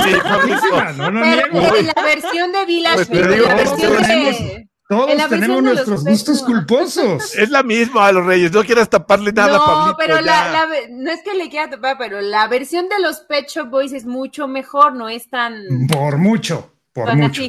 no, 0.97 1.11
no, 1.11 1.21
Pero, 1.21 1.75
en 1.75 1.87
la 1.87 2.01
versión 2.01 2.51
de 2.51 2.65
Village, 2.65 3.05
pues, 3.05 3.41
la 3.41 3.55
versión 3.55 4.01
de... 4.01 4.67
Todos 4.89 5.29
tenemos 5.29 5.63
nuestros 5.63 6.03
gustos 6.03 6.43
culposos. 6.43 7.35
Es 7.35 7.49
la 7.49 7.63
misma 7.63 8.07
a 8.07 8.11
los 8.11 8.25
Reyes, 8.25 8.51
no 8.51 8.63
quieras 8.63 8.89
taparle 8.89 9.31
nada, 9.31 9.57
No, 9.57 9.95
pero 9.97 10.19
la, 10.21 10.67
no 10.89 11.11
es 11.11 11.21
que 11.21 11.33
le 11.33 11.49
quiera 11.49 11.69
tapar, 11.69 11.97
pero 11.97 12.21
la 12.21 12.47
versión 12.47 12.89
de 12.89 12.99
los 12.99 13.21
Pet 13.21 13.47
Shop 13.47 13.69
Boys 13.69 13.93
es 13.93 14.05
mucho 14.05 14.47
mejor, 14.47 14.93
no 14.93 15.07
es 15.07 15.29
tan. 15.29 15.87
Por 15.87 16.17
mucho, 16.17 16.73
por 16.91 17.15
mucho. 17.15 17.41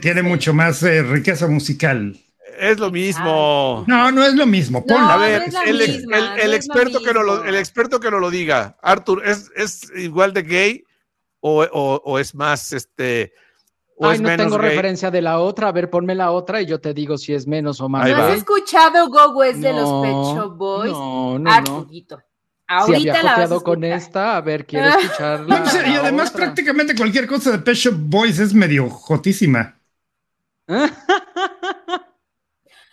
tiene, 0.00 0.22
mucho 0.22 0.54
más 0.54 0.82
eh, 0.82 1.02
riqueza 1.02 1.46
musical. 1.46 2.18
Es 2.58 2.78
lo 2.78 2.90
mismo. 2.90 3.84
No, 3.86 4.10
no 4.10 4.24
es 4.24 4.34
lo 4.34 4.46
mismo. 4.46 4.82
a 4.88 5.16
ver, 5.18 5.42
el, 5.66 6.54
experto 6.54 7.02
que 7.02 7.12
no 7.12 7.22
lo, 7.22 7.44
el 7.44 7.54
experto 7.54 8.00
que 8.00 8.10
no 8.10 8.18
lo 8.18 8.30
diga. 8.30 8.78
Arthur, 8.80 9.22
¿es, 9.26 9.50
es 9.54 9.90
igual 9.94 10.32
de 10.32 10.42
gay 10.42 10.84
o, 11.40 11.62
o 11.62 12.18
es 12.18 12.34
más 12.34 12.72
este 12.72 13.34
Ay, 14.00 14.18
no 14.18 14.36
tengo 14.36 14.58
referencia 14.58 15.10
de 15.10 15.22
la 15.22 15.38
otra. 15.38 15.68
A 15.68 15.72
ver, 15.72 15.88
ponme 15.88 16.14
la 16.14 16.30
otra 16.30 16.60
y 16.60 16.66
yo 16.66 16.80
te 16.80 16.92
digo 16.92 17.16
si 17.16 17.32
es 17.32 17.46
menos 17.46 17.80
o 17.80 17.88
más. 17.88 18.08
¿No 18.08 18.16
has 18.16 18.36
escuchado 18.36 19.08
Go 19.08 19.30
West 19.30 19.60
de 19.60 19.72
los 19.72 20.02
Pet 20.02 20.12
Shop 20.12 20.56
Boys? 20.56 20.92
No, 20.92 21.38
no, 21.38 21.60
no. 21.60 21.86
Ahorita 22.68 22.96
sí, 23.02 23.10
había 23.10 23.22
la 23.22 23.60
con 23.60 23.84
esta, 23.84 24.36
a 24.36 24.40
ver, 24.40 24.66
quiero 24.66 24.88
escucharla. 24.98 25.64
y 25.86 25.94
además 25.94 26.32
prácticamente 26.32 26.96
cualquier 26.96 27.26
cosa 27.26 27.52
de 27.52 27.58
Pet 27.58 27.76
Shop 27.76 27.94
Boys 27.96 28.38
es 28.38 28.52
medio 28.52 28.90
jotísima. 28.90 29.78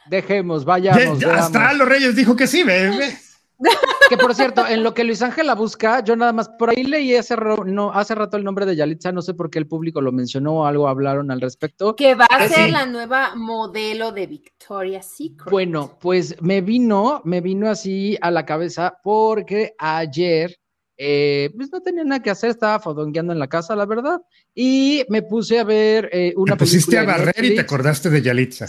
Dejemos, 0.06 0.64
vayamos. 0.64 1.20
Ya, 1.20 1.36
hasta 1.36 1.74
los 1.74 1.88
Reyes 1.88 2.16
dijo 2.16 2.36
que 2.36 2.46
sí, 2.46 2.64
bebé. 2.64 3.18
Que 4.10 4.18
por 4.18 4.36
cierto, 4.36 4.68
en 4.68 4.84
lo 4.84 4.94
que 4.94 5.04
Luis 5.04 5.22
Ángel 5.22 5.48
la 5.48 5.56
busca, 5.56 6.04
yo 6.04 6.16
nada 6.16 6.34
más 6.34 6.50
por 6.50 6.70
ahí 6.70 6.84
leí 6.84 7.16
hace, 7.16 7.36
no, 7.66 7.92
hace 7.92 8.16
rato 8.16 8.38
el 8.38 8.44
nombre 8.44 8.66
de 8.66 8.76
Yalitza, 8.76 9.12
no 9.12 9.22
sé 9.22 9.34
por 9.34 9.50
qué 9.50 9.60
el 9.60 9.68
público 9.68 10.02
lo 10.02 10.12
mencionó 10.12 10.62
o 10.62 10.66
algo 10.66 10.88
hablaron 10.88 11.32
al 11.32 11.42
respecto. 11.42 11.96
Que 11.96 12.16
va 12.16 12.26
a 12.26 12.48
ser 12.48 12.72
la 12.72 12.86
nueva 12.86 13.36
modelo 13.36 14.12
de 14.12 14.28
Victoria's 14.28 15.16
Secret. 15.18 15.50
Bueno, 15.50 15.98
pues 16.00 16.42
me 16.42 16.62
vino, 16.62 17.22
me 17.24 17.42
vino 17.42 17.70
así 17.70 18.18
a 18.22 18.32
la 18.32 18.46
cabeza 18.46 19.00
porque 19.04 19.74
ayer 19.78 20.60
eh, 20.96 21.50
pues 21.56 21.72
no 21.72 21.82
tenía 21.82 22.04
nada 22.04 22.22
que 22.22 22.30
hacer, 22.30 22.52
estaba 22.52 22.80
fodongueando 22.80 23.34
en 23.34 23.40
la 23.40 23.48
casa, 23.48 23.76
la 23.76 23.86
verdad, 23.86 24.22
y 24.54 25.04
me 25.10 25.24
puse 25.24 25.60
a 25.60 25.64
ver 25.64 26.08
eh, 26.14 26.34
una 26.38 26.54
te 26.54 26.60
pusiste 26.60 27.00
a 27.00 27.04
barrer 27.04 27.44
y 27.44 27.56
te 27.56 27.62
acordaste 27.62 28.12
de 28.12 28.22
Yalitza. 28.22 28.68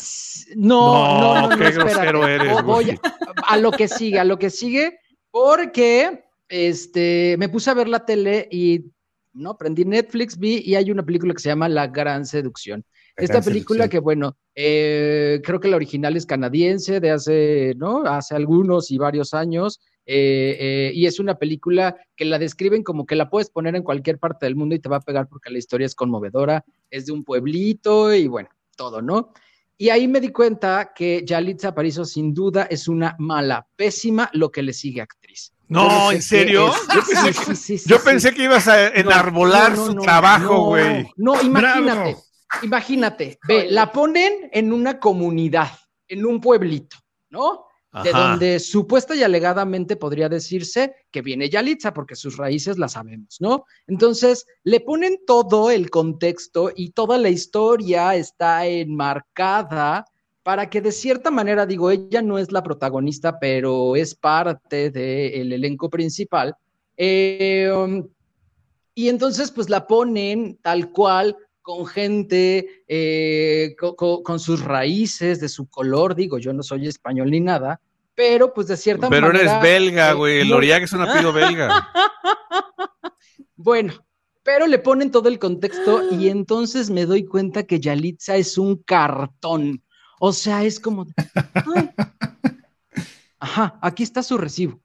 No, 0.56 1.20
no, 1.20 1.34
no, 1.42 1.56
no, 1.56 2.26
eres, 2.26 2.62
voy 2.64 2.98
a, 3.46 3.56
lo 3.58 3.70
que 3.72 3.88
sigue, 3.88 4.18
a 4.18 4.24
lo 4.24 4.38
que 4.38 4.48
sigue, 4.48 5.00
porque 5.34 6.26
este, 6.48 7.34
me 7.40 7.48
puse 7.48 7.68
a 7.68 7.74
ver 7.74 7.88
la 7.88 8.06
tele 8.06 8.46
y 8.52 8.84
no 9.32 9.58
prendí 9.58 9.84
Netflix, 9.84 10.38
vi 10.38 10.62
y 10.64 10.76
hay 10.76 10.92
una 10.92 11.04
película 11.04 11.34
que 11.34 11.40
se 11.40 11.48
llama 11.48 11.68
La 11.68 11.88
Gran 11.88 12.24
Seducción. 12.24 12.84
Esta 13.16 13.42
película 13.42 13.88
que, 13.88 13.98
bueno, 13.98 14.36
eh, 14.54 15.40
creo 15.42 15.58
que 15.58 15.66
la 15.66 15.74
original 15.74 16.16
es 16.16 16.24
canadiense 16.24 17.00
de 17.00 17.10
hace, 17.10 17.74
¿no? 17.76 18.04
Hace 18.04 18.36
algunos 18.36 18.92
y 18.92 18.98
varios 18.98 19.34
años. 19.34 19.80
Eh, 20.06 20.56
eh, 20.60 20.92
y 20.94 21.06
es 21.06 21.18
una 21.18 21.36
película 21.36 21.96
que 22.14 22.26
la 22.26 22.38
describen 22.38 22.84
como 22.84 23.04
que 23.04 23.16
la 23.16 23.28
puedes 23.28 23.50
poner 23.50 23.74
en 23.74 23.82
cualquier 23.82 24.20
parte 24.20 24.46
del 24.46 24.54
mundo 24.54 24.76
y 24.76 24.78
te 24.78 24.88
va 24.88 24.98
a 24.98 25.00
pegar 25.00 25.28
porque 25.28 25.50
la 25.50 25.58
historia 25.58 25.86
es 25.86 25.96
conmovedora, 25.96 26.64
es 26.90 27.06
de 27.06 27.12
un 27.12 27.24
pueblito 27.24 28.14
y 28.14 28.28
bueno, 28.28 28.50
todo, 28.76 29.02
¿no? 29.02 29.32
Y 29.76 29.88
ahí 29.88 30.06
me 30.06 30.20
di 30.20 30.28
cuenta 30.28 30.92
que 30.94 31.24
Yalitza 31.24 31.68
Aparicio 31.68 32.04
sin 32.04 32.32
duda 32.32 32.68
es 32.70 32.86
una 32.86 33.16
mala, 33.18 33.66
pésima 33.76 34.30
lo 34.32 34.50
que 34.50 34.62
le 34.62 34.72
sigue 34.72 35.00
actriz. 35.00 35.52
No, 35.68 36.12
¿en 36.12 36.22
serio? 36.22 36.72
yo 37.86 38.02
pensé, 38.02 38.32
que 38.32 38.44
ibas 38.44 38.68
a 38.68 38.88
enarbolar 38.88 39.74
su 39.74 39.94
trabajo, 39.96 40.66
güey. 40.66 41.10
No, 41.16 41.40
imagínate, 41.40 42.16
imagínate, 42.62 43.38
ve, 43.48 43.68
la 43.70 43.90
ponen 43.90 44.50
en 44.52 44.72
una 44.72 45.00
comunidad, 45.00 45.70
en 46.06 46.24
un 46.26 46.40
pueblito, 46.40 46.96
¿no? 47.30 47.66
De 48.02 48.10
donde 48.10 48.58
supuesta 48.58 49.14
y 49.14 49.22
alegadamente 49.22 49.96
podría 49.96 50.28
decirse 50.28 50.94
que 51.10 51.22
viene 51.22 51.48
Yalitza, 51.48 51.94
porque 51.94 52.16
sus 52.16 52.36
raíces 52.36 52.78
las 52.78 52.92
sabemos, 52.92 53.40
¿no? 53.40 53.64
Entonces, 53.86 54.46
le 54.64 54.80
ponen 54.80 55.20
todo 55.26 55.70
el 55.70 55.90
contexto 55.90 56.72
y 56.74 56.90
toda 56.90 57.18
la 57.18 57.28
historia 57.28 58.16
está 58.16 58.66
enmarcada 58.66 60.04
para 60.42 60.68
que 60.68 60.80
de 60.80 60.92
cierta 60.92 61.30
manera, 61.30 61.66
digo, 61.66 61.90
ella 61.90 62.20
no 62.20 62.38
es 62.38 62.52
la 62.52 62.62
protagonista, 62.62 63.38
pero 63.38 63.96
es 63.96 64.14
parte 64.14 64.90
del 64.90 65.52
elenco 65.52 65.88
principal. 65.88 66.54
Eh, 66.96 67.70
um, 67.74 68.06
y 68.94 69.08
entonces, 69.08 69.50
pues 69.50 69.70
la 69.70 69.86
ponen 69.86 70.58
tal 70.62 70.90
cual 70.92 71.36
con 71.64 71.86
gente 71.86 72.84
eh, 72.86 73.74
con, 73.96 74.38
sus 74.38 74.62
raíces, 74.62 75.40
de 75.40 75.48
su 75.48 75.66
color, 75.66 76.14
digo, 76.14 76.36
yo 76.36 76.52
no 76.52 76.62
soy 76.62 76.86
español 76.86 77.30
ni 77.30 77.40
nada, 77.40 77.80
pero 78.14 78.52
pues 78.52 78.66
de 78.66 78.76
cierta 78.76 79.08
manera. 79.08 79.32
Pero 79.32 79.40
eres 79.40 79.62
belga, 79.62 80.10
eh, 80.10 80.14
güey, 80.14 80.46
no... 80.46 80.60
es 80.60 80.92
un 80.92 81.00
apellido 81.00 81.32
belga. 81.32 81.88
bueno, 83.56 83.94
pero 84.42 84.66
le 84.66 84.78
ponen 84.78 85.10
todo 85.10 85.30
el 85.30 85.38
contexto 85.38 86.02
y 86.12 86.28
entonces 86.28 86.90
me 86.90 87.06
doy 87.06 87.24
cuenta 87.24 87.62
que 87.62 87.80
Yalitza 87.80 88.36
es 88.36 88.58
un 88.58 88.76
cartón. 88.76 89.82
O 90.20 90.34
sea, 90.34 90.64
es 90.64 90.78
como. 90.78 91.06
Ajá, 93.38 93.78
aquí 93.80 94.02
está 94.02 94.22
su 94.22 94.36
recibo 94.36 94.82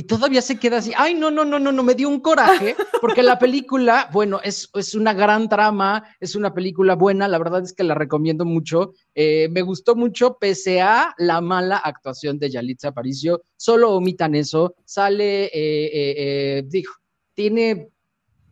y 0.00 0.04
todavía 0.04 0.40
se 0.40 0.58
queda 0.58 0.78
así, 0.78 0.92
ay, 0.96 1.12
no, 1.12 1.30
no, 1.30 1.44
no, 1.44 1.58
no, 1.58 1.72
no, 1.72 1.82
me 1.82 1.94
dio 1.94 2.08
un 2.08 2.20
coraje, 2.20 2.74
porque 3.02 3.22
la 3.22 3.38
película, 3.38 4.08
bueno, 4.14 4.40
es, 4.42 4.70
es 4.72 4.94
una 4.94 5.12
gran 5.12 5.46
trama, 5.46 6.02
es 6.20 6.34
una 6.34 6.54
película 6.54 6.94
buena, 6.94 7.28
la 7.28 7.36
verdad 7.36 7.62
es 7.62 7.74
que 7.74 7.84
la 7.84 7.94
recomiendo 7.94 8.46
mucho, 8.46 8.94
eh, 9.14 9.50
me 9.50 9.60
gustó 9.60 9.96
mucho, 9.96 10.38
pese 10.40 10.80
a 10.80 11.14
la 11.18 11.42
mala 11.42 11.76
actuación 11.76 12.38
de 12.38 12.48
Yalitza 12.48 12.88
Aparicio, 12.88 13.42
solo 13.58 13.92
omitan 13.92 14.34
eso, 14.34 14.74
sale, 14.86 15.44
eh, 15.44 15.50
eh, 15.92 16.62
dijo, 16.66 16.94
tiene 17.34 17.90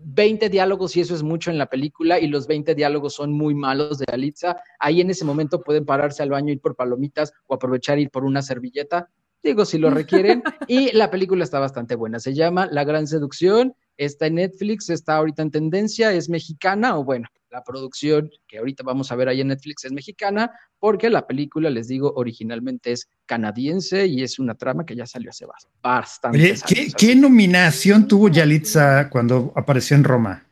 20 0.00 0.50
diálogos 0.50 0.96
y 0.96 1.00
eso 1.00 1.14
es 1.14 1.22
mucho 1.22 1.50
en 1.50 1.56
la 1.56 1.70
película 1.70 2.20
y 2.20 2.26
los 2.28 2.46
20 2.46 2.74
diálogos 2.74 3.14
son 3.14 3.32
muy 3.32 3.54
malos 3.54 3.96
de 3.98 4.04
Yalitza, 4.06 4.58
ahí 4.78 5.00
en 5.00 5.08
ese 5.08 5.24
momento 5.24 5.62
pueden 5.62 5.86
pararse 5.86 6.22
al 6.22 6.28
baño, 6.28 6.52
ir 6.52 6.60
por 6.60 6.76
palomitas 6.76 7.32
o 7.46 7.54
aprovechar 7.54 7.98
ir 7.98 8.10
por 8.10 8.24
una 8.24 8.42
servilleta, 8.42 9.08
digo 9.42 9.64
si 9.64 9.78
lo 9.78 9.90
requieren. 9.90 10.42
y 10.68 10.92
la 10.92 11.10
película 11.10 11.44
está 11.44 11.58
bastante 11.58 11.94
buena. 11.94 12.20
Se 12.20 12.34
llama 12.34 12.66
La 12.70 12.84
Gran 12.84 13.06
Seducción. 13.06 13.74
Está 13.96 14.26
en 14.26 14.36
Netflix, 14.36 14.90
está 14.90 15.16
ahorita 15.16 15.42
en 15.42 15.50
tendencia, 15.50 16.12
es 16.12 16.28
mexicana 16.28 16.96
o 16.96 17.04
bueno, 17.04 17.28
la 17.50 17.64
producción 17.64 18.30
que 18.46 18.58
ahorita 18.58 18.82
vamos 18.82 19.10
a 19.10 19.16
ver 19.16 19.28
ahí 19.28 19.40
en 19.40 19.48
Netflix 19.48 19.84
es 19.84 19.92
mexicana, 19.92 20.50
porque 20.78 21.10
la 21.10 21.26
película, 21.26 21.70
les 21.70 21.88
digo, 21.88 22.12
originalmente 22.14 22.92
es 22.92 23.08
canadiense 23.26 24.06
y 24.06 24.22
es 24.22 24.38
una 24.38 24.54
trama 24.54 24.84
que 24.84 24.94
ya 24.94 25.06
salió 25.06 25.30
hace 25.30 25.46
bastante. 25.82 26.38
Oye, 26.38 26.92
¿qué, 26.96 27.16
nominación 27.16 28.06
tuvo 28.06 28.28
Yalitza 28.28 29.08
cuando 29.10 29.52
apareció 29.56 29.96
en 29.96 30.04
Roma? 30.04 30.46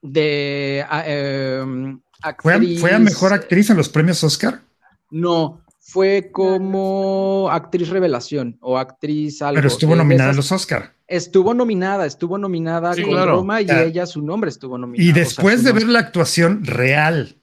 De 0.00 0.84
ah, 0.88 1.04
em, 1.06 2.00
¿Fue, 2.38 2.54
a, 2.92 2.98
mejor 2.98 3.32
actriz 3.32 3.70
en 3.70 3.76
los 3.76 3.88
premios 3.88 4.22
Oscar? 4.22 4.62
No, 5.10 5.63
fue 5.86 6.30
como 6.32 7.50
actriz 7.50 7.90
revelación 7.90 8.56
o 8.62 8.78
actriz 8.78 9.42
algo. 9.42 9.56
Pero 9.56 9.68
estuvo 9.68 9.94
nominada 9.94 10.30
en 10.30 10.36
los 10.36 10.50
Oscar. 10.50 10.94
Estuvo 11.06 11.52
nominada, 11.52 12.06
estuvo 12.06 12.38
nominada 12.38 12.94
con 12.96 13.28
Roma 13.28 13.60
y 13.60 13.70
ella 13.70 14.06
su 14.06 14.22
nombre 14.22 14.48
estuvo 14.48 14.78
nominado. 14.78 15.06
Y 15.06 15.12
después 15.12 15.62
de 15.62 15.72
ver 15.72 15.86
la 15.86 15.98
actuación 15.98 16.64
real 16.64 17.36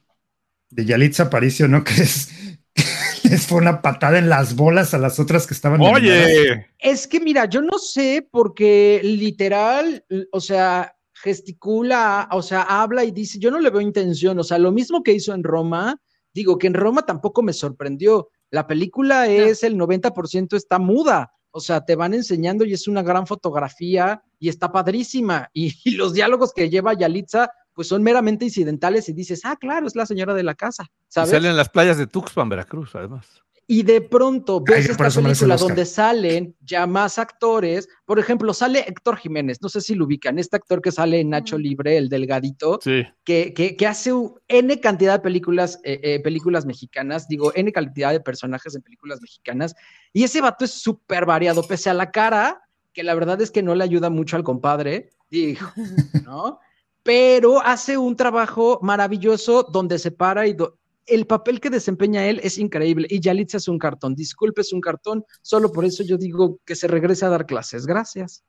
de 0.71 0.85
Yalitza 0.85 1.23
Aparicio, 1.23 1.67
¿no 1.67 1.83
crees? 1.83 2.29
Les 3.23 3.45
fue 3.45 3.59
una 3.59 3.83
patada 3.83 4.17
en 4.17 4.27
las 4.27 4.55
bolas 4.55 4.95
a 4.95 4.97
las 4.97 5.19
otras 5.19 5.45
que 5.45 5.53
estaban. 5.53 5.79
Oye, 5.79 6.65
es 6.79 7.05
que 7.05 7.19
mira, 7.19 7.45
yo 7.45 7.61
no 7.61 7.77
sé 7.77 8.27
porque 8.31 9.01
literal, 9.03 10.03
o 10.31 10.41
sea, 10.41 10.95
gesticula, 11.13 12.27
o 12.31 12.41
sea, 12.41 12.63
habla 12.63 13.03
y 13.03 13.11
dice, 13.11 13.37
yo 13.37 13.51
no 13.51 13.59
le 13.59 13.69
veo 13.69 13.81
intención, 13.81 14.39
o 14.39 14.43
sea, 14.43 14.57
lo 14.57 14.71
mismo 14.71 15.03
que 15.03 15.13
hizo 15.13 15.31
en 15.35 15.43
Roma, 15.43 16.01
Digo 16.33 16.57
que 16.57 16.67
en 16.67 16.73
Roma 16.73 17.03
tampoco 17.03 17.41
me 17.41 17.53
sorprendió. 17.53 18.29
La 18.49 18.67
película 18.67 19.27
es 19.27 19.63
el 19.63 19.77
90% 19.77 20.55
está 20.55 20.79
muda. 20.79 21.33
O 21.51 21.59
sea, 21.59 21.83
te 21.83 21.95
van 21.95 22.13
enseñando 22.13 22.63
y 22.63 22.73
es 22.73 22.87
una 22.87 23.03
gran 23.03 23.27
fotografía 23.27 24.23
y 24.39 24.49
está 24.49 24.71
padrísima. 24.71 25.49
Y, 25.53 25.73
y 25.83 25.91
los 25.91 26.13
diálogos 26.13 26.53
que 26.53 26.69
lleva 26.69 26.93
Yalitza, 26.93 27.49
pues 27.73 27.87
son 27.87 28.03
meramente 28.03 28.45
incidentales 28.45 29.09
y 29.09 29.13
dices, 29.13 29.41
ah, 29.43 29.55
claro, 29.55 29.87
es 29.87 29.95
la 29.95 30.05
señora 30.05 30.33
de 30.33 30.43
la 30.43 30.55
casa, 30.55 30.89
¿sabes? 31.07 31.31
Salen 31.31 31.51
en 31.51 31.57
las 31.57 31.69
playas 31.69 31.97
de 31.97 32.07
Tuxpan, 32.07 32.49
Veracruz, 32.49 32.95
además. 32.95 33.43
Y 33.71 33.83
de 33.83 34.01
pronto 34.01 34.59
ves 34.59 34.85
Ay, 34.85 34.91
esta 34.91 35.21
película 35.21 35.55
donde 35.55 35.85
salen 35.85 36.53
ya 36.59 36.85
más 36.85 37.17
actores. 37.17 37.87
Por 38.03 38.19
ejemplo, 38.19 38.53
sale 38.53 38.83
Héctor 38.85 39.15
Jiménez, 39.15 39.61
no 39.61 39.69
sé 39.69 39.79
si 39.79 39.95
lo 39.95 40.03
ubican, 40.03 40.37
este 40.39 40.57
actor 40.57 40.81
que 40.81 40.91
sale 40.91 41.21
en 41.21 41.29
Nacho 41.29 41.57
Libre, 41.57 41.95
el 41.95 42.09
delgadito, 42.09 42.79
sí. 42.83 43.05
que, 43.23 43.53
que, 43.53 43.77
que, 43.77 43.87
hace 43.87 44.11
N 44.49 44.77
cantidad 44.81 45.13
de 45.13 45.19
películas, 45.21 45.79
eh, 45.85 46.01
eh, 46.03 46.19
películas 46.19 46.65
mexicanas, 46.65 47.29
digo, 47.29 47.53
N 47.55 47.71
cantidad 47.71 48.11
de 48.11 48.19
personajes 48.19 48.75
en 48.75 48.81
películas 48.81 49.21
mexicanas. 49.21 49.73
Y 50.11 50.25
ese 50.25 50.41
vato 50.41 50.65
es 50.65 50.71
súper 50.71 51.25
variado, 51.25 51.63
pese 51.63 51.89
a 51.89 51.93
la 51.93 52.11
cara, 52.11 52.63
que 52.91 53.03
la 53.03 53.15
verdad 53.15 53.39
es 53.39 53.51
que 53.51 53.63
no 53.63 53.73
le 53.73 53.85
ayuda 53.85 54.09
mucho 54.09 54.35
al 54.35 54.43
compadre, 54.43 55.11
digo, 55.29 55.65
¿no? 56.25 56.59
Pero 57.03 57.61
hace 57.61 57.97
un 57.97 58.17
trabajo 58.17 58.79
maravilloso 58.81 59.63
donde 59.63 59.97
se 59.97 60.11
para 60.11 60.45
y 60.45 60.51
do 60.51 60.80
el 61.11 61.27
papel 61.27 61.59
que 61.59 61.69
desempeña 61.69 62.25
él 62.25 62.39
es 62.43 62.57
increíble 62.57 63.07
y 63.09 63.19
Yalitza 63.19 63.57
es 63.57 63.67
un 63.67 63.77
cartón. 63.77 64.15
Disculpe, 64.15 64.61
es 64.61 64.73
un 64.73 64.81
cartón. 64.81 65.25
Solo 65.41 65.71
por 65.71 65.85
eso 65.85 66.03
yo 66.03 66.17
digo 66.17 66.59
que 66.65 66.75
se 66.75 66.87
regrese 66.87 67.25
a 67.25 67.29
dar 67.29 67.45
clases. 67.45 67.85
Gracias. 67.85 68.43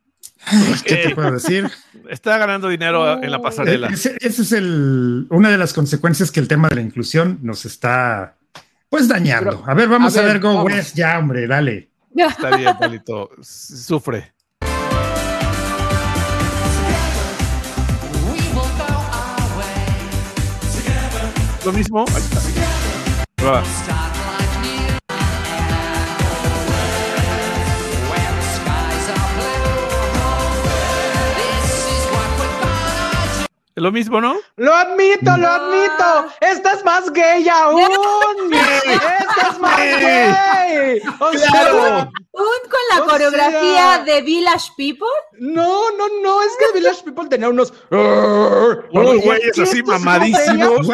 ¿Qué 0.85 0.97
te 0.97 1.15
puedo 1.15 1.33
decir? 1.33 1.69
Está 2.09 2.39
ganando 2.39 2.69
dinero 2.69 3.23
en 3.23 3.31
la 3.31 3.41
pasarela. 3.41 3.89
Ese 3.89 4.17
es 4.21 4.53
el, 4.53 5.27
una 5.31 5.51
de 5.51 5.59
las 5.59 5.73
consecuencias 5.73 6.31
que 6.31 6.41
el 6.41 6.49
tema 6.49 6.69
de 6.69 6.77
la 6.77 6.81
inclusión 6.81 7.41
nos 7.43 7.65
está, 7.65 8.37
pues, 8.89 9.09
dañando. 9.09 9.51
Pero, 9.51 9.71
a 9.71 9.75
ver, 9.75 9.89
vamos 9.89 10.17
a 10.17 10.21
ver, 10.21 10.31
a 10.31 10.33
ver 10.35 10.43
Go 10.43 10.55
vamos. 10.55 10.73
West, 10.73 10.97
ya, 10.97 11.19
hombre, 11.19 11.47
dale. 11.47 11.91
Está 12.15 12.57
bien, 12.57 12.77
Palito. 12.79 13.31
Sufre. 13.43 14.33
Lo 21.65 21.73
mismo. 21.73 22.05
Ahí 22.09 22.23
está. 22.23 22.51
Lo 33.74 33.90
mismo, 33.90 34.20
¿no? 34.20 34.36
Lo 34.55 34.72
admito, 34.72 35.36
lo 35.36 35.49
admito. 35.49 36.32
Esta 36.40 36.74
es 36.74 36.84
más 36.84 37.11
gay 37.12 37.49
aún. 37.49 37.82
Esta 38.53 39.49
es 39.51 39.59
más 39.59 39.76
gay. 39.76 41.01
O 41.18 41.30
claro. 41.30 41.78
sea, 41.80 42.11
¿Un 42.30 42.70
con 42.70 42.80
la 42.97 43.05
coreografía 43.05 43.95
sea... 43.95 44.05
de 44.05 44.22
Village 44.22 44.70
People? 44.76 45.09
No, 45.40 45.90
no, 45.99 46.07
no. 46.22 46.43
Es 46.43 46.53
que 46.59 46.72
Village 46.83 47.05
People 47.05 47.28
tenía 47.28 47.49
unos. 47.49 47.72
Unos 47.91 49.24
güeyes 49.24 49.59
así 49.59 49.83
mamadísimos. 49.83 50.89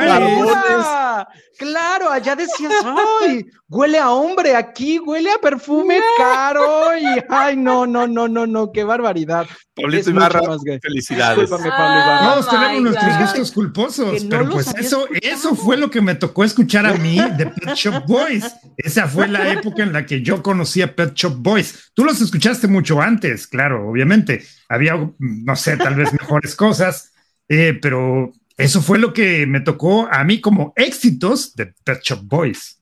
Claro, 1.58 2.10
allá 2.12 2.36
decías, 2.36 2.72
ay, 3.20 3.44
huele 3.68 3.98
a 3.98 4.12
hombre, 4.12 4.54
aquí 4.54 5.00
huele 5.00 5.28
a 5.32 5.38
perfume 5.38 5.98
caro. 6.16 6.96
Y 6.96 7.04
ay, 7.28 7.56
no, 7.56 7.84
no, 7.84 8.06
no, 8.06 8.28
no, 8.28 8.46
no, 8.46 8.70
qué 8.70 8.84
barbaridad. 8.84 9.44
Pablito 9.74 10.10
Ibarra, 10.10 10.40
felicidades. 10.80 11.50
Pablo 11.50 11.66
Ibarra. 11.66 12.32
Todos 12.32 12.48
tenemos 12.48 12.82
nuestros 12.82 13.18
gustos 13.18 13.50
culposos, 13.52 14.22
no 14.22 14.30
pero 14.30 14.50
pues 14.50 14.72
eso, 14.76 15.08
eso 15.20 15.56
fue 15.56 15.76
lo 15.76 15.90
que 15.90 16.00
me 16.00 16.14
tocó 16.14 16.44
escuchar 16.44 16.86
a 16.86 16.94
mí 16.94 17.18
de 17.36 17.46
Pet 17.46 17.74
Shop 17.74 18.04
Boys. 18.06 18.44
Esa 18.76 19.08
fue 19.08 19.26
la 19.26 19.52
época 19.52 19.82
en 19.82 19.92
la 19.92 20.06
que 20.06 20.22
yo 20.22 20.40
conocí 20.44 20.80
a 20.80 20.94
Pet 20.94 21.14
Shop 21.14 21.34
Boys. 21.36 21.90
Tú 21.92 22.04
los 22.04 22.20
escuchaste 22.20 22.68
mucho 22.68 23.00
antes, 23.00 23.48
claro, 23.48 23.88
obviamente. 23.88 24.44
Había, 24.70 25.10
no 25.18 25.56
sé, 25.56 25.77
tal 25.78 25.94
vez 25.94 26.12
mejores 26.12 26.54
cosas, 26.54 27.12
eh, 27.48 27.78
pero 27.80 28.32
eso 28.56 28.82
fue 28.82 28.98
lo 28.98 29.12
que 29.12 29.46
me 29.46 29.60
tocó 29.60 30.08
a 30.10 30.24
mí 30.24 30.40
como 30.40 30.72
éxitos 30.76 31.54
de 31.54 31.74
Pet 31.84 32.00
Shop 32.02 32.20
Boys. 32.22 32.78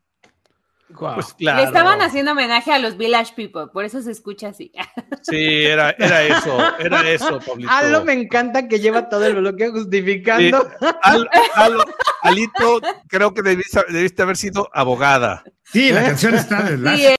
Wow. 0.89 1.15
Pues 1.15 1.35
claro. 1.35 1.59
Le 1.59 1.65
estaban 1.65 2.01
haciendo 2.01 2.33
homenaje 2.33 2.73
a 2.73 2.79
los 2.79 2.97
Village 2.97 3.35
People, 3.37 3.67
por 3.73 3.85
eso 3.85 4.01
se 4.03 4.11
escucha 4.11 4.49
así. 4.49 4.73
Sí, 5.23 5.65
era, 5.65 5.91
era 5.99 6.23
eso, 6.23 6.57
era 6.79 7.11
eso, 7.11 7.41
Pablito. 7.41 7.69
Aldo 7.69 8.05
me 8.05 8.13
encanta 8.13 8.69
que 8.69 8.79
lleva 8.79 9.09
todo 9.09 9.27
el 9.27 9.35
bloqueo 9.35 9.73
justificando. 9.73 10.63
Sí. 10.63 10.87
Al, 11.03 11.29
Al, 11.55 11.85
Alito, 12.23 12.81
creo 13.09 13.35
que 13.35 13.43
debiste, 13.43 13.81
debiste, 13.89 14.23
haber 14.23 14.37
sido 14.37 14.71
abogada. 14.73 15.43
Sí, 15.65 15.91
la 15.91 16.03
¿Eh? 16.03 16.07
canción 16.07 16.37
está 16.37 16.63
de 16.63 16.79
la... 16.79 16.97
Sí, 16.97 17.07
¿eh? 17.07 17.17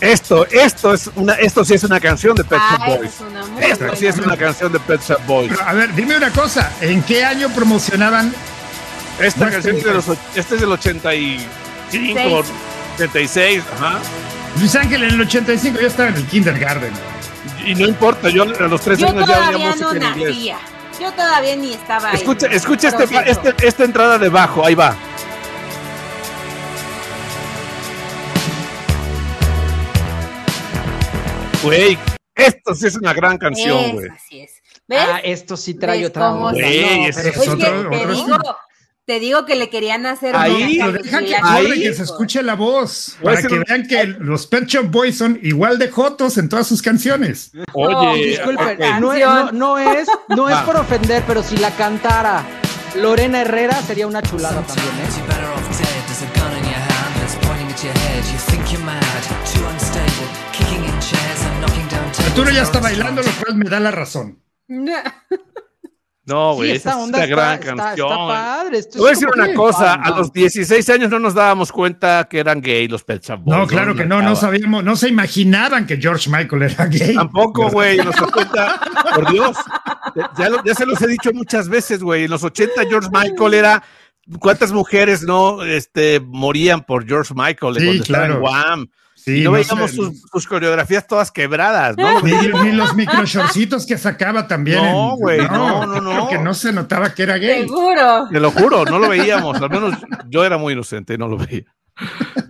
Esto, 0.00 0.46
esto 0.46 0.94
es 0.94 1.10
una, 1.16 1.34
esto 1.34 1.64
sí 1.64 1.74
es 1.74 1.84
una 1.84 2.00
canción 2.00 2.34
de 2.34 2.44
Pet 2.44 2.58
Shop 2.58 2.86
Boys. 2.86 3.10
Es 3.60 3.70
esto 3.72 3.96
sí 3.96 4.06
es 4.06 4.18
una 4.18 4.36
canción 4.36 4.72
de 4.72 4.80
Pet 4.80 5.00
Shop 5.02 5.20
Boys. 5.26 5.50
Pero, 5.50 5.68
a 5.68 5.72
ver, 5.72 5.94
dime 5.94 6.16
una 6.16 6.30
cosa, 6.30 6.72
¿en 6.80 7.02
qué 7.02 7.24
año 7.24 7.48
promocionaban 7.50 8.32
esta 9.20 9.44
West 9.44 9.54
canción? 9.54 9.82
De 9.82 9.94
los, 9.94 10.08
este 10.34 10.54
es 10.54 10.60
del 10.60 10.72
85, 10.72 12.44
86, 12.96 13.62
ajá. 13.76 13.98
Luis 14.58 14.74
Ángel 14.74 15.04
en 15.04 15.10
el 15.10 15.20
85 15.20 15.80
yo 15.80 15.86
estaba 15.86 16.08
en 16.08 16.16
el 16.16 16.26
kindergarten. 16.26 16.92
Y 17.64 17.74
no 17.74 17.86
importa, 17.86 18.30
yo 18.30 18.42
a 18.42 18.46
los 18.46 18.80
tres 18.80 18.98
yo 18.98 19.08
años 19.08 19.28
ya 19.28 19.48
había 19.48 19.68
música 19.68 19.84
no 19.84 19.92
en 19.92 20.02
inglés. 20.02 20.28
nacía. 20.28 20.58
Yo 21.00 21.12
todavía 21.12 21.56
ni 21.56 21.72
estaba 21.72 22.12
Escucha, 22.12 22.46
en 22.46 22.52
escucha 22.52 22.88
este, 22.88 23.30
este, 23.30 23.66
esta 23.66 23.84
entrada 23.84 24.18
de 24.18 24.28
bajo, 24.28 24.64
ahí 24.66 24.74
va. 24.74 24.94
Güey, 31.62 31.98
esto 32.34 32.74
sí 32.74 32.86
es 32.86 32.96
una 32.96 33.12
gran 33.12 33.38
canción, 33.38 33.92
güey. 33.92 34.08
Así 34.08 34.40
es. 34.40 34.52
¿Ves? 34.88 35.00
Ah, 35.00 35.20
esto 35.22 35.56
sí 35.56 35.74
trae 35.74 35.98
¿Ves 36.00 36.08
otra 36.08 36.32
se- 36.32 36.38
Güey, 36.38 36.50
no, 37.10 37.14
pero 37.14 37.28
es 37.28 37.32
que 37.32 37.50
otro- 37.50 37.56
te 37.58 37.96
otro- 37.96 38.14
digo, 38.14 38.38
te 39.06 39.20
digo 39.20 39.44
que 39.46 39.56
le 39.56 39.68
querían 39.70 40.06
hacer 40.06 40.34
Ahí, 40.36 40.78
una 40.80 40.92
deja 40.92 41.18
que 41.20 41.36
Ahí- 41.42 41.82
que 41.82 41.92
se 41.94 42.02
escuche 42.04 42.42
la 42.42 42.54
voz, 42.54 43.16
para 43.22 43.40
que 43.42 43.54
un- 43.54 43.64
vean 43.66 43.86
que 43.86 44.04
los 44.06 44.46
Pet 44.46 44.66
Shop 44.66 44.86
Boys 44.90 45.18
son 45.18 45.38
igual 45.42 45.78
de 45.78 45.90
jotos 45.90 46.38
en 46.38 46.48
todas 46.48 46.66
sus 46.66 46.80
canciones. 46.82 47.50
Oye, 47.72 48.26
Disculpen, 48.26 48.68
ok. 48.82 49.00
no, 49.00 49.12
es, 49.12 49.20
no, 49.24 49.52
no 49.52 49.78
es, 49.78 50.08
no 50.28 50.48
es 50.48 50.56
por 50.58 50.76
ofender, 50.76 51.22
pero 51.26 51.42
si 51.42 51.56
la 51.56 51.70
cantara 51.72 52.44
Lorena 52.96 53.42
Herrera 53.42 53.80
sería 53.82 54.06
una 54.06 54.22
chulada 54.22 54.62
también, 54.62 54.88
¿eh? 54.88 55.10
You're 57.34 57.42
better 57.42 57.46
off 57.46 57.46
dead. 57.46 57.46
There's 57.46 57.46
a 57.46 57.46
gun 57.46 57.58
in 57.60 57.68
your 57.68 57.70
hand 57.70 57.70
that's 57.70 57.70
pointing 57.70 57.70
at 57.70 57.82
your 57.84 57.92
head. 57.92 58.24
You 58.32 58.38
think 58.38 58.72
you're 58.72 58.84
mad, 58.84 59.22
too 59.46 59.64
unstable, 59.66 60.28
kicking 60.52 60.84
in 60.84 61.00
chairs 61.00 61.40
and 61.44 61.60
knocking 61.60 61.88
down 61.88 62.12
tables. 62.12 62.28
Arturo 62.28 62.50
ya 62.50 62.62
está 62.62 62.80
bailando, 62.80 63.22
lo 63.22 63.30
cual 63.42 63.54
me 63.56 63.68
da 63.68 63.80
la 63.80 63.90
razón. 63.90 64.42
No, 66.26 66.54
güey, 66.54 66.70
Sí, 66.70 66.76
esa 66.76 66.90
esta 66.90 66.90
es 66.90 66.96
onda 67.06 67.18
una 67.18 67.24
está, 67.24 67.34
gran 67.36 67.58
está- 67.58 67.74
canción. 67.76 68.08
está 68.12 68.26
padre. 68.28 68.78
Esto 68.78 68.92
Te 68.92 68.98
voy 68.98 69.06
a 69.08 69.10
decir 69.10 69.28
una 69.34 69.54
cosa, 69.54 69.94
a 69.94 70.10
los 70.10 70.32
16 70.32 70.90
años 70.90 71.10
no 71.10 71.18
nos 71.18 71.34
dábamos 71.34 71.72
cuenta 71.72 72.28
que 72.30 72.38
eran 72.38 72.60
gay 72.60 72.86
los 72.86 73.02
Pet 73.02 73.24
Shop 73.24 73.40
Boys. 73.40 73.56
No, 73.58 73.66
claro 73.66 73.96
que 73.96 74.04
no, 74.04 74.22
no 74.22 74.36
sabíamos, 74.36 74.84
no 74.84 74.94
se 74.94 75.08
imaginaban 75.08 75.86
que 75.86 75.96
George 75.96 76.30
Michael 76.30 76.62
era 76.62 76.86
gay. 76.86 77.14
Tampoco, 77.16 77.68
güey, 77.70 77.98
en 77.98 78.06
los 78.06 78.20
80, 78.20 78.80
por 79.16 79.32
Dios, 79.32 79.56
ya, 80.38 80.48
lo- 80.50 80.62
ya 80.62 80.74
se 80.74 80.86
los 80.86 81.00
he 81.02 81.08
dicho 81.08 81.32
muchas 81.32 81.68
veces, 81.68 82.00
güey, 82.00 82.24
en 82.24 82.30
los 82.30 82.44
80 82.44 82.82
George 82.88 83.08
Michael 83.12 83.54
era, 83.54 83.82
¿cuántas 84.38 84.72
mujeres 84.72 85.22
no 85.22 85.62
este, 85.64 86.20
morían 86.20 86.82
por 86.84 87.06
George 87.06 87.34
Michael 87.34 87.74
Sí, 87.76 87.84
cuando 87.84 88.02
estaba 88.02 88.24
en 88.26 88.30
claro. 88.32 88.40
Guam? 88.40 88.90
Sí, 89.14 89.40
y 89.40 89.44
no, 89.44 89.50
no 89.50 89.56
veíamos 89.56 89.90
sé. 89.90 89.96
sus, 89.96 90.22
sus 90.32 90.46
coreografías 90.46 91.06
todas 91.06 91.30
quebradas, 91.30 91.94
¿no? 91.98 92.22
Ni, 92.22 92.32
ni 92.32 92.72
los 92.72 92.94
micro 92.94 93.24
shortcitos 93.26 93.84
que 93.84 93.98
sacaba 93.98 94.48
también. 94.48 94.78
No, 94.82 95.10
en- 95.12 95.16
güey, 95.18 95.38
no, 95.40 95.84
no, 95.86 96.00
no. 96.00 96.28
Que 96.28 96.38
no 96.38 96.54
se 96.54 96.72
notaba 96.72 97.12
que 97.12 97.24
era 97.24 97.36
gay. 97.36 97.62
Seguro. 97.62 98.28
Te 98.32 98.40
lo 98.40 98.50
juro, 98.50 98.86
no 98.86 98.98
lo 98.98 99.10
veíamos, 99.10 99.60
al 99.60 99.68
menos 99.68 99.94
yo 100.28 100.42
era 100.42 100.56
muy 100.56 100.72
inocente 100.72 101.14
y 101.14 101.18
no 101.18 101.28
lo 101.28 101.36
veía. 101.36 101.64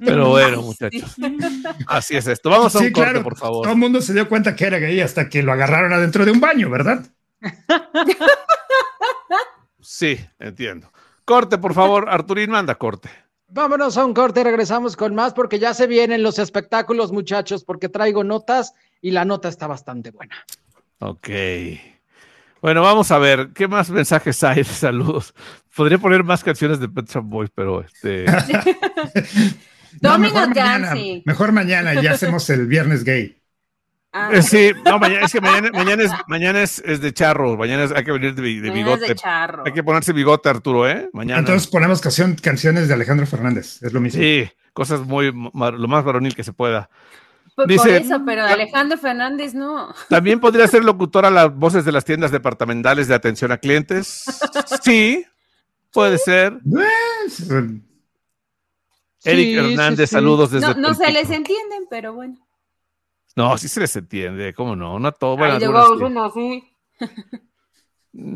Pero 0.04 0.28
bueno, 0.28 0.62
muchachos, 0.62 1.16
así 1.88 2.16
es 2.16 2.28
esto. 2.28 2.50
Vamos 2.50 2.72
a 2.76 2.78
un 2.78 2.84
Sí, 2.84 2.92
corte, 2.92 3.10
claro. 3.10 3.24
por 3.24 3.36
favor. 3.36 3.62
Todo 3.64 3.72
el 3.72 3.78
mundo 3.80 4.00
se 4.00 4.12
dio 4.14 4.28
cuenta 4.28 4.54
que 4.54 4.64
era 4.66 4.78
gay 4.78 5.00
hasta 5.00 5.28
que 5.28 5.42
lo 5.42 5.50
agarraron 5.52 5.92
adentro 5.92 6.24
de 6.24 6.30
un 6.30 6.38
baño, 6.38 6.70
¿verdad? 6.70 7.04
Sí, 9.80 10.20
entiendo. 10.38 10.90
Corte, 11.30 11.58
por 11.58 11.74
favor, 11.74 12.08
Arturín, 12.08 12.50
manda 12.50 12.74
corte. 12.74 13.08
Vámonos 13.46 13.96
a 13.96 14.04
un 14.04 14.14
corte 14.14 14.40
y 14.40 14.42
regresamos 14.42 14.96
con 14.96 15.14
más 15.14 15.32
porque 15.32 15.60
ya 15.60 15.74
se 15.74 15.86
vienen 15.86 16.24
los 16.24 16.40
espectáculos, 16.40 17.12
muchachos, 17.12 17.62
porque 17.64 17.88
traigo 17.88 18.24
notas 18.24 18.74
y 19.00 19.12
la 19.12 19.24
nota 19.24 19.48
está 19.48 19.68
bastante 19.68 20.10
buena. 20.10 20.34
Ok. 20.98 21.28
Bueno, 22.60 22.82
vamos 22.82 23.12
a 23.12 23.18
ver, 23.18 23.50
¿qué 23.54 23.68
más 23.68 23.90
mensajes 23.90 24.42
hay 24.42 24.56
de 24.56 24.64
saludos? 24.64 25.32
Podría 25.76 25.98
poner 25.98 26.24
más 26.24 26.42
canciones 26.42 26.80
de 26.80 26.88
Pet 26.88 27.08
Shop 27.08 27.24
Boys, 27.24 27.50
pero 27.54 27.80
este... 27.80 28.24
No, 30.00 30.18
mejor 30.18 30.48
mañana, 30.48 30.86
Dancing. 30.88 31.22
mejor 31.26 31.52
mañana 31.52 31.94
y 31.94 32.02
ya 32.02 32.12
hacemos 32.12 32.50
el 32.50 32.66
viernes 32.66 33.04
gay. 33.04 33.39
Ah, 34.12 34.30
eh, 34.32 34.42
Sí, 34.42 34.72
no, 34.84 34.98
mañana, 34.98 35.24
es 35.26 35.32
que 35.32 35.40
mañana, 35.40 35.70
mañana, 35.72 36.02
es, 36.02 36.10
mañana 36.26 36.62
es, 36.62 36.80
es 36.84 37.00
de 37.00 37.12
charro, 37.14 37.56
mañana 37.56 37.84
es- 37.84 37.92
hay 37.92 38.02
que 38.04 38.10
venir 38.10 38.34
de, 38.34 38.42
bigote. 38.42 39.06
de 39.06 39.14
charro. 39.14 39.62
Hay 39.64 39.72
que 39.72 39.84
ponerse 39.84 40.12
bigote, 40.12 40.48
Arturo, 40.48 40.88
¿eh? 40.88 41.08
Mañana. 41.12 41.38
Entonces 41.40 41.68
ponemos 41.68 42.00
canción, 42.00 42.34
canciones 42.34 42.88
de 42.88 42.94
Alejandro 42.94 43.24
Fernández, 43.26 43.80
es 43.82 43.92
lo 43.92 44.00
mismo. 44.00 44.20
Sí, 44.20 44.50
cosas 44.72 45.00
muy, 45.02 45.26
lo 45.32 45.88
más 45.88 46.04
varonil 46.04 46.34
que 46.34 46.42
se 46.42 46.52
pueda. 46.52 46.90
Por, 47.54 47.68
Dice- 47.68 47.82
por 47.82 47.90
eso, 47.90 48.22
pero 48.26 48.42
Alejandro 48.44 48.98
Fernández 48.98 49.54
no. 49.54 49.94
También 50.08 50.40
podría 50.40 50.66
ser 50.66 50.82
locutor 50.84 51.24
a 51.26 51.30
las 51.30 51.54
voces 51.54 51.84
de 51.84 51.92
las 51.92 52.04
tiendas 52.04 52.32
departamentales 52.32 53.06
de 53.06 53.14
atención 53.14 53.52
a 53.52 53.58
clientes. 53.58 54.24
Sí, 54.82 55.24
puede 55.92 56.18
ser. 56.18 56.58
Pues, 56.64 57.48
Eric 59.24 59.46
Sí, 59.48 59.54
Hernández, 59.56 60.08
sí, 60.08 60.14
sí. 60.14 60.14
saludos 60.16 60.50
desde 60.50 60.66
No, 60.66 60.74
no 60.74 60.94
se 60.94 61.12
les 61.12 61.30
entienden, 61.30 61.84
pero 61.90 62.14
bueno. 62.14 62.36
No, 63.36 63.56
sí 63.58 63.68
se 63.68 63.80
les 63.80 63.94
entiende, 63.96 64.52
¿cómo 64.54 64.74
no? 64.76 64.98
No 64.98 65.08
a 65.08 65.12
todo. 65.12 65.36
Bueno, 65.36 65.58
luego, 65.58 66.30
sí. 66.34 66.64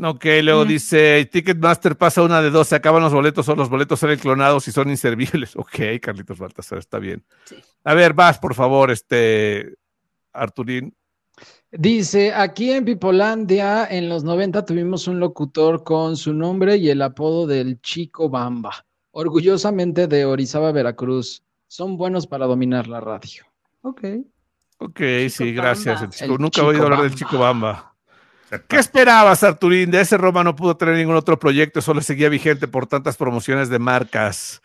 Ok, 0.05 0.25
luego 0.43 0.65
Mm. 0.65 0.69
dice, 0.69 1.29
Ticketmaster 1.33 1.97
pasa 1.97 2.23
una 2.23 2.41
de 2.41 2.51
dos, 2.51 2.69
se 2.69 2.77
acaban 2.77 3.03
los 3.03 3.13
boletos 3.13 3.49
o 3.49 3.57
los 3.57 3.69
boletos 3.69 3.99
salen 3.99 4.21
clonados 4.21 4.69
y 4.69 4.73
son 4.73 4.89
inservibles. 4.89 5.57
Ok, 5.57 6.01
Carlitos 6.01 6.39
Baltasar, 6.39 6.79
está 6.79 6.99
bien. 7.01 7.25
Sí. 7.45 7.57
A 7.83 7.95
ver, 7.95 8.13
vas, 8.15 8.39
por 8.39 8.55
favor, 8.55 8.91
este, 8.93 9.75
Arturín. 10.33 10.95
Dice, 11.73 12.33
aquí 12.33 12.71
en 12.71 12.85
Pipolandia 12.85 13.85
en 13.91 14.09
los 14.09 14.23
90 14.23 14.65
tuvimos 14.65 15.09
un 15.09 15.19
locutor 15.19 15.83
con 15.83 16.17
su 16.17 16.33
nombre 16.33 16.77
y 16.77 16.89
el 16.91 17.03
apodo 17.03 17.49
del 17.49 17.81
Chico 17.81 18.29
Bamba, 18.29 18.87
orgullosamente 19.11 20.07
de 20.07 20.25
Orizaba, 20.25 20.71
Veracruz. 20.71 21.43
Son 21.67 21.97
buenos 21.97 22.29
para 22.29 22.47
dominar 22.47 22.87
la 22.87 23.01
radio. 23.01 23.43
Ok. 23.83 24.05
Ok, 24.87 24.99
Chico 24.99 25.31
sí, 25.45 25.53
gracias. 25.55 25.95
Bamba. 26.01 26.05
el 26.05 26.11
chico. 26.11 26.35
El 26.35 26.41
Nunca 26.41 26.61
he 26.61 26.65
oído 26.65 26.83
hablar 26.85 27.03
del. 27.03 27.15
Chico 27.15 27.39
Bamba. 27.39 27.95
¿Qué 28.69 28.77
esperabas, 28.77 29.43
Arturín? 29.43 29.91
De 29.91 30.01
ese 30.01 30.17
Roma 30.17 30.45
no 30.45 30.55
pudo 30.55 30.77
tener 30.77 30.95
ningún 30.97 31.17
otro 31.17 31.39
proyecto, 31.39 31.81
solo 31.81 32.01
seguía 32.01 32.29
vigente 32.29 32.69
por 32.69 32.87
tantas 32.87 33.17
promociones 33.17 33.69
de 33.69 33.79
marcas. 33.81 34.61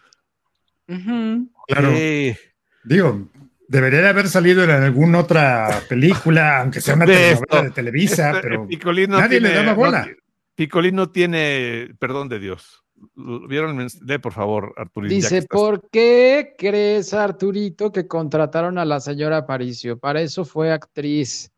Claro. 1.68 1.92
Sí. 1.96 2.36
Digo, 2.84 3.30
debería 3.68 4.02
de 4.02 4.10
haber 4.10 4.28
salido 4.28 4.64
en 4.64 4.72
alguna 4.72 5.20
otra 5.20 5.82
película, 5.88 6.60
aunque 6.62 6.82
sea 6.82 6.96
una 6.96 7.06
De 7.06 7.14
telenovela 7.14 7.46
esto. 7.46 7.64
de 7.64 7.72
Televisa, 7.72 8.30
Este, 8.32 8.42
pero 8.42 8.68
Picolín 8.68 9.10
no 9.12 9.20
nadie 9.20 9.40
le 9.40 9.50
tiene- 9.50 9.64
daba 9.66 9.74
bola. 9.76 10.06
no- 10.06 10.12
Picolín 10.56 10.96
no 10.96 11.10
tiene, 11.10 11.90
perdón 12.00 12.28
de 12.30 12.40
Dios. 12.40 12.79
¿Vieron? 13.16 13.80
el 13.80 13.88
Lee, 14.02 14.18
por 14.18 14.34
favor, 14.34 14.74
que 14.94 15.02
Dice, 15.08 15.38
estás. 15.40 15.58
¿por 15.58 15.90
qué 15.90 16.56
crees, 16.58 17.14
Arturito, 17.14 17.92
que 17.92 18.08
contrataron 18.08 18.78
a 18.78 18.86
la 18.86 19.00
señora 19.00 19.38
Aparicio? 19.38 19.98
Para 20.00 20.22
eso 20.22 20.44
fue 20.46 20.72
actriz. 20.72 21.52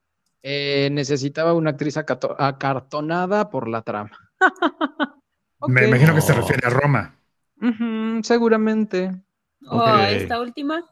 Eh, 0.43 0.89
necesitaba 0.91 1.53
una 1.53 1.71
actriz 1.71 1.97
acartonada 1.97 3.49
por 3.49 3.67
la 3.67 3.81
trama. 3.81 4.11
me 5.67 5.87
imagino 5.87 6.15
que 6.15 6.21
se 6.21 6.33
No. 6.33 6.41
refiere 6.41 6.67
a 6.67 6.69
Roma. 6.71 7.15
Seguramente. 8.23 9.11
O 9.67 9.77
Ok. 9.77 9.89
esta 10.09 10.39
última. 10.39 10.83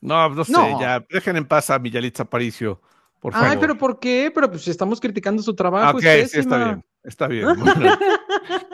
No, 0.00 0.28
no 0.30 0.44
sé, 0.44 0.52
No. 0.52 0.80
ya. 0.80 1.04
Dejen 1.10 1.36
en 1.36 1.46
paz 1.46 1.70
a 1.70 1.78
Miyalitza 1.78 2.24
Aparicio, 2.24 2.80
por 3.24 3.32
favor. 3.32 3.48
Ay, 3.48 3.56
pero 3.58 3.78
¿por 3.78 3.98
qué? 3.98 4.30
Pero 4.34 4.50
pues 4.50 4.68
estamos 4.68 5.00
criticando 5.00 5.42
su 5.42 5.54
trabajo. 5.54 5.96
ok, 5.96 6.04
es 6.04 6.30
sí, 6.32 6.40
está 6.40 6.58
bien. 6.58 6.84
Está 7.02 7.26
bien. 7.26 7.46
bueno. 7.58 7.96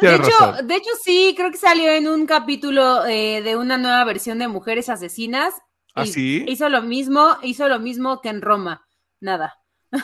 De 0.03 0.15
hecho, 0.17 0.25
razón. 0.41 0.67
de 0.67 0.75
hecho, 0.75 0.91
sí, 1.05 1.35
creo 1.37 1.53
que 1.53 1.57
salió 1.57 1.89
en 1.93 2.09
un 2.09 2.27
capítulo 2.27 3.07
eh, 3.07 3.43
de 3.43 3.57
una 3.57 3.79
nueva 3.79 4.05
versión 4.05 4.41
de 4.41 4.49
Mujeres 4.49 4.89
Asesinas. 4.89 5.55
¿Ah, 5.95 6.05
sí? 6.05 6.45
Hizo 6.49 6.69
lo 6.69 6.83
mismo, 6.83 7.29
hizo 7.45 7.69
lo 7.69 7.79
mismo 7.79 8.21
que 8.21 8.31
en 8.31 8.43
Roma. 8.43 8.85
Nada. 9.21 9.55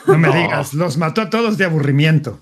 No 0.05 0.17
me 0.17 0.27
No. 0.29 0.33
digas, 0.33 0.73
los 0.73 0.95
mató 0.97 1.23
a 1.23 1.29
todos 1.29 1.57
de 1.57 1.65
aburrimiento. 1.65 2.39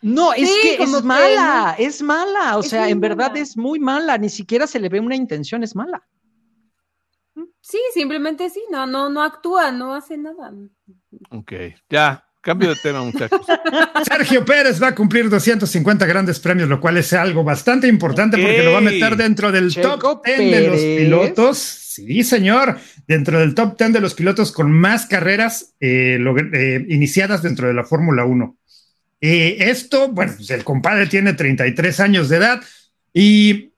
No, 0.00 0.32
es 0.32 0.48
que 0.62 0.74
es 0.74 0.78
que 0.78 1.02
mala, 1.02 1.74
es 1.76 2.02
mala. 2.02 2.56
O 2.56 2.60
Es 2.60 2.68
sea, 2.68 2.88
en 2.88 3.00
verdad 3.00 3.30
mala. 3.30 3.40
es 3.40 3.56
muy 3.56 3.80
mala. 3.80 4.16
Ni 4.16 4.28
siquiera 4.28 4.68
se 4.68 4.78
le 4.78 4.88
ve 4.88 5.00
una 5.00 5.16
intención, 5.16 5.64
es 5.64 5.74
mala. 5.74 6.06
Sí, 7.60 7.78
simplemente 7.94 8.48
sí, 8.50 8.62
no, 8.70 8.86
no, 8.86 9.08
no 9.08 9.22
actúa, 9.22 9.72
no 9.72 9.94
hace 9.94 10.16
nada. 10.18 10.52
Ok, 11.30 11.52
ya. 11.88 12.24
Cambio 12.42 12.70
de 12.70 12.76
tema, 12.76 13.04
muchachos. 13.04 13.46
Sergio 14.04 14.44
Pérez 14.44 14.82
va 14.82 14.88
a 14.88 14.94
cumplir 14.96 15.28
250 15.28 16.04
grandes 16.06 16.40
premios, 16.40 16.68
lo 16.68 16.80
cual 16.80 16.96
es 16.96 17.12
algo 17.12 17.44
bastante 17.44 17.86
importante 17.86 18.36
porque 18.36 18.64
lo 18.64 18.72
va 18.72 18.78
a 18.78 18.82
meter 18.82 19.16
dentro 19.16 19.52
del 19.52 19.70
Checo 19.70 19.96
top 19.96 20.26
10 20.26 20.38
de 20.38 20.66
los 20.66 20.80
pilotos. 20.80 21.58
Sí, 21.58 22.24
señor, 22.24 22.78
dentro 23.06 23.38
del 23.38 23.54
top 23.54 23.78
10 23.78 23.92
de 23.92 24.00
los 24.00 24.14
pilotos 24.14 24.50
con 24.50 24.72
más 24.72 25.06
carreras 25.06 25.74
eh, 25.78 26.18
eh, 26.52 26.84
iniciadas 26.88 27.42
dentro 27.42 27.68
de 27.68 27.74
la 27.74 27.84
Fórmula 27.84 28.24
1. 28.24 28.56
Eh, 29.20 29.70
esto, 29.70 30.08
bueno, 30.08 30.32
pues 30.36 30.50
el 30.50 30.64
compadre 30.64 31.06
tiene 31.06 31.34
33 31.34 32.00
años 32.00 32.28
de 32.28 32.38
edad 32.38 32.60
y 33.14 33.72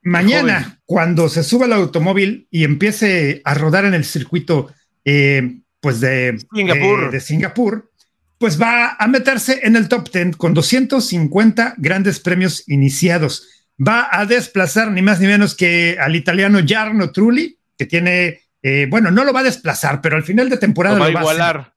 mañana, 0.00 0.62
joven. 0.62 0.78
cuando 0.86 1.28
se 1.28 1.42
suba 1.44 1.66
al 1.66 1.74
automóvil 1.74 2.48
y 2.50 2.64
empiece 2.64 3.42
a 3.44 3.52
rodar 3.52 3.84
en 3.84 3.92
el 3.92 4.06
circuito, 4.06 4.72
eh, 5.04 5.61
pues 5.82 6.00
de 6.00 6.38
Singapur. 6.54 7.04
de- 7.06 7.10
de 7.10 7.20
Singapur, 7.20 7.90
pues 8.38 8.58
va 8.60 8.96
a 8.98 9.06
meterse 9.08 9.60
en 9.64 9.76
el 9.76 9.88
top 9.88 10.10
10 10.10 10.36
con 10.36 10.54
250 10.54 11.74
grandes 11.76 12.18
premios 12.20 12.64
iniciados. 12.68 13.46
Va 13.78 14.08
a 14.10 14.24
desplazar 14.24 14.90
ni 14.90 15.02
más 15.02 15.20
ni 15.20 15.26
menos 15.26 15.54
que 15.54 15.98
al 16.00 16.16
italiano 16.16 16.60
Jarno 16.66 17.12
Trulli, 17.12 17.58
que 17.76 17.84
tiene, 17.86 18.40
eh, 18.62 18.86
bueno, 18.88 19.10
no 19.10 19.24
lo 19.24 19.32
va 19.34 19.40
a 19.40 19.44
desplazar, 19.44 20.00
pero 20.00 20.16
al 20.16 20.22
final 20.24 20.48
de 20.48 20.56
temporada 20.56 20.96
Lo 20.96 21.00
va 21.02 21.06
a 21.06 21.10
lo 21.10 21.14
va 21.14 21.20
a 21.20 21.24
hacer. 21.24 21.36
igualar. 21.36 21.72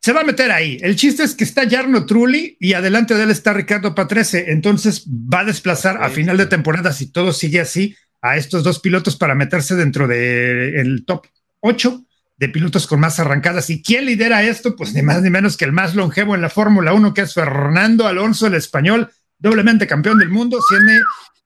Se 0.00 0.12
va 0.12 0.20
a 0.20 0.24
meter 0.24 0.50
ahí. 0.52 0.78
El 0.80 0.94
chiste 0.96 1.24
es 1.24 1.34
que 1.34 1.42
está 1.44 1.68
Jarno 1.68 2.06
Trulli 2.06 2.56
y 2.60 2.72
adelante 2.74 3.14
de 3.14 3.24
él 3.24 3.30
está 3.30 3.52
Ricardo 3.52 3.94
Patrese. 3.94 4.50
Entonces 4.52 5.04
va 5.08 5.40
a 5.40 5.44
desplazar 5.44 6.02
a 6.02 6.08
final 6.10 6.36
de 6.36 6.46
temporada, 6.46 6.92
si 6.92 7.10
todo 7.10 7.32
sigue 7.32 7.60
así, 7.60 7.96
a 8.22 8.36
estos 8.36 8.62
dos 8.62 8.78
pilotos 8.80 9.16
para 9.16 9.34
meterse 9.34 9.74
dentro 9.74 10.06
del 10.06 11.04
top 11.04 11.26
8 11.60 12.04
de 12.38 12.48
pilotos 12.48 12.86
con 12.86 13.00
más 13.00 13.18
arrancadas. 13.18 13.68
¿Y 13.68 13.82
quién 13.82 14.06
lidera 14.06 14.44
esto? 14.44 14.76
Pues 14.76 14.94
ni 14.94 15.02
más 15.02 15.22
ni 15.22 15.30
menos 15.30 15.56
que 15.56 15.64
el 15.64 15.72
más 15.72 15.94
longevo 15.94 16.34
en 16.34 16.40
la 16.40 16.48
Fórmula 16.48 16.92
1, 16.92 17.12
que 17.12 17.22
es 17.22 17.34
Fernando 17.34 18.06
Alonso, 18.06 18.46
el 18.46 18.54
español, 18.54 19.10
doblemente 19.38 19.86
campeón 19.86 20.18
del 20.18 20.30
mundo. 20.30 20.58
Tiene, 20.68 21.00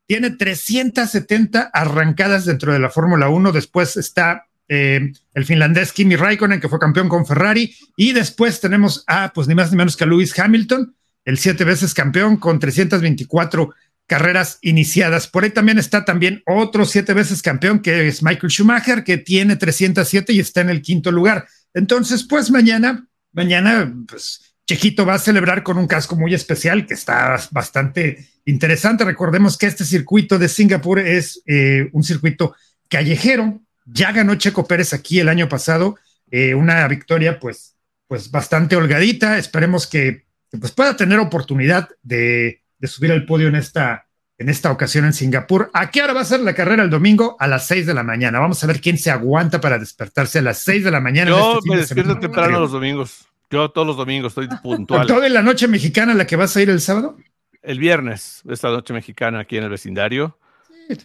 tiene 0.07 0.31
370 0.31 1.71
arrancadas 1.73 2.45
dentro 2.45 2.73
de 2.73 2.79
la 2.79 2.91
Fórmula 2.91 3.31
1. 3.31 3.53
Después 3.53 3.97
está 3.97 4.47
eh, 4.69 5.13
el 5.33 5.45
finlandés 5.47 5.93
Kimi 5.93 6.15
Raikkonen, 6.15 6.61
que 6.61 6.69
fue 6.69 6.79
campeón 6.79 7.09
con 7.09 7.25
Ferrari. 7.25 7.75
Y 7.97 8.13
después 8.13 8.61
tenemos 8.61 9.03
a, 9.07 9.33
pues 9.33 9.49
ni 9.49 9.55
más 9.55 9.71
ni 9.71 9.79
menos 9.79 9.97
que 9.97 10.05
a 10.05 10.07
Lewis 10.07 10.39
Hamilton, 10.39 10.95
el 11.25 11.39
siete 11.39 11.65
veces 11.65 11.95
campeón 11.95 12.37
con 12.37 12.59
324 12.59 13.75
carreras 14.13 14.59
iniciadas. 14.61 15.27
Por 15.27 15.43
ahí 15.43 15.49
también 15.49 15.79
está 15.79 16.05
también 16.05 16.43
otro 16.45 16.85
siete 16.85 17.15
veces 17.15 17.41
campeón 17.41 17.81
que 17.81 18.09
es 18.09 18.23
Michael 18.23 18.51
Schumacher, 18.51 19.05
que 19.05 19.17
tiene 19.17 19.57
307 19.57 20.35
y 20.35 20.39
está 20.39 20.61
en 20.61 20.69
el 20.69 20.83
quinto 20.83 21.11
lugar. 21.11 21.47
Entonces, 21.73 22.23
pues 22.23 22.51
mañana, 22.51 23.09
mañana, 23.33 23.91
pues 24.07 24.55
Chequito 24.67 25.07
va 25.07 25.15
a 25.15 25.19
celebrar 25.19 25.63
con 25.63 25.79
un 25.79 25.87
casco 25.87 26.15
muy 26.15 26.35
especial 26.35 26.85
que 26.85 26.93
está 26.93 27.41
bastante 27.53 28.29
interesante. 28.45 29.03
Recordemos 29.07 29.57
que 29.57 29.65
este 29.65 29.87
circuito 29.87 30.39
de 30.39 30.51
Singapur 30.51 30.99
es 30.99 31.43
eh, 31.47 31.89
un 31.93 32.05
circuito 32.05 32.55
callejero. 32.91 33.63
Ya 33.87 34.13
ganó 34.13 34.35
Checo 34.35 34.67
Pérez 34.67 34.93
aquí 34.93 35.21
el 35.21 35.31
año 35.31 35.49
pasado, 35.49 35.97
eh, 36.31 36.55
una 36.55 36.87
victoria 36.87 37.41
pues, 37.41 37.77
pues 38.07 38.31
bastante 38.31 38.77
holgadita. 38.77 39.39
Esperemos 39.39 39.87
que, 39.87 40.27
que, 40.51 40.59
pues 40.59 40.73
pueda 40.73 40.99
tener 40.99 41.19
oportunidad 41.19 41.89
de, 42.03 42.62
de 42.83 42.89
subir 42.89 43.13
al 43.13 43.25
podio 43.25 43.49
en 43.49 43.55
esta, 43.55 44.07
en 44.37 44.49
esta 44.49 44.71
ocasión 44.71 45.05
en 45.07 45.13
Singapur. 45.13 45.71
¿A 45.73 45.91
qué 45.91 46.03
hora 46.03 46.13
va 46.13 46.21
a 46.21 46.25
ser 46.25 46.41
la 46.41 46.53
carrera 46.53 46.83
el 46.83 46.91
domingo? 46.91 47.37
A 47.39 47.47
las 47.47 47.67
6 47.69 47.87
de 47.87 47.95
la 47.95 48.03
mañana. 48.03 48.41
Vamos 48.41 48.63
a 48.63 48.67
ver 48.67 48.81
quién 48.81 48.99
se 48.99 49.11
aguanta 49.11 49.61
para 49.61 49.79
despertarse 49.79 50.41
a 50.41 50.43
las 50.43 50.59
6 50.59 50.85
de 50.85 50.91
la 50.91 51.01
mañana. 51.01 51.31
Yo 51.31 51.59
este 51.59 51.69
me 51.71 51.77
de 51.77 51.81
despierto 51.83 52.19
temprano 52.19 52.59
los 52.61 52.73
domingos. 52.73 53.27
Yo 53.51 53.71
todos 53.71 53.87
los 53.87 53.97
domingos 53.97 54.33
estoy 54.37 54.49
puntual. 54.63 55.07
¿Toda 55.07 55.29
la 55.29 55.43
noche 55.43 55.69
mexicana 55.69 56.13
a 56.13 56.15
la 56.17 56.27
que 56.27 56.37
vas 56.37 56.57
a 56.57 56.61
ir 56.61 56.69
el 56.71 56.81
sábado? 56.81 57.17
El 57.63 57.79
viernes, 57.79 58.43
esta 58.51 58.69
noche 58.71 58.93
mexicana 58.93 59.39
aquí 59.41 59.57
en 59.57 59.63
el 59.65 59.71
vecindario. 59.71 60.39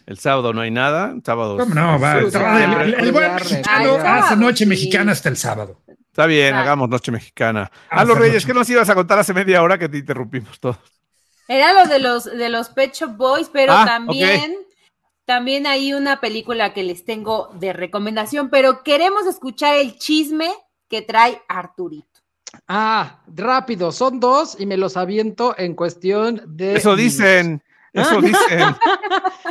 El 0.07 0.17
sábado 0.17 0.51
no 0.53 0.61
hay 0.61 0.71
nada. 0.71 1.11
El 1.15 1.21
sábado. 1.23 1.57
¿Cómo 1.57 1.75
no? 1.75 1.99
Va, 1.99 2.17
el, 2.17 2.25
sí, 2.25 2.31
sábado, 2.31 2.81
el- 2.81 2.93
el- 2.95 2.99
el 3.05 3.11
buen 3.11 3.35
mexicano 3.35 3.61
Ay, 3.69 3.85
sábado, 3.85 4.23
hace 4.25 4.35
noche 4.37 4.63
sí. 4.63 4.65
mexicana 4.65 5.11
hasta 5.11 5.29
el 5.29 5.37
sábado. 5.37 5.83
Está 5.87 6.25
bien, 6.25 6.55
hagamos 6.55 6.89
noche 6.89 7.11
mexicana. 7.11 7.69
Ah, 7.91 8.01
A 8.01 8.03
los 8.05 8.17
Reyes, 8.17 8.37
noche. 8.37 8.47
¿qué 8.47 8.53
nos 8.55 8.67
ibas 8.71 8.89
a 8.89 8.95
contar 8.95 9.19
hace 9.19 9.35
media 9.35 9.61
hora 9.61 9.77
que 9.77 9.87
te 9.87 9.99
interrumpimos 9.99 10.59
todos? 10.59 10.77
Era 11.47 11.73
lo 11.73 11.87
de 11.89 11.99
los 11.99 12.25
de 12.25 12.49
los 12.49 12.69
Pet 12.69 12.93
Shop 12.93 13.15
Boys, 13.15 13.49
pero 13.51 13.73
Ah, 13.73 13.85
también, 13.85 14.55
también 15.25 15.65
hay 15.67 15.93
una 15.93 16.19
película 16.19 16.73
que 16.73 16.83
les 16.83 17.05
tengo 17.05 17.49
de 17.53 17.73
recomendación, 17.73 18.49
pero 18.49 18.83
queremos 18.83 19.25
escuchar 19.25 19.75
el 19.75 19.97
chisme 19.97 20.51
que 20.89 21.01
trae 21.01 21.41
Arturito. 21.47 22.07
Ah, 22.67 23.21
rápido, 23.27 23.91
son 23.91 24.19
dos 24.19 24.55
y 24.59 24.65
me 24.65 24.77
los 24.77 24.97
aviento 24.97 25.53
en 25.57 25.75
cuestión 25.75 26.41
de. 26.47 26.75
Eso 26.77 26.95
dicen. 26.95 27.61
Eso 27.93 28.21
dicen. 28.21 28.59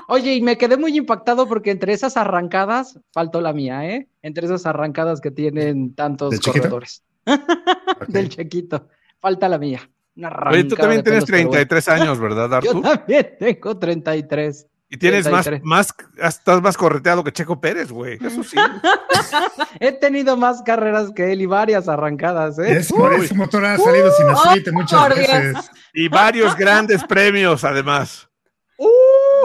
Oye, 0.09 0.35
y 0.35 0.43
me 0.43 0.57
quedé 0.57 0.77
muy 0.77 0.97
impactado 0.97 1.47
porque 1.49 1.71
entre 1.71 1.93
esas 1.93 2.17
arrancadas, 2.17 2.99
faltó 3.13 3.41
la 3.41 3.53
mía, 3.53 3.85
¿eh? 3.87 4.09
Entre 4.23 4.47
esas 4.47 4.67
arrancadas 4.67 5.21
que 5.21 5.31
tienen 5.31 5.95
tantos 5.95 6.31
¿Del 6.31 6.41
chiquito? 6.41 6.63
corredores. 6.63 7.03
Del 8.09 8.29
chiquito. 8.29 8.89
Falta 9.21 9.49
la 9.49 9.59
mía. 9.59 9.89
Una 10.17 10.31
Oye, 10.51 10.65
tú 10.65 10.77
también 10.77 11.03
tienes 11.03 11.25
pelos, 11.25 11.31
pero 11.31 11.49
bueno. 11.49 11.67
33 11.69 11.89
años, 11.89 12.21
¿verdad, 12.21 12.49
Yo 12.63 12.71
Artur? 12.71 12.83
también 12.83 13.37
tengo 13.39 13.79
33. 13.79 14.67
Y 14.89 14.97
tienes 14.99 15.29
más, 15.29 15.45
33. 15.45 15.63
más, 15.65 15.95
estás 16.17 16.63
más 16.63 16.77
correteado 16.77 17.25
que 17.25 17.33
Checo 17.33 17.61
Pérez, 17.61 17.91
güey. 17.91 18.19
Eso 18.25 18.45
sí. 18.45 18.57
He 19.81 19.93
tenido 19.93 20.37
más 20.37 20.63
carreras 20.63 21.11
que 21.11 21.33
él 21.33 21.43
y 21.43 21.47
varias 21.47 21.89
arrancadas, 21.89 22.59
¿eh? 22.61 22.79
Es 22.79 22.93
por 22.93 23.13
eso 23.13 23.35
motor 23.35 23.65
ha 23.65 23.77
salido 23.77 24.13
sin 24.13 24.29
aceite 24.29 24.71
muchas 24.71 25.01
Dios. 25.01 25.19
veces. 25.19 25.71
Y 25.93 26.09
varios 26.09 26.57
grandes 26.57 27.03
premios, 27.05 27.65
además. 27.65 28.29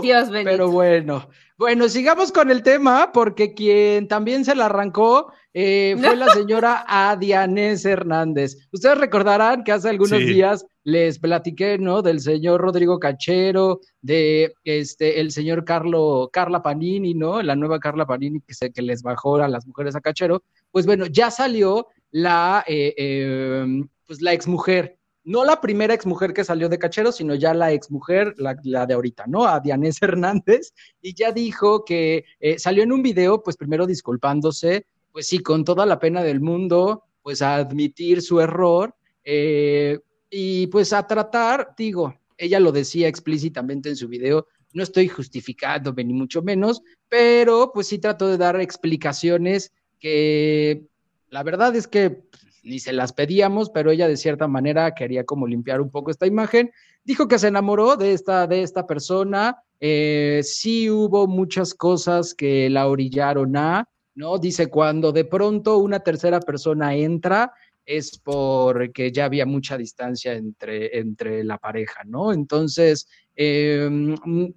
Dios 0.01 0.30
bendito. 0.30 0.51
Pero 0.51 0.69
bueno, 0.69 1.30
bueno, 1.62 1.88
sigamos 1.89 2.32
con 2.32 2.49
el 2.49 2.64
tema, 2.64 3.12
porque 3.14 3.53
quien 3.53 4.07
también 4.07 4.43
se 4.43 4.55
la 4.55 4.66
arrancó 4.66 5.32
eh, 5.53 5.95
fue 5.99 6.16
la 6.16 6.28
señora 6.34 6.84
Adianés 6.88 7.86
Hernández. 7.86 8.57
Ustedes 8.72 8.97
recordarán 8.97 9.64
que 9.64 9.72
hace 9.72 9.89
algunos 9.89 10.18
Sí. 10.22 10.26
días 10.26 10.66
les 10.84 11.20
platiqué, 11.20 11.78
¿no? 11.78 12.01
Del 12.01 12.20
señor 12.20 12.62
Rodrigo 12.62 12.97
Cachero, 12.97 13.80
de 14.01 14.55
este, 14.64 15.20
el 15.22 15.30
señor 15.30 15.64
Carlo, 15.64 16.32
Carla 16.34 16.64
Panini, 16.64 17.14
¿no? 17.14 17.43
La 17.43 17.55
nueva 17.55 17.80
Carla 17.80 18.07
Panini 18.07 18.41
que 18.41 18.55
sé 18.55 18.72
que 18.72 18.82
les 18.82 19.03
bajó 19.03 19.36
a 19.36 19.47
las 19.47 19.68
mujeres 19.68 19.95
a 19.95 20.01
Cachero. 20.01 20.41
Pues 20.72 20.88
bueno, 20.88 21.05
ya 21.05 21.30
salió 21.30 21.86
la, 22.09 22.64
eh, 22.66 22.95
eh, 22.97 23.84
pues 24.07 24.20
la 24.24 24.34
exmujer 24.34 24.97
no 25.24 25.45
la 25.45 25.61
primera 25.61 25.93
exmujer 25.93 26.34
que 26.34 26.43
salió 26.43 26.69
de 26.69 26.80
Cachero, 26.80 27.11
sino 27.11 27.36
ya 27.36 27.53
la 27.53 27.72
exmujer, 27.72 28.34
la, 28.38 28.57
la 28.63 28.86
de 28.86 28.93
ahorita, 28.93 29.26
¿no? 29.28 29.45
A 29.45 29.59
Dianés 29.59 29.97
Hernández, 30.01 30.74
y 31.01 31.13
ya 31.13 31.32
dijo 31.32 31.86
que 31.86 32.26
eh, 32.39 32.59
salió 32.59 32.84
en 32.84 32.91
un 32.91 33.03
video, 33.03 33.41
pues 33.41 33.57
primero 33.57 33.86
disculpándose, 33.86 34.86
pues 35.11 35.28
sí, 35.28 35.39
con 35.39 35.63
toda 35.63 35.86
la 35.86 35.99
pena 35.99 36.24
del 36.24 36.41
mundo, 36.41 37.03
pues 37.22 37.41
a 37.41 37.55
admitir 37.55 38.22
su 38.22 38.39
error, 38.39 38.95
eh, 39.24 39.99
y 40.30 40.67
pues 40.67 40.93
a 40.93 41.05
tratar, 41.05 41.74
digo, 41.78 42.15
ella 42.38 42.59
lo 42.59 42.72
decía 42.72 43.07
explícitamente 43.07 43.89
en 43.89 43.95
su 43.95 44.07
video, 44.07 44.47
no 44.74 44.84
estoy 44.84 45.07
justificándome 45.07 46.03
ni 46.03 46.13
mucho 46.13 46.41
menos, 46.41 46.82
pero 47.09 47.72
pues 47.74 47.88
sí 47.88 47.99
trató 47.99 48.28
de 48.28 48.38
dar 48.38 48.59
explicaciones 48.59 49.74
que 49.99 50.88
la 51.30 51.43
verdad 51.43 51.76
es 51.76 51.88
que 51.88 52.09
pues, 52.09 52.43
ni 52.64 52.80
se 52.80 52.93
las 52.93 53.14
pedíamos, 53.14 53.70
pero 53.70 53.91
ella 53.91 54.07
de 54.07 54.18
cierta 54.18 54.47
manera 54.47 54.93
quería 54.93 55.24
como 55.24 55.47
limpiar 55.47 55.82
un 55.82 55.89
poco 55.89 56.12
esta 56.12 56.28
imagen. 56.28 56.72
Dijo 57.03 57.28
que 57.28 57.39
se 57.39 57.47
enamoró 57.47 57.97
de 57.97 58.14
esta, 58.14 58.47
de 58.47 58.62
esta 58.62 58.86
persona. 58.86 59.57
Eh, 59.80 60.41
sí 60.43 60.89
hubo 60.89 61.28
muchas 61.28 61.74
cosas 61.74 62.34
que 62.34 62.70
la 62.70 62.88
orillaron 62.88 63.57
a, 63.57 63.88
¿no? 64.16 64.38
Dice, 64.38 64.68
cuando 64.68 65.12
de 65.12 65.26
pronto 65.26 65.78
una 65.78 65.99
tercera 66.01 66.39
persona 66.39 66.95
entra, 66.95 67.53
es 67.86 68.20
porque 68.20 69.12
ya 69.12 69.26
había 69.26 69.45
mucha 69.45 69.78
distancia 69.78 70.34
entre, 70.34 70.99
entre 70.99 71.43
la 71.43 71.57
pareja, 71.57 72.03
¿no? 72.05 72.32
Entonces, 72.32 73.07
eh, 73.36 73.89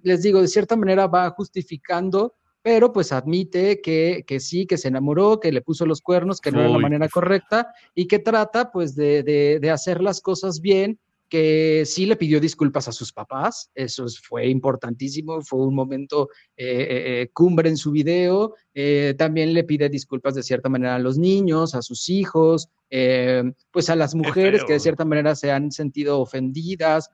les 0.03 0.21
digo, 0.21 0.41
de 0.41 0.47
cierta 0.47 0.75
manera 0.75 1.07
va 1.07 1.31
justificando 1.31 2.35
pero 2.65 2.91
pues 2.91 3.11
admite 3.11 3.79
que, 3.79 4.23
que, 4.25 4.39
sí, 4.39 4.65
que 4.65 4.79
se 4.79 4.87
enamoró, 4.87 5.39
que 5.39 5.51
le 5.51 5.61
puso 5.61 5.85
los 5.85 6.01
cuernos, 6.01 6.41
que 6.41 6.51
no 6.51 6.61
era 6.61 6.69
la 6.69 6.79
manera 6.79 7.07
correcta 7.07 7.71
y 7.93 8.07
que 8.07 8.17
trata 8.17 8.71
pues 8.71 8.95
de, 8.95 9.21
de, 9.21 9.59
de, 9.59 9.69
hacer 9.69 10.01
las 10.01 10.19
cosas 10.19 10.61
bien, 10.61 10.97
que 11.29 11.83
sí 11.85 12.07
le 12.07 12.15
pidió 12.15 12.39
disculpas 12.39 12.87
a 12.87 12.91
sus 12.91 13.13
papás, 13.13 13.69
eso 13.75 14.05
es, 14.05 14.19
fue 14.19 14.47
importantísimo, 14.47 15.43
fue 15.43 15.59
un 15.59 15.75
momento 15.75 16.29
eh, 16.57 16.87
eh, 16.89 17.29
cumbre 17.33 17.69
en 17.69 17.77
su 17.77 17.91
video, 17.91 18.55
eh, 18.73 19.13
también 19.15 19.53
le 19.53 19.63
pide 19.63 19.87
disculpas 19.87 20.33
de 20.33 20.41
cierta 20.41 20.67
manera 20.67 20.95
a 20.95 20.99
los 20.99 21.19
niños, 21.19 21.75
a 21.75 21.83
sus 21.83 22.09
hijos, 22.09 22.69
pues 23.69 23.91
a 23.91 23.95
las 23.95 24.15
mujeres 24.15 24.63
que 24.63 24.73
de 24.73 24.79
cierta 24.79 25.05
manera 25.05 25.35
se 25.35 25.51
han 25.51 25.71
sentido 25.71 26.19
ofendidas 26.19 27.11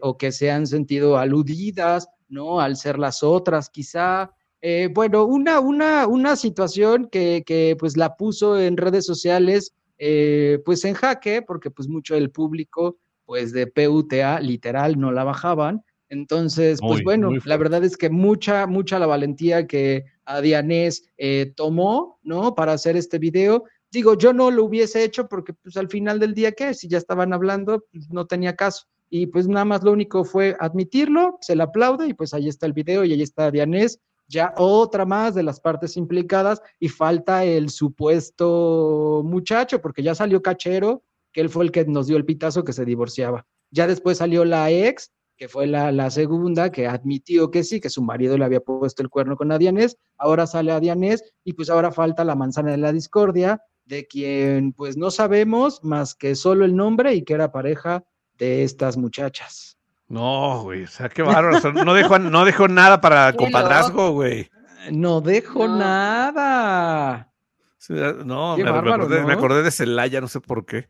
o 0.00 0.16
que 0.16 0.32
se 0.32 0.50
han 0.50 0.66
sentido 0.66 1.18
aludidas, 1.18 2.08
¿no? 2.30 2.60
Al 2.60 2.76
ser 2.76 2.98
las 2.98 3.22
otras, 3.22 3.68
quizá. 3.68 4.30
Eh, 4.62 4.88
bueno, 4.92 5.24
una, 5.24 5.60
una, 5.60 6.06
una 6.06 6.36
situación 6.36 7.08
que, 7.10 7.44
que, 7.46 7.76
pues 7.78 7.96
la 7.96 8.16
puso 8.16 8.58
en 8.58 8.76
redes 8.76 9.06
sociales 9.06 9.74
eh, 9.98 10.60
pues 10.64 10.84
en 10.84 10.94
jaque, 10.94 11.42
porque 11.42 11.70
pues 11.70 11.88
mucho 11.88 12.14
del 12.14 12.30
público 12.30 12.98
pues 13.26 13.52
de 13.52 13.66
PUTA 13.66 14.40
literal 14.40 14.98
no 14.98 15.12
la 15.12 15.24
bajaban. 15.24 15.84
Entonces, 16.08 16.78
pues 16.80 16.98
Muy, 16.98 17.02
bueno, 17.02 17.30
muy 17.30 17.40
la 17.44 17.56
verdad 17.56 17.84
es 17.84 17.96
que 17.96 18.08
mucha, 18.08 18.66
mucha 18.66 18.98
la 18.98 19.06
valentía 19.06 19.66
que 19.66 20.04
a 20.24 20.40
Dianés 20.40 21.10
eh, 21.18 21.52
tomó, 21.56 22.20
¿no? 22.22 22.54
Para 22.54 22.72
hacer 22.72 22.96
este 22.96 23.18
video. 23.18 23.64
Digo, 23.90 24.16
yo 24.16 24.32
no 24.32 24.50
lo 24.50 24.64
hubiese 24.64 25.02
hecho 25.02 25.28
porque 25.28 25.52
pues 25.52 25.76
al 25.76 25.88
final 25.88 26.20
del 26.20 26.34
día, 26.34 26.52
¿qué? 26.52 26.74
Si 26.74 26.86
ya 26.86 26.98
estaban 26.98 27.32
hablando, 27.32 27.84
pues 27.92 28.08
no 28.10 28.26
tenía 28.26 28.54
caso. 28.54 28.86
Y 29.10 29.26
pues 29.26 29.48
nada 29.48 29.64
más 29.64 29.82
lo 29.82 29.92
único 29.92 30.24
fue 30.24 30.56
admitirlo, 30.60 31.38
se 31.40 31.56
le 31.56 31.62
aplaude 31.64 32.08
y 32.08 32.14
pues 32.14 32.34
ahí 32.34 32.48
está 32.48 32.66
el 32.66 32.72
video 32.72 33.04
y 33.04 33.12
ahí 33.12 33.22
está 33.22 33.50
Dianés 33.50 34.00
ya 34.28 34.54
otra 34.56 35.04
más 35.04 35.34
de 35.34 35.42
las 35.42 35.60
partes 35.60 35.96
implicadas 35.96 36.60
y 36.78 36.88
falta 36.88 37.44
el 37.44 37.70
supuesto 37.70 39.22
muchacho, 39.24 39.80
porque 39.80 40.02
ya 40.02 40.14
salió 40.14 40.42
Cachero, 40.42 41.02
que 41.32 41.40
él 41.40 41.50
fue 41.50 41.64
el 41.64 41.70
que 41.70 41.84
nos 41.84 42.06
dio 42.06 42.16
el 42.16 42.24
pitazo 42.24 42.64
que 42.64 42.72
se 42.72 42.84
divorciaba. 42.84 43.46
Ya 43.70 43.86
después 43.86 44.18
salió 44.18 44.44
la 44.44 44.70
ex, 44.70 45.12
que 45.36 45.48
fue 45.48 45.66
la, 45.66 45.92
la 45.92 46.10
segunda, 46.10 46.72
que 46.72 46.86
admitió 46.86 47.50
que 47.50 47.62
sí, 47.62 47.80
que 47.80 47.90
su 47.90 48.02
marido 48.02 48.38
le 48.38 48.44
había 48.44 48.60
puesto 48.60 49.02
el 49.02 49.10
cuerno 49.10 49.36
con 49.36 49.52
Adianés, 49.52 49.98
ahora 50.16 50.46
sale 50.46 50.72
Adianés 50.72 51.22
y 51.44 51.52
pues 51.52 51.68
ahora 51.68 51.92
falta 51.92 52.24
la 52.24 52.34
manzana 52.34 52.70
de 52.70 52.78
la 52.78 52.92
discordia, 52.92 53.62
de 53.84 54.06
quien 54.06 54.72
pues 54.72 54.96
no 54.96 55.10
sabemos 55.10 55.84
más 55.84 56.14
que 56.14 56.34
solo 56.34 56.64
el 56.64 56.74
nombre 56.74 57.14
y 57.14 57.22
que 57.22 57.34
era 57.34 57.52
pareja 57.52 58.04
de 58.38 58.64
estas 58.64 58.96
muchachas. 58.96 59.75
No, 60.08 60.62
güey, 60.62 60.84
o 60.84 60.88
sea, 60.88 61.08
qué 61.08 61.22
bárbaro. 61.22 61.56
o 61.56 61.60
sea, 61.60 61.72
no, 61.72 61.94
dejó, 61.94 62.18
no 62.18 62.44
dejó 62.44 62.68
nada 62.68 63.00
para 63.00 63.32
compadrazgo, 63.32 64.12
güey. 64.12 64.48
No 64.90 65.20
dejo 65.20 65.66
No. 65.66 65.78
nada. 65.78 67.32
Sí, 67.78 67.94
No, 68.24 68.56
me, 68.56 68.64
bárbaro, 68.64 68.94
acordé, 69.04 69.20
¿no? 69.20 69.26
me 69.26 69.32
acordé 69.34 69.62
de 69.62 69.70
Celaya, 69.70 70.20
no 70.20 70.28
sé 70.28 70.40
por 70.40 70.64
qué. 70.64 70.88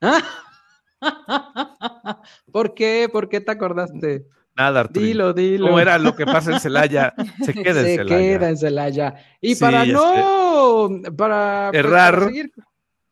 ¿Por 2.52 2.74
qué? 2.74 3.08
¿Por 3.12 3.28
qué 3.28 3.40
te 3.40 3.52
acordaste? 3.52 4.26
Nada, 4.56 4.80
Arturito. 4.80 5.06
Dilo, 5.06 5.32
dilo. 5.34 5.66
¿Cómo 5.66 5.80
era 5.80 5.98
lo 5.98 6.16
que 6.16 6.24
pasa 6.24 6.52
en 6.52 6.60
Celaya? 6.60 7.12
Se 7.44 7.52
queda 7.54 7.80
en 7.80 7.86
Se 7.86 7.96
Celaya. 7.96 8.16
queda 8.16 8.48
en 8.48 8.56
Celaya. 8.56 9.14
Y 9.40 9.54
Sí, 9.54 9.60
para 9.60 9.84
no, 9.84 10.88
para, 11.16 11.70
Errar. 11.74 12.30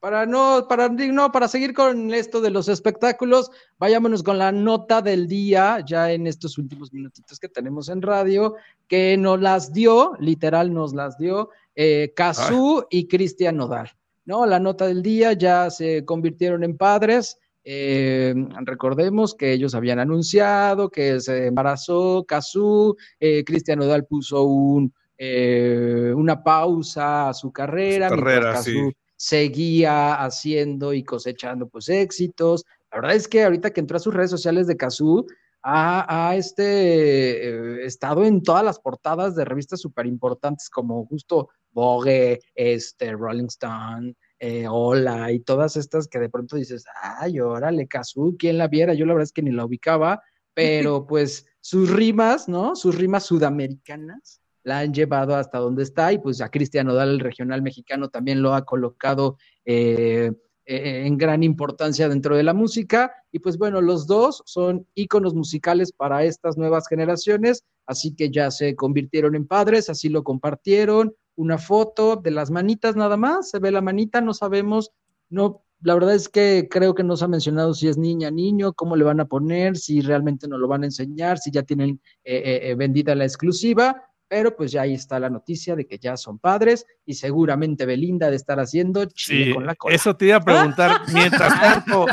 Para 0.04 0.26
no, 0.26 0.66
para 0.68 0.90
no, 0.90 1.32
para 1.32 1.48
seguir 1.48 1.72
con 1.72 2.12
esto 2.12 2.42
de 2.42 2.50
los 2.50 2.68
espectáculos, 2.68 3.50
vayámonos 3.78 4.22
con 4.22 4.36
la 4.36 4.52
nota 4.52 5.00
del 5.00 5.26
día, 5.26 5.82
ya 5.82 6.12
en 6.12 6.26
estos 6.26 6.58
últimos 6.58 6.92
minutitos 6.92 7.38
que 7.38 7.48
tenemos 7.48 7.88
en 7.88 8.02
radio, 8.02 8.54
que 8.86 9.16
nos 9.16 9.40
las 9.40 9.72
dio, 9.72 10.12
literal 10.20 10.74
nos 10.74 10.92
las 10.92 11.16
dio, 11.16 11.48
eh, 11.74 12.12
Cazú 12.14 12.84
y 12.90 13.08
Cristian 13.08 13.56
Nodal. 13.56 13.92
¿no? 14.26 14.44
La 14.44 14.60
nota 14.60 14.86
del 14.86 15.02
día 15.02 15.32
ya 15.32 15.70
se 15.70 16.04
convirtieron 16.04 16.64
en 16.64 16.76
padres. 16.76 17.38
Eh, 17.64 18.34
recordemos 18.60 19.34
que 19.34 19.54
ellos 19.54 19.74
habían 19.74 20.00
anunciado 20.00 20.90
que 20.90 21.18
se 21.18 21.46
embarazó 21.46 22.26
Cazú, 22.28 22.94
eh, 23.18 23.42
Cristian 23.42 23.78
Nodal 23.78 24.04
puso 24.04 24.42
un, 24.42 24.92
eh, 25.16 26.12
una 26.14 26.42
pausa 26.42 27.30
a 27.30 27.32
su 27.32 27.50
carrera, 27.50 28.10
Su 28.10 28.16
carrera, 28.16 28.56
sí. 28.60 28.92
Seguía 29.16 30.14
haciendo 30.14 30.92
y 30.92 31.04
cosechando 31.04 31.68
pues 31.68 31.88
éxitos. 31.88 32.64
La 32.90 33.00
verdad 33.00 33.16
es 33.16 33.28
que 33.28 33.44
ahorita 33.44 33.72
que 33.72 33.80
entró 33.80 33.96
a 33.96 34.00
sus 34.00 34.14
redes 34.14 34.30
sociales 34.30 34.66
de 34.66 34.76
Cazú, 34.76 35.26
ha, 35.62 36.28
ha 36.28 36.36
este, 36.36 37.48
eh, 37.48 37.86
estado 37.86 38.24
en 38.24 38.42
todas 38.42 38.64
las 38.64 38.78
portadas 38.78 39.34
de 39.34 39.44
revistas 39.46 39.80
súper 39.80 40.06
importantes 40.06 40.68
como 40.68 41.06
justo 41.06 41.48
Vogue, 41.72 42.40
este, 42.54 43.12
Rolling 43.12 43.46
Stone, 43.46 44.14
eh, 44.38 44.66
Hola 44.68 45.32
y 45.32 45.40
todas 45.40 45.76
estas 45.76 46.06
que 46.06 46.18
de 46.18 46.28
pronto 46.28 46.56
dices, 46.56 46.84
ay, 47.02 47.40
órale, 47.40 47.88
Cazú, 47.88 48.36
¿quién 48.38 48.58
la 48.58 48.68
viera? 48.68 48.92
Yo 48.94 49.06
la 49.06 49.14
verdad 49.14 49.24
es 49.24 49.32
que 49.32 49.42
ni 49.42 49.52
la 49.52 49.64
ubicaba, 49.64 50.22
pero 50.54 51.06
pues 51.06 51.46
sus 51.60 51.90
rimas, 51.90 52.48
¿no? 52.48 52.76
Sus 52.76 52.96
rimas 52.96 53.24
sudamericanas 53.24 54.43
la 54.64 54.80
han 54.80 54.92
llevado 54.92 55.36
hasta 55.36 55.58
donde 55.58 55.84
está 55.84 56.12
y 56.12 56.18
pues 56.18 56.40
a 56.40 56.50
Cristian 56.50 56.86
Nodal, 56.86 57.10
el 57.10 57.20
regional 57.20 57.62
mexicano, 57.62 58.08
también 58.08 58.42
lo 58.42 58.54
ha 58.54 58.64
colocado 58.64 59.36
eh, 59.64 60.32
eh, 60.66 61.02
en 61.06 61.18
gran 61.18 61.42
importancia 61.42 62.08
dentro 62.08 62.36
de 62.36 62.42
la 62.42 62.54
música. 62.54 63.12
Y 63.30 63.38
pues 63.38 63.58
bueno, 63.58 63.82
los 63.82 64.06
dos 64.06 64.42
son 64.46 64.86
íconos 64.94 65.34
musicales 65.34 65.92
para 65.92 66.24
estas 66.24 66.56
nuevas 66.56 66.88
generaciones, 66.88 67.62
así 67.86 68.14
que 68.14 68.30
ya 68.30 68.50
se 68.50 68.74
convirtieron 68.74 69.34
en 69.34 69.46
padres, 69.46 69.90
así 69.90 70.08
lo 70.08 70.24
compartieron. 70.24 71.14
Una 71.36 71.58
foto 71.58 72.16
de 72.16 72.30
las 72.30 72.50
manitas 72.50 72.96
nada 72.96 73.18
más, 73.18 73.50
se 73.50 73.58
ve 73.58 73.70
la 73.70 73.82
manita, 73.82 74.22
no 74.22 74.32
sabemos, 74.32 74.90
no, 75.28 75.64
la 75.82 75.92
verdad 75.92 76.14
es 76.14 76.30
que 76.30 76.68
creo 76.70 76.94
que 76.94 77.02
nos 77.02 77.22
ha 77.22 77.28
mencionado 77.28 77.74
si 77.74 77.88
es 77.88 77.98
niña, 77.98 78.30
niño, 78.30 78.72
cómo 78.72 78.96
le 78.96 79.04
van 79.04 79.20
a 79.20 79.26
poner, 79.26 79.76
si 79.76 80.00
realmente 80.00 80.48
nos 80.48 80.58
lo 80.58 80.68
van 80.68 80.84
a 80.84 80.86
enseñar, 80.86 81.38
si 81.38 81.50
ya 81.50 81.62
tienen 81.62 82.00
eh, 82.24 82.60
eh, 82.62 82.74
vendida 82.74 83.14
la 83.14 83.24
exclusiva, 83.24 84.02
pero 84.28 84.56
pues 84.56 84.72
ya 84.72 84.82
ahí 84.82 84.94
está 84.94 85.18
la 85.20 85.30
noticia 85.30 85.76
de 85.76 85.86
que 85.86 85.98
ya 85.98 86.16
son 86.16 86.38
padres 86.38 86.86
y 87.06 87.14
seguramente 87.14 87.86
Belinda 87.86 88.30
de 88.30 88.36
estar 88.36 88.58
haciendo 88.58 89.04
chile 89.06 89.44
Sí, 89.46 89.54
con 89.54 89.66
la 89.66 89.74
cola. 89.74 89.94
eso 89.94 90.16
te 90.16 90.26
iba 90.26 90.36
a 90.36 90.40
preguntar. 90.40 91.02
Mientras 91.12 91.60
tanto, 91.60 92.06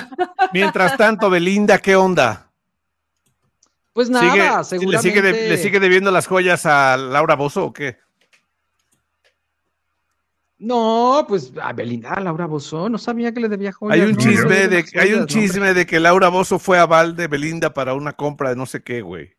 mientras 0.54 0.98
tanto, 0.98 1.30
Belinda, 1.30 1.78
¿qué 1.80 1.96
onda? 1.96 2.52
Pues 3.94 4.08
¿Sigue- 4.08 4.20
nada, 4.22 4.60
¿le, 4.60 4.64
seguramente. 4.64 5.10
sigue 5.10 5.22
de- 5.22 5.50
¿Le 5.50 5.58
sigue 5.58 5.80
debiendo 5.80 6.12
las 6.12 6.28
joyas 6.28 6.66
a 6.66 6.96
Laura 6.98 7.36
Bozo 7.36 7.66
o 7.66 7.74
qué? 7.74 7.98
No, 10.60 11.26
pues 11.28 11.52
a 11.60 11.74
Belinda, 11.74 12.12
a 12.14 12.20
Laura 12.20 12.46
Bozón, 12.46 12.92
no 12.92 13.00
sabía 13.00 13.34
que 13.34 13.40
le 13.40 13.50
debía 13.50 13.72
joyas. 13.72 13.96
Hay 13.98 14.02
un 14.06 14.12
no, 14.12 14.18
chisme 14.20 14.44
no 14.44 14.50
le 14.50 14.68
de 14.68 14.86
hay 15.00 15.14
un 15.14 15.20
no, 15.22 15.26
chisme 15.26 15.74
de 15.74 15.86
que 15.88 16.00
Laura 16.00 16.30
Bozo 16.30 16.60
fue 16.60 16.78
a 16.78 16.86
Val 16.86 17.16
de 17.16 17.28
Belinda 17.28 17.74
para 17.74 17.96
una 17.96 18.14
compra 18.14 18.50
de 18.52 18.56
no 18.56 18.68
sé 18.68 18.84
qué, 18.84 19.02
güey. 19.02 19.34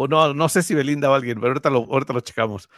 O 0.00 0.06
no, 0.06 0.32
no 0.32 0.48
sé 0.48 0.62
si 0.62 0.76
Belinda 0.76 1.10
o 1.10 1.14
alguien, 1.14 1.40
pero 1.40 1.48
ahorita 1.48 1.70
lo, 1.70 1.78
ahorita 1.78 2.12
lo 2.12 2.20
checamos. 2.20 2.68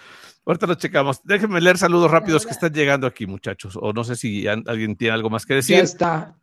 Ahorita 0.46 0.66
lo 0.66 0.74
checamos. 0.74 1.20
Déjenme 1.22 1.60
leer 1.60 1.76
saludos 1.76 2.10
rápidos 2.10 2.46
que 2.46 2.52
están 2.52 2.72
llegando 2.72 3.06
aquí, 3.06 3.26
muchachos. 3.26 3.76
O 3.78 3.92
no 3.92 4.04
sé 4.04 4.16
si 4.16 4.48
alguien 4.48 4.96
tiene 4.96 5.12
algo 5.12 5.28
más 5.28 5.44
que 5.44 5.52
Ya 5.52 5.56
decir. 5.56 5.78
está. 5.80 6.34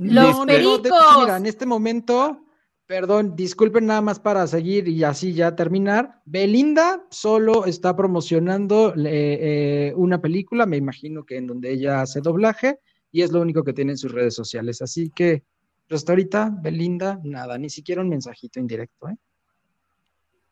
Los 0.00 0.46
no, 0.46 0.50
hecho, 0.50 0.80
mira, 1.20 1.36
en 1.36 1.44
este 1.44 1.66
momento, 1.66 2.46
perdón, 2.86 3.36
disculpen 3.36 3.84
nada 3.84 4.00
más 4.00 4.18
para 4.18 4.46
seguir 4.46 4.88
y 4.88 5.04
así 5.04 5.34
ya 5.34 5.54
terminar. 5.54 6.22
Belinda 6.24 7.04
solo 7.10 7.66
está 7.66 7.94
promocionando 7.94 8.94
eh, 8.96 9.02
eh, 9.04 9.92
una 9.96 10.22
película, 10.22 10.64
me 10.64 10.78
imagino 10.78 11.24
que 11.26 11.36
en 11.36 11.46
donde 11.46 11.72
ella 11.72 12.00
hace 12.00 12.22
doblaje, 12.22 12.78
y 13.12 13.20
es 13.20 13.32
lo 13.32 13.42
único 13.42 13.62
que 13.62 13.74
tiene 13.74 13.92
en 13.92 13.98
sus 13.98 14.12
redes 14.12 14.34
sociales. 14.34 14.80
Así 14.80 15.12
que, 15.14 15.44
pero 15.86 15.96
hasta 15.98 16.12
ahorita, 16.12 16.56
Belinda, 16.62 17.20
nada, 17.22 17.58
ni 17.58 17.68
siquiera 17.68 18.00
un 18.00 18.08
mensajito 18.08 18.58
indirecto, 18.60 19.10
¿eh? 19.10 19.16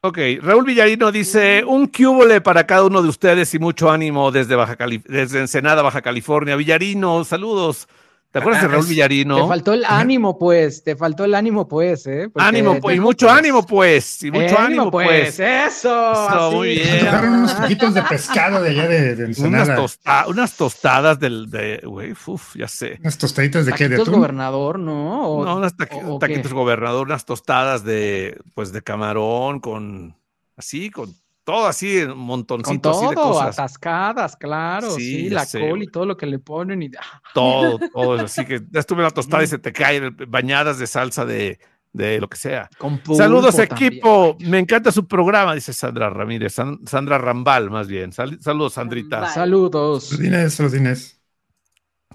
Ok, 0.06 0.18
Raúl 0.42 0.66
Villarino 0.66 1.10
dice, 1.10 1.64
un 1.66 1.86
cúbole 1.86 2.42
para 2.42 2.66
cada 2.66 2.84
uno 2.84 3.00
de 3.00 3.08
ustedes 3.08 3.54
y 3.54 3.58
mucho 3.58 3.90
ánimo 3.90 4.30
desde, 4.30 4.54
Baja 4.54 4.76
Cali- 4.76 5.02
desde 5.08 5.38
Ensenada, 5.40 5.80
Baja 5.80 6.02
California. 6.02 6.56
Villarino, 6.56 7.24
saludos. 7.24 7.88
¿Te 8.34 8.40
acuerdas 8.40 8.62
de 8.62 8.66
Ah, 8.66 8.70
Raúl 8.72 8.86
Villarino? 8.86 9.36
Te 9.42 9.46
faltó 9.46 9.72
el 9.74 9.84
ánimo, 9.84 10.36
pues, 10.36 10.82
te 10.82 10.96
faltó 10.96 11.24
el 11.24 11.36
ánimo, 11.36 11.68
pues, 11.68 12.04
¿eh? 12.08 12.28
Porque 12.32 12.44
Ánimo, 12.48 12.80
pues, 12.80 12.96
y 12.96 13.00
mucho 13.00 13.26
pues, 13.28 13.38
ánimo, 13.38 13.64
pues, 13.64 14.22
y 14.24 14.30
mucho 14.32 14.58
ánimo, 14.58 14.90
pues. 14.90 15.38
Eso, 15.38 15.46
Eso, 15.68 16.10
así, 16.48 16.56
muy 16.56 16.68
bien. 16.70 16.84
Se 16.88 16.92
dejaron 16.96 17.32
unos 17.34 17.56
taquitos 17.56 17.94
de 17.94 18.02
pescado 18.02 18.60
de 18.60 18.70
allá 18.70 18.88
de, 18.88 19.14
de 19.14 19.40
Unas, 19.40 19.68
tosta- 19.76 20.26
unas 20.26 20.56
tostadas 20.56 21.20
del, 21.20 21.48
de, 21.48 21.80
güey, 21.84 22.12
uf, 22.26 22.56
ya 22.56 22.66
sé. 22.66 22.96
Unas 23.00 23.16
tostaditas 23.18 23.66
de 23.66 23.72
qué, 23.72 23.88
de 23.88 24.02
atún. 24.02 24.14
gobernador, 24.14 24.80
¿no? 24.80 25.28
¿O- 25.28 25.44
No, 25.44 25.56
unas 25.56 25.74
o- 25.74 26.18
qué? 26.18 26.26
taquitos 26.26 26.52
gobernador, 26.52 27.06
unas 27.06 27.24
tostadas 27.24 27.84
de, 27.84 28.36
pues, 28.56 28.72
de 28.72 28.82
camarón 28.82 29.60
con, 29.60 30.16
así, 30.56 30.90
con 30.90 31.14
todo 31.44 31.66
así, 31.66 31.98
un 32.02 32.08
Con 32.08 32.18
montoncito 32.18 32.90
así 32.90 33.06
de 33.08 33.14
todo, 33.14 33.32
cosas. 33.34 33.58
atascadas, 33.58 34.36
claro, 34.36 34.90
Sí, 34.92 35.00
sí, 35.24 35.30
la 35.30 35.44
sé, 35.44 35.60
col 35.60 35.82
y 35.82 35.86
todo 35.88 36.06
lo 36.06 36.16
que 36.16 36.26
le 36.26 36.38
ponen 36.38 36.82
y 36.82 36.90
ah, 36.98 37.20
Todo, 37.34 37.78
todo. 37.92 38.14
Así 38.24 38.44
que 38.46 38.60
ya 38.70 38.80
estuve 38.80 38.98
en 39.00 39.04
la 39.04 39.10
tostada 39.10 39.42
y 39.44 39.46
se 39.46 39.58
te 39.58 39.72
caen 39.72 40.16
bañadas 40.28 40.78
de 40.78 40.86
salsa 40.86 41.24
de, 41.24 41.58
de 41.92 42.18
lo 42.20 42.28
que 42.28 42.36
sea. 42.38 42.70
pulpo 42.78 43.14
Saludos, 43.14 43.56
también. 43.56 43.92
equipo. 43.92 44.36
Me 44.40 44.58
encanta 44.58 44.90
su 44.90 45.06
programa, 45.06 45.54
dice 45.54 45.72
Sandra 45.72 46.08
Ramírez. 46.10 46.54
San- 46.54 46.86
Sandra 46.86 47.18
Rambal, 47.18 47.70
más 47.70 47.88
bien. 47.88 48.12
Sal- 48.12 48.40
saludos, 48.40 48.72
Sandrita. 48.74 49.16
Rambal. 49.16 49.34
Saludos. 49.34 50.12
Los 50.12 50.20
Inés, 50.24 50.58
los 50.60 50.74
Inés. 50.74 51.20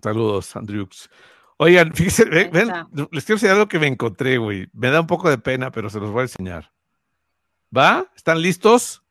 Saludos, 0.02 0.56
Andrews. 0.56 1.10
Oigan, 1.58 1.94
fíjense, 1.94 2.26
ven, 2.26 2.50
ven, 2.52 2.72
les 3.12 3.26
quiero 3.26 3.36
enseñar 3.36 3.56
algo 3.56 3.68
que 3.68 3.80
me 3.80 3.88
encontré, 3.88 4.38
güey. 4.38 4.68
Me 4.74 4.90
da 4.90 5.02
un 5.02 5.08
poco 5.08 5.30
de 5.30 5.38
pena, 5.38 5.72
pero 5.72 5.90
se 5.90 6.00
los 6.00 6.10
voy 6.10 6.22
a 6.22 6.24
enseñar. 6.24 6.72
¿Va? 7.76 8.08
¿Están 8.16 8.42
listos? 8.42 9.04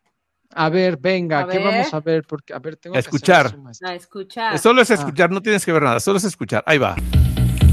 A 0.55 0.69
ver, 0.71 0.97
venga, 0.97 1.41
A 1.41 1.47
¿qué 1.49 1.59
ver. 1.59 1.67
vamos 1.67 1.95
a 1.95 2.01
ver? 2.01 2.25
Porque, 2.27 2.55
a 2.55 2.59
ver, 2.59 2.77
tengo 2.77 2.95
A 2.95 2.97
que 2.97 3.01
hacer 3.01 3.09
escuchar. 3.15 3.55
a. 3.85 3.89
A 3.91 3.95
escuchar. 3.95 4.59
Solo 4.59 4.81
es 4.83 4.91
Ah. 4.91 4.95
escuchar, 4.95 5.31
no 5.31 5.43
tienes 5.43 5.65
que 5.65 5.73
ver 5.73 5.83
nada, 5.83 6.01
solo 6.01 6.19
es 6.19 6.25
escuchar. 6.25 6.63
Ahí 6.67 6.79
va. 6.79 6.97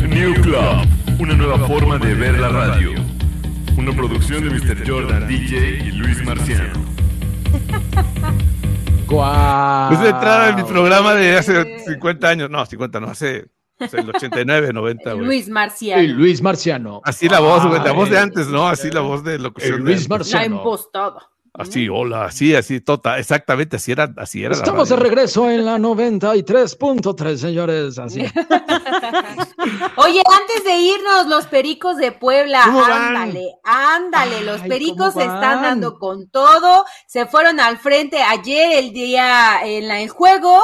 New 0.07 0.33
Club, 0.41 0.85
una 1.19 1.33
nueva 1.33 1.57
forma 1.67 1.97
de 1.97 2.13
ver 2.13 2.37
la 2.39 2.49
radio. 2.49 2.91
Una 3.77 3.91
producción 3.95 4.43
de 4.47 4.49
Mr. 4.51 4.87
Jordan 4.87 5.27
DJ 5.27 5.79
y 5.85 5.91
Luis 5.91 6.23
Marciano. 6.23 6.73
¡Guau! 9.07 9.93
Es 9.93 9.99
la 9.99 10.09
entrada 10.09 10.47
de 10.47 10.53
mi 10.61 10.67
programa 10.67 11.13
de 11.13 11.37
hace 11.37 11.61
Eh. 11.61 11.79
50 11.87 12.27
años. 12.29 12.49
No, 12.49 12.65
50 12.65 12.99
no, 12.99 13.07
hace, 13.07 13.45
hace 13.79 13.99
el 13.99 14.09
89, 14.09 14.73
90, 14.73 15.13
güey. 15.13 15.25
Luis 15.25 15.47
El 15.47 15.53
Marcial. 15.53 16.07
Luis 16.11 16.41
Marciano. 16.41 17.01
Así 17.03 17.27
la 17.29 17.39
voz, 17.39 17.65
güey, 17.65 17.81
la 17.83 17.91
voz 17.91 18.09
de 18.09 18.17
antes, 18.19 18.47
¿no? 18.47 18.67
Así 18.67 18.89
la 18.91 19.01
voz 19.01 19.23
de 19.23 19.35
El 19.35 19.43
locución. 19.43 19.77
de 19.77 19.79
Luis 19.79 19.95
antes. 19.97 20.09
La 20.09 20.17
Marciano. 20.17 20.55
impostada. 20.57 21.29
Así, 21.57 21.87
hola, 21.87 22.25
así, 22.25 22.53
así, 22.53 22.81
tota, 22.81 23.17
exactamente, 23.17 23.77
así 23.77 23.93
era, 23.93 24.13
así 24.17 24.43
era. 24.43 24.55
Estamos 24.55 24.89
de 24.89 24.97
regreso 24.97 25.49
en 25.49 25.63
la 25.63 25.77
93.3, 25.77 27.37
señores. 27.37 27.97
Así. 27.97 28.19
Oye, 29.95 30.21
antes 30.25 30.63
de 30.65 30.75
irnos, 30.77 31.27
los 31.27 31.47
pericos 31.47 31.95
de 31.95 32.11
Puebla, 32.11 32.63
ándale, 32.63 33.55
ándale, 33.63 34.41
los 34.41 34.63
Ay, 34.63 34.69
pericos 34.69 35.13
¿cómo 35.13 35.25
se 35.25 35.33
están 35.33 35.61
dando 35.61 35.97
con 35.97 36.27
todo, 36.29 36.85
se 37.07 37.25
fueron 37.25 37.61
al 37.61 37.77
frente 37.77 38.21
ayer, 38.21 38.77
el 38.83 38.91
día 38.91 39.61
en 39.63 39.87
la, 39.87 40.01
el 40.01 40.09
juego, 40.09 40.61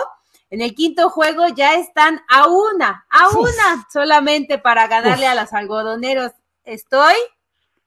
en 0.50 0.62
el 0.62 0.76
quinto 0.76 1.10
juego 1.10 1.48
ya 1.56 1.76
están 1.76 2.20
a 2.28 2.48
una, 2.48 3.06
a 3.10 3.30
Uf. 3.30 3.38
una 3.38 3.88
solamente 3.92 4.58
para 4.58 4.88
ganarle 4.88 5.26
a 5.26 5.36
los 5.36 5.54
algodoneros. 5.54 6.32
Estoy, 6.66 7.16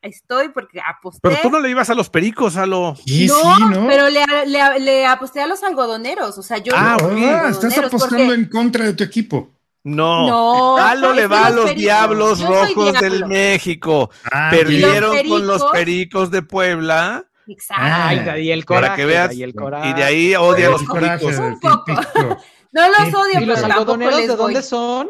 estoy 0.05 0.51
porque 0.51 0.81
aposté. 0.81 1.21
Pero 1.23 1.37
tú 1.43 1.51
no 1.51 1.61
le 1.61 1.71
ibas 1.71 1.91
a 1.91 1.95
los 1.95 2.09
pericos, 2.11 2.57
a 2.57 2.67
lo. 2.67 2.95
Y 3.07 3.27
no, 3.27 3.35
sí, 3.57 3.63
¿no? 3.71 3.87
pero 3.89 4.09
le, 4.09 4.25
le- 4.47 4.81
le 4.81 5.07
aposté 5.07 5.41
a 5.41 5.47
los 5.47 5.63
algodoneros, 5.65 6.39
o 6.39 6.43
sea, 6.43 6.59
yo 6.59 6.73
Ah, 6.77 6.97
no 7.01 7.09
Ah, 7.09 7.43
los 7.49 7.65
estás 7.65 7.79
apostando 7.79 8.17
porque- 8.25 8.35
en 8.35 8.49
contra 8.49 8.85
de 8.85 8.93
tu 8.95 9.03
equipo. 9.05 9.51
No. 9.87 10.27
No, 10.27 10.77
Alo 10.79 11.13
le 11.13 11.27
va 11.27 11.47
a 11.47 11.51
los 11.51 11.57
los 11.57 11.65
pericos, 11.67 11.83
Diablos 11.83 12.39
yo 12.39 12.49
Rojos 12.49 12.93
del. 13.01 13.27
México. 13.27 14.11
Ah, 14.33 14.49
Perdieron 14.51 15.15
¿Y 15.15 15.23
los 15.25 15.29
con 15.29 15.47
los 15.47 15.65
pericos? 15.73 16.31
de 16.31 16.41
Puebla. 16.43 17.25
Exacto. 17.47 17.83
Ay, 17.85 18.19
ahí 18.21 18.51
el 18.51 18.65
Para 18.65 18.81
coraje. 18.81 19.03
que 19.03 19.07
veas. 19.07 19.31
ahí 19.31 19.43
el 19.43 19.51
Y 19.85 19.93
de 19.93 20.03
ahí 20.05 20.35
odia 20.37 20.69
a 20.69 20.71
los 20.71 20.85
pericos. 20.85 21.37
Un 21.39 21.61
poco. 21.61 21.85
No 22.73 22.83
los 22.89 23.15
odio, 23.15 23.41
¿Y 23.41 23.45
los 23.45 23.55
pero 23.61 23.69
tampoco 23.69 23.93
algodoneros 23.93 24.19
les 24.19 24.29
de 24.29 24.37
dónde 24.37 24.63
son? 24.63 25.09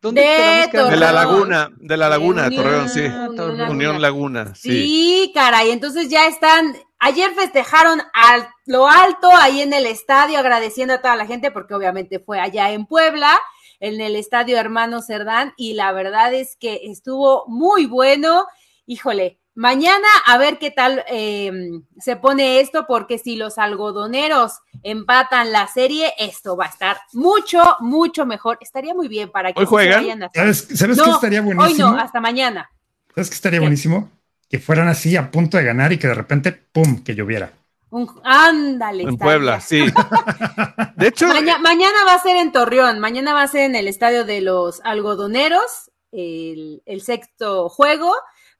¿Dónde 0.00 0.20
De 0.20 0.28
eran? 0.28 0.70
De 0.70 0.96
la 0.96 1.12
Torreón. 1.12 1.14
Laguna, 1.14 1.70
de 1.76 1.96
la 1.96 2.08
Laguna, 2.08 2.46
Unión- 2.46 2.62
Torreón, 2.62 2.88
sí. 2.88 3.00
Unión 3.00 3.36
Laguna. 3.36 3.70
Unión 3.70 4.02
Laguna, 4.02 4.54
sí. 4.54 4.70
Sí, 4.70 5.32
caray, 5.34 5.70
entonces 5.70 6.08
ya 6.08 6.26
están, 6.26 6.76
ayer 6.98 7.30
festejaron 7.34 8.00
a 8.14 8.48
lo 8.66 8.88
alto 8.88 9.28
ahí 9.34 9.60
en 9.62 9.72
el 9.72 9.86
estadio, 9.86 10.38
agradeciendo 10.38 10.94
a 10.94 11.00
toda 11.00 11.16
la 11.16 11.26
gente, 11.26 11.50
porque 11.50 11.74
obviamente 11.74 12.20
fue 12.20 12.38
allá 12.40 12.70
en 12.70 12.86
Puebla, 12.86 13.38
en 13.80 14.00
el 14.00 14.14
estadio 14.16 14.56
Hermano 14.58 15.02
Cerdán, 15.02 15.54
y 15.56 15.74
la 15.74 15.92
verdad 15.92 16.32
es 16.34 16.56
que 16.56 16.80
estuvo 16.84 17.44
muy 17.48 17.86
bueno. 17.86 18.46
Híjole, 18.86 19.38
mañana 19.58 20.06
a 20.26 20.38
ver 20.38 20.58
qué 20.58 20.70
tal 20.70 21.04
eh, 21.08 21.50
se 21.98 22.14
pone 22.16 22.60
esto, 22.60 22.86
porque 22.86 23.18
si 23.18 23.34
los 23.36 23.58
algodoneros 23.58 24.52
empatan 24.84 25.50
la 25.50 25.66
serie, 25.66 26.12
esto 26.16 26.56
va 26.56 26.66
a 26.66 26.68
estar 26.68 26.98
mucho, 27.12 27.76
mucho 27.80 28.24
mejor. 28.24 28.58
Estaría 28.60 28.94
muy 28.94 29.08
bien 29.08 29.30
para 29.32 29.52
que 29.52 29.58
¿Hoy 29.60 29.66
se 29.66 29.70
juegan? 29.70 30.22
a- 30.22 30.30
¿Sabes, 30.32 30.68
¿sabes 30.74 30.96
No, 30.96 31.04
qué 31.04 31.10
estaría 31.10 31.40
Hoy 31.40 31.54
buenísimo? 31.54 31.90
no, 31.90 31.98
hasta 32.00 32.20
mañana. 32.20 32.70
¿Sabes 33.14 33.30
qué 33.30 33.34
estaría 33.34 33.58
¿Qué? 33.58 33.64
buenísimo? 33.66 34.10
Que 34.48 34.60
fueran 34.60 34.86
así 34.88 35.16
a 35.16 35.30
punto 35.30 35.56
de 35.58 35.64
ganar 35.64 35.92
y 35.92 35.98
que 35.98 36.06
de 36.06 36.14
repente, 36.14 36.52
¡pum!, 36.52 37.02
que 37.02 37.14
lloviera. 37.16 37.50
Un- 37.90 38.20
ándale. 38.22 39.02
En 39.02 39.16
Puebla, 39.18 39.60
sí. 39.60 39.84
De 40.96 41.08
hecho, 41.08 41.26
Maña- 41.26 41.58
mañana 41.58 42.04
va 42.06 42.14
a 42.14 42.22
ser 42.22 42.36
en 42.36 42.52
Torreón, 42.52 43.00
mañana 43.00 43.32
va 43.34 43.42
a 43.42 43.48
ser 43.48 43.62
en 43.62 43.74
el 43.74 43.88
estadio 43.88 44.24
de 44.24 44.40
los 44.40 44.80
algodoneros, 44.84 45.90
el, 46.12 46.82
el 46.86 47.00
sexto 47.02 47.68
juego, 47.68 48.14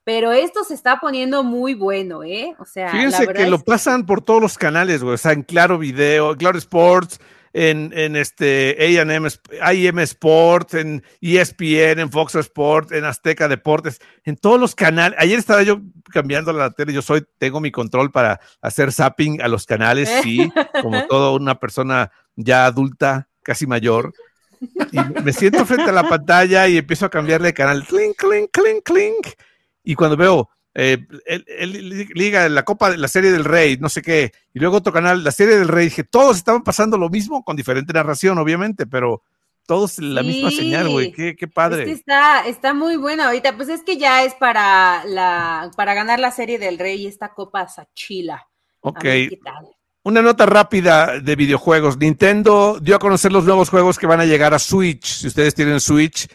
pero 0.09 0.33
esto 0.33 0.65
se 0.65 0.73
está 0.73 1.01
poniendo 1.01 1.45
muy 1.45 1.75
bueno, 1.75 2.25
¿eh? 2.25 2.55
O 2.59 2.65
sea, 2.65 2.93
Fíjense 2.93 3.29
que 3.29 3.47
lo 3.47 3.59
pasan 3.59 4.07
por 4.07 4.23
todos 4.23 4.41
los 4.41 4.57
canales, 4.57 5.03
güey. 5.03 5.17
O 5.17 5.19
sea, 5.19 5.33
en 5.33 5.43
Claro 5.43 5.77
Video, 5.77 6.33
en 6.33 6.39
Claro 6.39 6.57
Sports, 6.57 7.21
en, 7.53 7.93
en 7.95 8.17
este 8.17 8.75
A&M, 8.81 9.29
IM 9.75 9.99
Sports, 9.99 10.73
en 10.73 11.05
ESPN, 11.21 11.99
en 11.99 12.11
Fox 12.11 12.37
Sports, 12.37 12.93
en 12.93 13.05
Azteca 13.05 13.49
Deportes, 13.49 14.01
en 14.25 14.39
todos 14.39 14.59
los 14.59 14.75
canales. 14.75 15.19
Ayer 15.21 15.39
estaba 15.39 15.63
yo 15.63 15.83
cambiando 16.11 16.55
la 16.55 16.71
tele, 16.71 16.95
yo 16.95 17.03
soy, 17.03 17.27
tengo 17.37 17.61
mi 17.61 17.71
control 17.71 18.11
para 18.11 18.41
hacer 18.63 18.95
zapping 18.95 19.43
a 19.43 19.49
los 19.49 19.67
canales, 19.67 20.09
sí, 20.23 20.51
como 20.81 21.07
toda 21.07 21.33
una 21.33 21.61
persona 21.61 22.11
ya 22.35 22.65
adulta, 22.65 23.29
casi 23.43 23.67
mayor. 23.67 24.15
Y 24.91 25.23
me 25.23 25.35
siento 25.35 25.67
frente 25.67 25.91
a 25.91 25.93
la 25.93 26.09
pantalla 26.09 26.67
y 26.67 26.79
empiezo 26.79 27.05
a 27.05 27.11
cambiarle 27.11 27.49
de 27.49 27.53
canal, 27.53 27.87
clink, 27.87 28.17
clink, 28.17 28.51
clink, 28.51 28.83
clink. 28.83 29.27
Y 29.91 29.95
cuando 29.95 30.17
veo 30.17 30.51
eh, 30.75 30.99
el, 31.27 31.45
el- 31.49 32.09
liga 32.15 32.49
la 32.49 32.63
Copa 32.65 32.91
de 32.91 32.99
la 32.99 33.09
Serie 33.09 33.33
del 33.33 33.45
Rey, 33.45 33.79
no 33.81 33.89
sé 33.89 34.03
qué, 34.03 34.33
y 34.53 34.59
luego 34.61 34.77
otro 34.77 34.93
canal, 34.93 35.25
la 35.25 35.31
Serie 35.33 35.57
del 35.57 35.69
Rey, 35.69 35.87
dije, 35.87 36.05
todos 36.05 36.37
estaban 36.37 36.63
pasando 36.63 36.99
lo 36.99 37.09
mismo 37.09 37.43
con 37.43 37.57
diferente 37.57 37.93
narración, 37.93 38.37
obviamente, 38.39 38.87
pero 38.87 39.23
todos 39.67 39.99
la 39.99 40.23
misma 40.23 40.51
señal, 40.51 40.89
güey, 40.91 41.13
qué, 41.13 41.35
qué 41.37 41.49
padre. 41.49 41.83
Es 41.83 41.87
que 41.89 41.93
está, 41.95 42.47
está 42.47 42.75
muy 42.75 42.97
bueno 42.97 43.25
ahorita, 43.25 43.57
pues 43.57 43.69
es 43.71 43.83
que 43.83 43.97
ya 43.97 44.25
es 44.25 44.35
para 44.35 45.05
la, 45.07 45.71
para 45.77 45.95
ganar 45.95 46.21
la 46.21 46.31
serie 46.31 46.59
del 46.59 46.79
rey 46.79 47.07
esta 47.07 47.35
copa 47.35 47.67
Sachila. 47.69 48.47
Ok, 48.81 49.03
ver 49.03 49.29
qué 49.31 49.39
tal. 49.43 49.67
una 50.05 50.23
nota 50.23 50.47
rápida 50.47 51.19
de 51.21 51.35
videojuegos. 51.37 51.99
Nintendo 51.99 52.79
dio 52.81 52.95
a 52.97 52.99
conocer 52.99 53.33
los 53.33 53.45
nuevos 53.45 53.69
juegos 53.71 53.99
que 53.99 54.07
van 54.07 54.21
a 54.21 54.25
llegar 54.27 54.55
a 54.55 54.59
Switch. 54.59 55.05
Si 55.07 55.27
ustedes 55.27 55.55
tienen 55.55 55.81
Switch, 55.81 56.29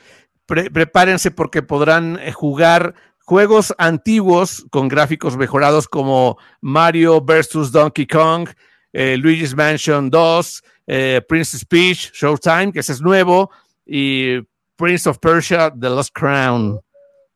pre- 0.45 0.69
prepárense 0.69 1.31
porque 1.31 1.61
podrán 1.63 2.19
eh, 2.19 2.31
jugar 2.33 2.93
juegos 3.25 3.73
antiguos 3.77 4.65
con 4.69 4.87
gráficos 4.87 5.37
mejorados 5.37 5.87
como 5.87 6.37
Mario 6.61 7.21
vs. 7.21 7.71
Donkey 7.71 8.05
Kong, 8.07 8.49
eh, 8.91 9.17
Luigi's 9.17 9.55
Mansion 9.55 10.09
2, 10.09 10.63
eh, 10.87 11.21
Princess 11.27 11.65
Peach, 11.65 12.11
Showtime, 12.13 12.71
que 12.71 12.79
ese 12.79 12.93
es 12.93 13.01
nuevo, 13.01 13.49
y 13.85 14.39
Prince 14.75 15.09
of 15.09 15.19
Persia, 15.19 15.71
The 15.71 15.89
Lost 15.89 16.11
Crown. 16.13 16.79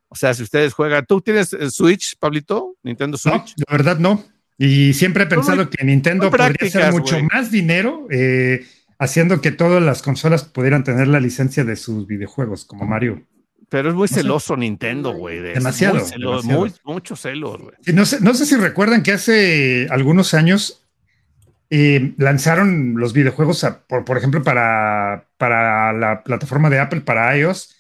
O 0.10 0.16
sea, 0.16 0.34
si 0.34 0.44
ustedes 0.44 0.74
juegan, 0.74 1.06
¿tú 1.06 1.22
tienes 1.22 1.54
el 1.54 1.72
Switch, 1.72 2.18
Pablito? 2.18 2.76
Nintendo 2.84 3.18
No, 3.26 3.32
Switch. 3.32 3.54
la 3.58 3.78
verdad 3.78 4.00
no. 4.00 4.24
Y 4.58 4.94
siempre 4.94 5.24
he 5.24 5.28
pensado 5.28 5.70
que 5.70 5.84
Nintendo 5.86 6.32
podría 6.32 6.56
hacer 6.68 6.92
mucho 6.92 7.18
más 7.32 7.52
dinero 7.52 8.08
eh, 8.10 8.66
haciendo 8.98 9.40
que 9.40 9.52
todas 9.52 9.84
las 9.84 10.02
consolas 10.02 10.46
pudieran 10.46 10.84
tener 10.84 11.08
la 11.08 11.20
licencia 11.20 11.64
de 11.64 11.76
sus 11.76 12.08
videojuegos, 12.08 12.66
como 12.66 12.86
Mario. 12.86 13.22
Pero 13.70 13.90
es 13.90 13.96
muy 13.96 14.08
sé. 14.08 14.16
celoso 14.22 14.56
Nintendo, 14.56 15.12
güey. 15.12 15.40
de. 15.40 15.54
Demasiado, 15.54 15.96
Muy 15.96 16.04
celo- 16.06 16.30
demasiado. 16.32 16.60
muy- 16.62 16.74
muchos 16.86 17.20
celos, 17.22 17.58
güey. 17.62 17.76
No, 17.94 18.06
sé, 18.06 18.20
no 18.22 18.34
sé 18.34 18.46
si 18.46 18.56
recuerdan 18.56 19.04
que 19.04 19.12
hace 19.12 19.88
algunos 19.90 20.34
años 20.34 20.84
eh, 21.70 22.14
lanzaron 22.18 22.96
los 22.98 23.12
videojuegos, 23.12 23.64
a- 23.66 23.82
por, 23.86 24.06
por 24.06 24.18
ejemplo, 24.18 24.42
para, 24.42 25.28
para 25.38 25.92
la 25.94 26.24
plataforma 26.24 26.70
de 26.70 26.80
Apple, 26.80 27.02
para 27.02 27.36
iOS. 27.38 27.74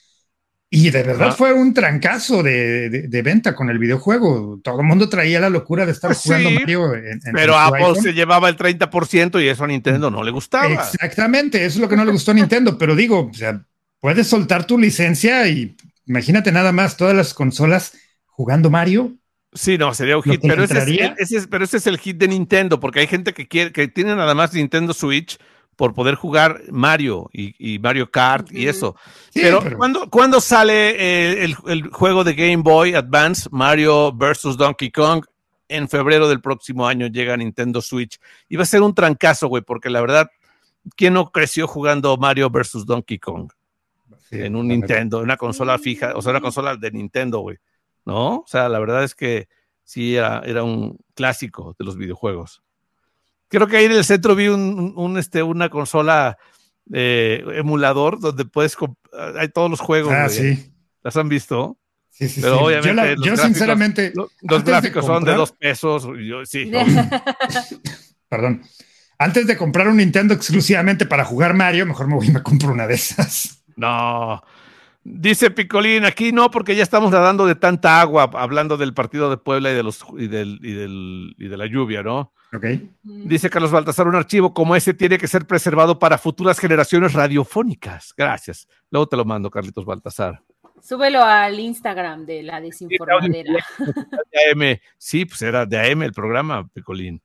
Y 0.69 0.89
de 0.89 1.01
verdad 1.03 1.29
Ajá. 1.29 1.37
fue 1.37 1.53
un 1.53 1.73
trancazo 1.73 2.43
de, 2.43 2.89
de- 2.89 3.07
de 3.07 3.21
venta 3.21 3.55
con 3.55 3.69
el 3.69 3.79
videojuego. 3.79 4.59
Todo 4.61 4.81
el 4.81 4.85
mundo 4.85 5.07
traía 5.07 5.39
la 5.39 5.49
locura 5.49 5.85
de 5.85 5.93
estar 5.93 6.09
Pues 6.09 6.19
jugando 6.23 6.49
sí, 6.49 6.55
Mario 6.55 6.93
en, 6.95 7.05
en- 7.23 7.33
Pero 7.33 7.57
Apple 7.57 7.85
iPhone. 7.85 8.03
se 8.03 8.11
llevaba 8.11 8.49
el 8.49 8.57
30% 8.57 9.41
y 9.41 9.47
eso 9.47 9.63
a 9.63 9.67
Nintendo 9.67 10.11
no 10.11 10.21
le 10.21 10.31
gustaba. 10.31 10.67
Exactamente, 10.73 11.59
eso 11.63 11.75
es 11.77 11.81
lo 11.81 11.87
que 11.87 11.95
no 11.95 12.03
le 12.03 12.11
gustó 12.11 12.31
a 12.31 12.33
Nintendo, 12.33 12.77
pero 12.77 12.93
digo, 12.97 13.29
o 13.31 13.33
sea, 13.33 13.63
puedes 13.99 14.27
soltar 14.27 14.65
tu 14.67 14.77
licencia 14.77 15.47
y 15.47 15.75
imagínate 16.05 16.51
nada 16.51 16.71
más 16.71 16.97
todas 16.97 17.15
las 17.15 17.33
consolas 17.33 17.93
jugando 18.25 18.69
Mario. 18.69 19.13
Sí, 19.53 19.77
no, 19.77 19.93
sería 19.93 20.17
un 20.17 20.23
hit, 20.23 20.41
pero 20.41 20.63
ese, 20.63 20.73
es, 20.73 20.79
entraría- 20.79 21.15
ese 21.17 21.37
es- 21.37 21.47
pero 21.47 21.63
ese 21.63 21.77
es 21.77 21.87
el 21.87 21.97
hit 21.97 22.17
de 22.17 22.27
Nintendo, 22.27 22.79
porque 22.79 22.99
hay 22.99 23.07
gente 23.07 23.33
que 23.33 23.47
quiere, 23.47 23.71
que 23.71 23.87
tiene 23.87 24.15
nada 24.15 24.35
más 24.35 24.53
Nintendo 24.53 24.93
Switch 24.93 25.37
por 25.75 25.93
poder 25.93 26.15
jugar 26.15 26.61
Mario 26.71 27.29
y, 27.33 27.53
y 27.57 27.79
Mario 27.79 28.09
Kart 28.11 28.51
y 28.51 28.61
Ujú. 28.61 28.69
eso. 28.69 28.95
Sí, 29.29 29.39
pero, 29.41 29.61
pero- 29.61 29.77
¿cuándo, 29.77 30.09
cuándo 30.09 30.41
sale 30.41 30.89
eh, 30.91 31.43
el, 31.45 31.55
el 31.67 31.87
juego 31.89 32.23
de 32.23 32.33
Game 32.33 32.57
Boy 32.57 32.93
Advance, 32.93 33.47
Mario 33.51 34.11
versus 34.13 34.57
Donkey 34.57 34.91
Kong? 34.91 35.23
En 35.69 35.89
febrero 35.89 36.29
del 36.29 36.39
próximo 36.39 36.87
año 36.87 37.07
llega 37.07 37.35
Nintendo 37.35 37.81
Switch. 37.81 38.17
Y 38.47 38.55
va 38.55 38.63
a 38.63 38.65
ser 38.65 38.81
un 38.81 38.95
trancazo, 38.95 39.47
güey, 39.49 39.61
porque 39.63 39.89
la 39.89 39.99
verdad, 39.99 40.29
¿quién 40.95 41.13
no 41.13 41.29
creció 41.31 41.67
jugando 41.67 42.15
Mario 42.15 42.49
versus 42.49 42.85
Donkey 42.85 43.19
Kong? 43.19 43.51
Sí, 44.29 44.41
en 44.41 44.55
un. 44.55 44.67
Nintendo, 44.67 45.17
en 45.19 45.23
una 45.25 45.37
consola 45.37 45.77
fija, 45.79 46.13
o 46.15 46.21
sea, 46.21 46.31
una 46.31 46.41
consola 46.41 46.75
de 46.75 46.91
Nintendo, 46.91 47.39
güey. 47.39 47.57
¿No? 48.05 48.37
O 48.37 48.45
sea, 48.47 48.69
la 48.69 48.79
verdad 48.79 49.03
es 49.03 49.15
que 49.15 49.47
sí 49.83 50.15
era, 50.15 50.41
era 50.45 50.63
un 50.63 50.97
clásico 51.13 51.75
de 51.77 51.85
los 51.85 51.97
videojuegos. 51.97 52.61
Creo 53.49 53.67
que 53.67 53.77
ahí 53.77 53.85
en 53.85 53.91
el 53.93 54.03
centro 54.03 54.35
vi 54.35 54.47
un, 54.49 55.15
este, 55.17 55.41
una 55.43 55.69
consola 55.69 56.37
eh, 56.93 57.43
emulador 57.55 58.19
donde 58.19 58.45
puedes 58.45 58.77
comp- 58.77 58.97
hay 59.37 59.49
todos 59.49 59.69
los 59.69 59.79
juegos. 59.79 60.13
Ah, 60.13 60.27
sí. 60.29 60.71
¿Las 61.03 61.15
han 61.17 61.29
visto? 61.29 61.77
Sí, 62.09 62.27
sí, 62.29 62.41
Pero 62.41 62.57
sí. 62.57 62.63
obviamente 62.63 62.87
yo, 62.89 62.93
la- 62.95 63.05
los 63.15 63.25
yo 63.25 63.33
gráficos- 63.33 63.45
sinceramente, 63.45 64.11
Lo- 64.15 64.29
Los 64.41 64.63
de 64.65 64.71
gráficos 64.71 65.05
son 65.05 65.23
de 65.23 65.33
dos 65.33 65.51
pesos. 65.53 66.07
yo- 66.25 66.45
sí, 66.45 66.71
perdón, 68.29 68.61
antes 69.19 69.47
de 69.47 69.57
comprar 69.57 69.87
un 69.87 69.97
Nintendo 69.97 70.33
exclusivamente 70.33 71.05
para 71.05 71.25
jugar 71.25 71.53
Mario, 71.53 71.85
mejor 71.85 72.07
me 72.07 72.15
voy 72.15 72.27
y 72.27 72.31
me 72.31 72.43
compro 72.43 72.71
una 72.71 72.87
de 72.87 72.95
esas. 72.95 73.63
No. 73.77 74.41
Dice 75.09 75.51
Picolín, 75.51 76.03
aquí 76.03 76.33
no, 76.33 76.51
porque 76.51 76.75
ya 76.75 76.83
estamos 76.83 77.11
nadando 77.11 77.45
de 77.45 77.55
tanta 77.55 78.01
agua, 78.01 78.29
hablando 78.33 78.75
del 78.75 78.93
partido 78.93 79.29
de 79.29 79.37
Puebla 79.37 79.71
y 79.71 79.75
de 79.75 79.83
los 79.83 80.03
y 80.17 80.27
del, 80.27 80.59
y 80.61 80.73
del- 80.73 81.33
y 81.37 81.47
de 81.47 81.55
la 81.57 81.65
lluvia, 81.65 82.03
¿no? 82.03 82.33
Ok. 82.53 82.65
Dice 83.03 83.49
Carlos 83.49 83.71
Baltasar, 83.71 84.05
un 84.07 84.15
archivo 84.15 84.53
como 84.53 84.75
ese 84.75 84.93
tiene 84.93 85.17
que 85.17 85.27
ser 85.29 85.47
preservado 85.47 85.97
para 85.97 86.17
futuras 86.17 86.59
generaciones 86.59 87.13
radiofónicas. 87.13 88.13
Gracias. 88.17 88.67
Luego 88.91 89.07
te 89.07 89.15
lo 89.15 89.23
mando, 89.23 89.49
Carlitos 89.49 89.85
Baltasar. 89.85 90.41
Súbelo 90.81 91.23
al 91.23 91.57
Instagram 91.59 92.25
de 92.25 92.43
la 92.43 92.59
desinformadera. 92.61 93.65
De 94.57 94.73
AM. 94.73 94.79
Sí, 94.97 95.23
pues 95.25 95.41
era 95.41 95.65
de 95.65 95.77
AM 95.91 96.03
el 96.03 96.11
programa, 96.13 96.67
Picolín. 96.67 97.21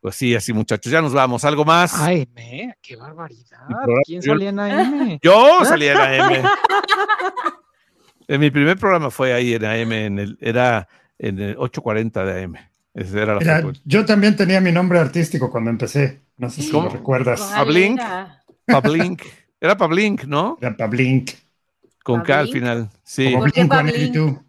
Pues 0.00 0.14
sí, 0.14 0.34
así 0.34 0.52
muchachos, 0.52 0.92
ya 0.92 1.02
nos 1.02 1.12
vamos. 1.12 1.44
¿Algo 1.44 1.64
más? 1.64 1.98
Ay, 1.98 2.28
me, 2.34 2.76
qué 2.80 2.96
barbaridad. 2.96 3.58
¿Quién 4.04 4.22
salía 4.22 4.50
en 4.50 4.60
AM? 4.60 5.18
Yo 5.22 5.64
salí 5.64 5.88
en 5.88 5.96
AM. 5.96 6.44
en 8.28 8.40
mi 8.40 8.50
primer 8.50 8.78
programa 8.78 9.10
fue 9.10 9.32
ahí 9.32 9.54
en 9.54 9.64
AM, 9.64 9.92
en 9.92 10.18
el, 10.20 10.38
era 10.40 10.88
en 11.18 11.40
el 11.40 11.56
840 11.58 12.24
de 12.24 12.44
AM. 12.44 12.54
Esa 12.94 13.22
era 13.22 13.34
la 13.34 13.40
Mira, 13.40 13.62
yo 13.84 14.04
también 14.04 14.36
tenía 14.36 14.60
mi 14.60 14.72
nombre 14.72 14.98
artístico 14.98 15.50
cuando 15.50 15.70
empecé. 15.70 16.20
No 16.36 16.48
sé 16.48 16.62
si 16.62 16.70
¿Cómo? 16.70 16.84
lo 16.86 16.90
recuerdas. 16.90 17.40
¿Cuál 17.40 17.66
Pablink. 17.66 18.00
era? 18.00 18.44
Pablink. 18.66 19.22
Era 19.60 19.76
Pablink, 19.76 20.24
¿no? 20.24 20.58
Era 20.60 20.76
Pablink. 20.76 21.30
Con 22.04 22.22
K 22.22 22.38
al 22.38 22.48
final. 22.48 22.90
Sí. 23.02 23.32
Como 23.32 23.40
¿Por 23.40 23.52
qué 23.52 23.60
Blink 23.60 23.70
Pablink? 23.72 23.96
182. 23.96 24.44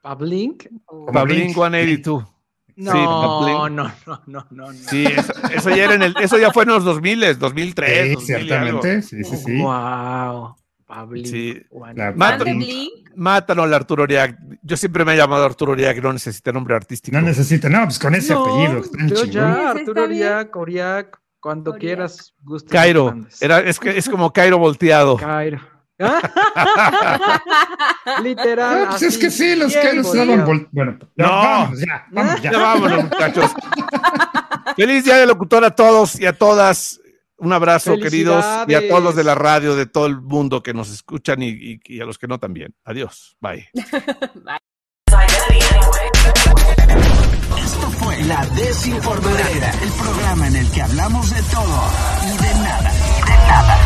¿Pablink? 0.00 0.64
Pablink 1.12 1.38
Blink. 1.38 1.54
182. 1.54 2.31
No, 2.76 2.92
Sí, 2.92 2.98
no, 2.98 3.68
no, 3.68 3.92
no, 4.06 4.22
no, 4.26 4.46
no. 4.50 4.72
Sí, 4.72 5.04
eso, 5.04 5.32
eso 5.54 5.70
ya 5.70 5.84
era 5.84 5.94
en 5.94 6.02
el, 6.02 6.14
eso 6.20 6.38
ya 6.38 6.50
fue 6.52 6.62
en 6.64 6.70
los 6.70 6.84
2000, 6.84 7.38
2003. 7.38 8.08
Sí, 8.08 8.14
2000 8.14 8.28
y 8.46 8.52
algo. 8.52 8.82
ciertamente. 8.82 9.02
Sí, 9.02 9.24
sí, 9.24 9.36
sí. 9.36 9.58
Wow. 9.60 10.54
Pablink. 10.86 11.26
Sí. 11.26 11.62
Mátanos 13.14 13.64
al 13.66 13.74
Arturo 13.74 14.02
Oriac. 14.04 14.38
Yo 14.62 14.76
siempre 14.76 15.04
me 15.04 15.14
he 15.14 15.16
llamado 15.16 15.44
Arturo 15.44 15.72
Oriac, 15.72 16.02
no 16.02 16.12
necesita 16.12 16.52
nombre 16.52 16.74
artístico. 16.74 17.16
No 17.16 17.22
necesita, 17.22 17.68
no, 17.68 17.84
pues 17.84 17.98
con 17.98 18.14
ese 18.14 18.32
No, 18.34 18.44
apellido. 18.44 18.82
yo 19.08 19.16
chingón. 19.16 19.30
ya, 19.30 19.70
Arturo. 19.70 20.04
Oriac, 20.04 20.56
Oriac, 20.56 21.20
cuando 21.40 21.70
Oriac. 21.72 21.80
quieras, 21.80 22.34
gustes. 22.42 22.70
y 22.70 22.72
Cairo. 22.72 23.14
Era, 23.40 23.60
es, 23.60 23.78
que, 23.78 23.96
es 23.96 24.08
como 24.08 24.32
Cairo 24.32 24.58
volteado. 24.58 25.16
Cairo. 25.16 25.60
Literal. 28.22 28.84
Ah, 28.84 28.86
pues 28.90 29.02
es 29.02 29.18
que 29.18 29.30
sí, 29.30 29.54
los 29.56 29.74
que 29.76 29.92
nos 29.94 30.12
daban 30.12 30.68
Bueno, 30.72 30.98
No. 31.16 31.28
vamos 31.28 31.78
ya, 31.80 32.06
vamos 32.10 32.42
Ya 32.42 32.52
ya. 32.52 32.58
vámonos, 32.58 33.04
muchachos. 33.04 33.50
Feliz 34.76 35.04
día 35.04 35.16
de 35.18 35.26
locutor 35.26 35.64
a 35.64 35.70
todos 35.70 36.18
y 36.20 36.26
a 36.26 36.32
todas. 36.32 36.98
Un 37.36 37.52
abrazo, 37.52 37.96
queridos, 37.98 38.44
y 38.68 38.74
a 38.74 38.88
todos 38.88 39.02
los 39.02 39.16
de 39.16 39.24
la 39.24 39.34
radio, 39.34 39.74
de 39.74 39.86
todo 39.86 40.06
el 40.06 40.20
mundo 40.20 40.62
que 40.62 40.72
nos 40.74 40.90
escuchan 40.90 41.42
y, 41.42 41.48
y- 41.48 41.80
y 41.86 42.00
a 42.00 42.04
los 42.04 42.16
que 42.16 42.28
no 42.28 42.38
también. 42.38 42.72
Adiós. 42.84 43.36
Bye. 43.40 43.68
Esto 47.58 47.90
fue 47.98 48.22
La 48.22 48.46
Desinformadera, 48.46 49.72
el 49.82 49.90
programa 49.90 50.46
en 50.46 50.56
el 50.56 50.70
que 50.70 50.82
hablamos 50.82 51.30
de 51.30 51.42
todo 51.50 51.82
y 52.26 52.30
de 52.42 52.54
nada. 52.62 52.92
Y 53.18 53.22
de 53.22 53.36
nada. 53.36 53.78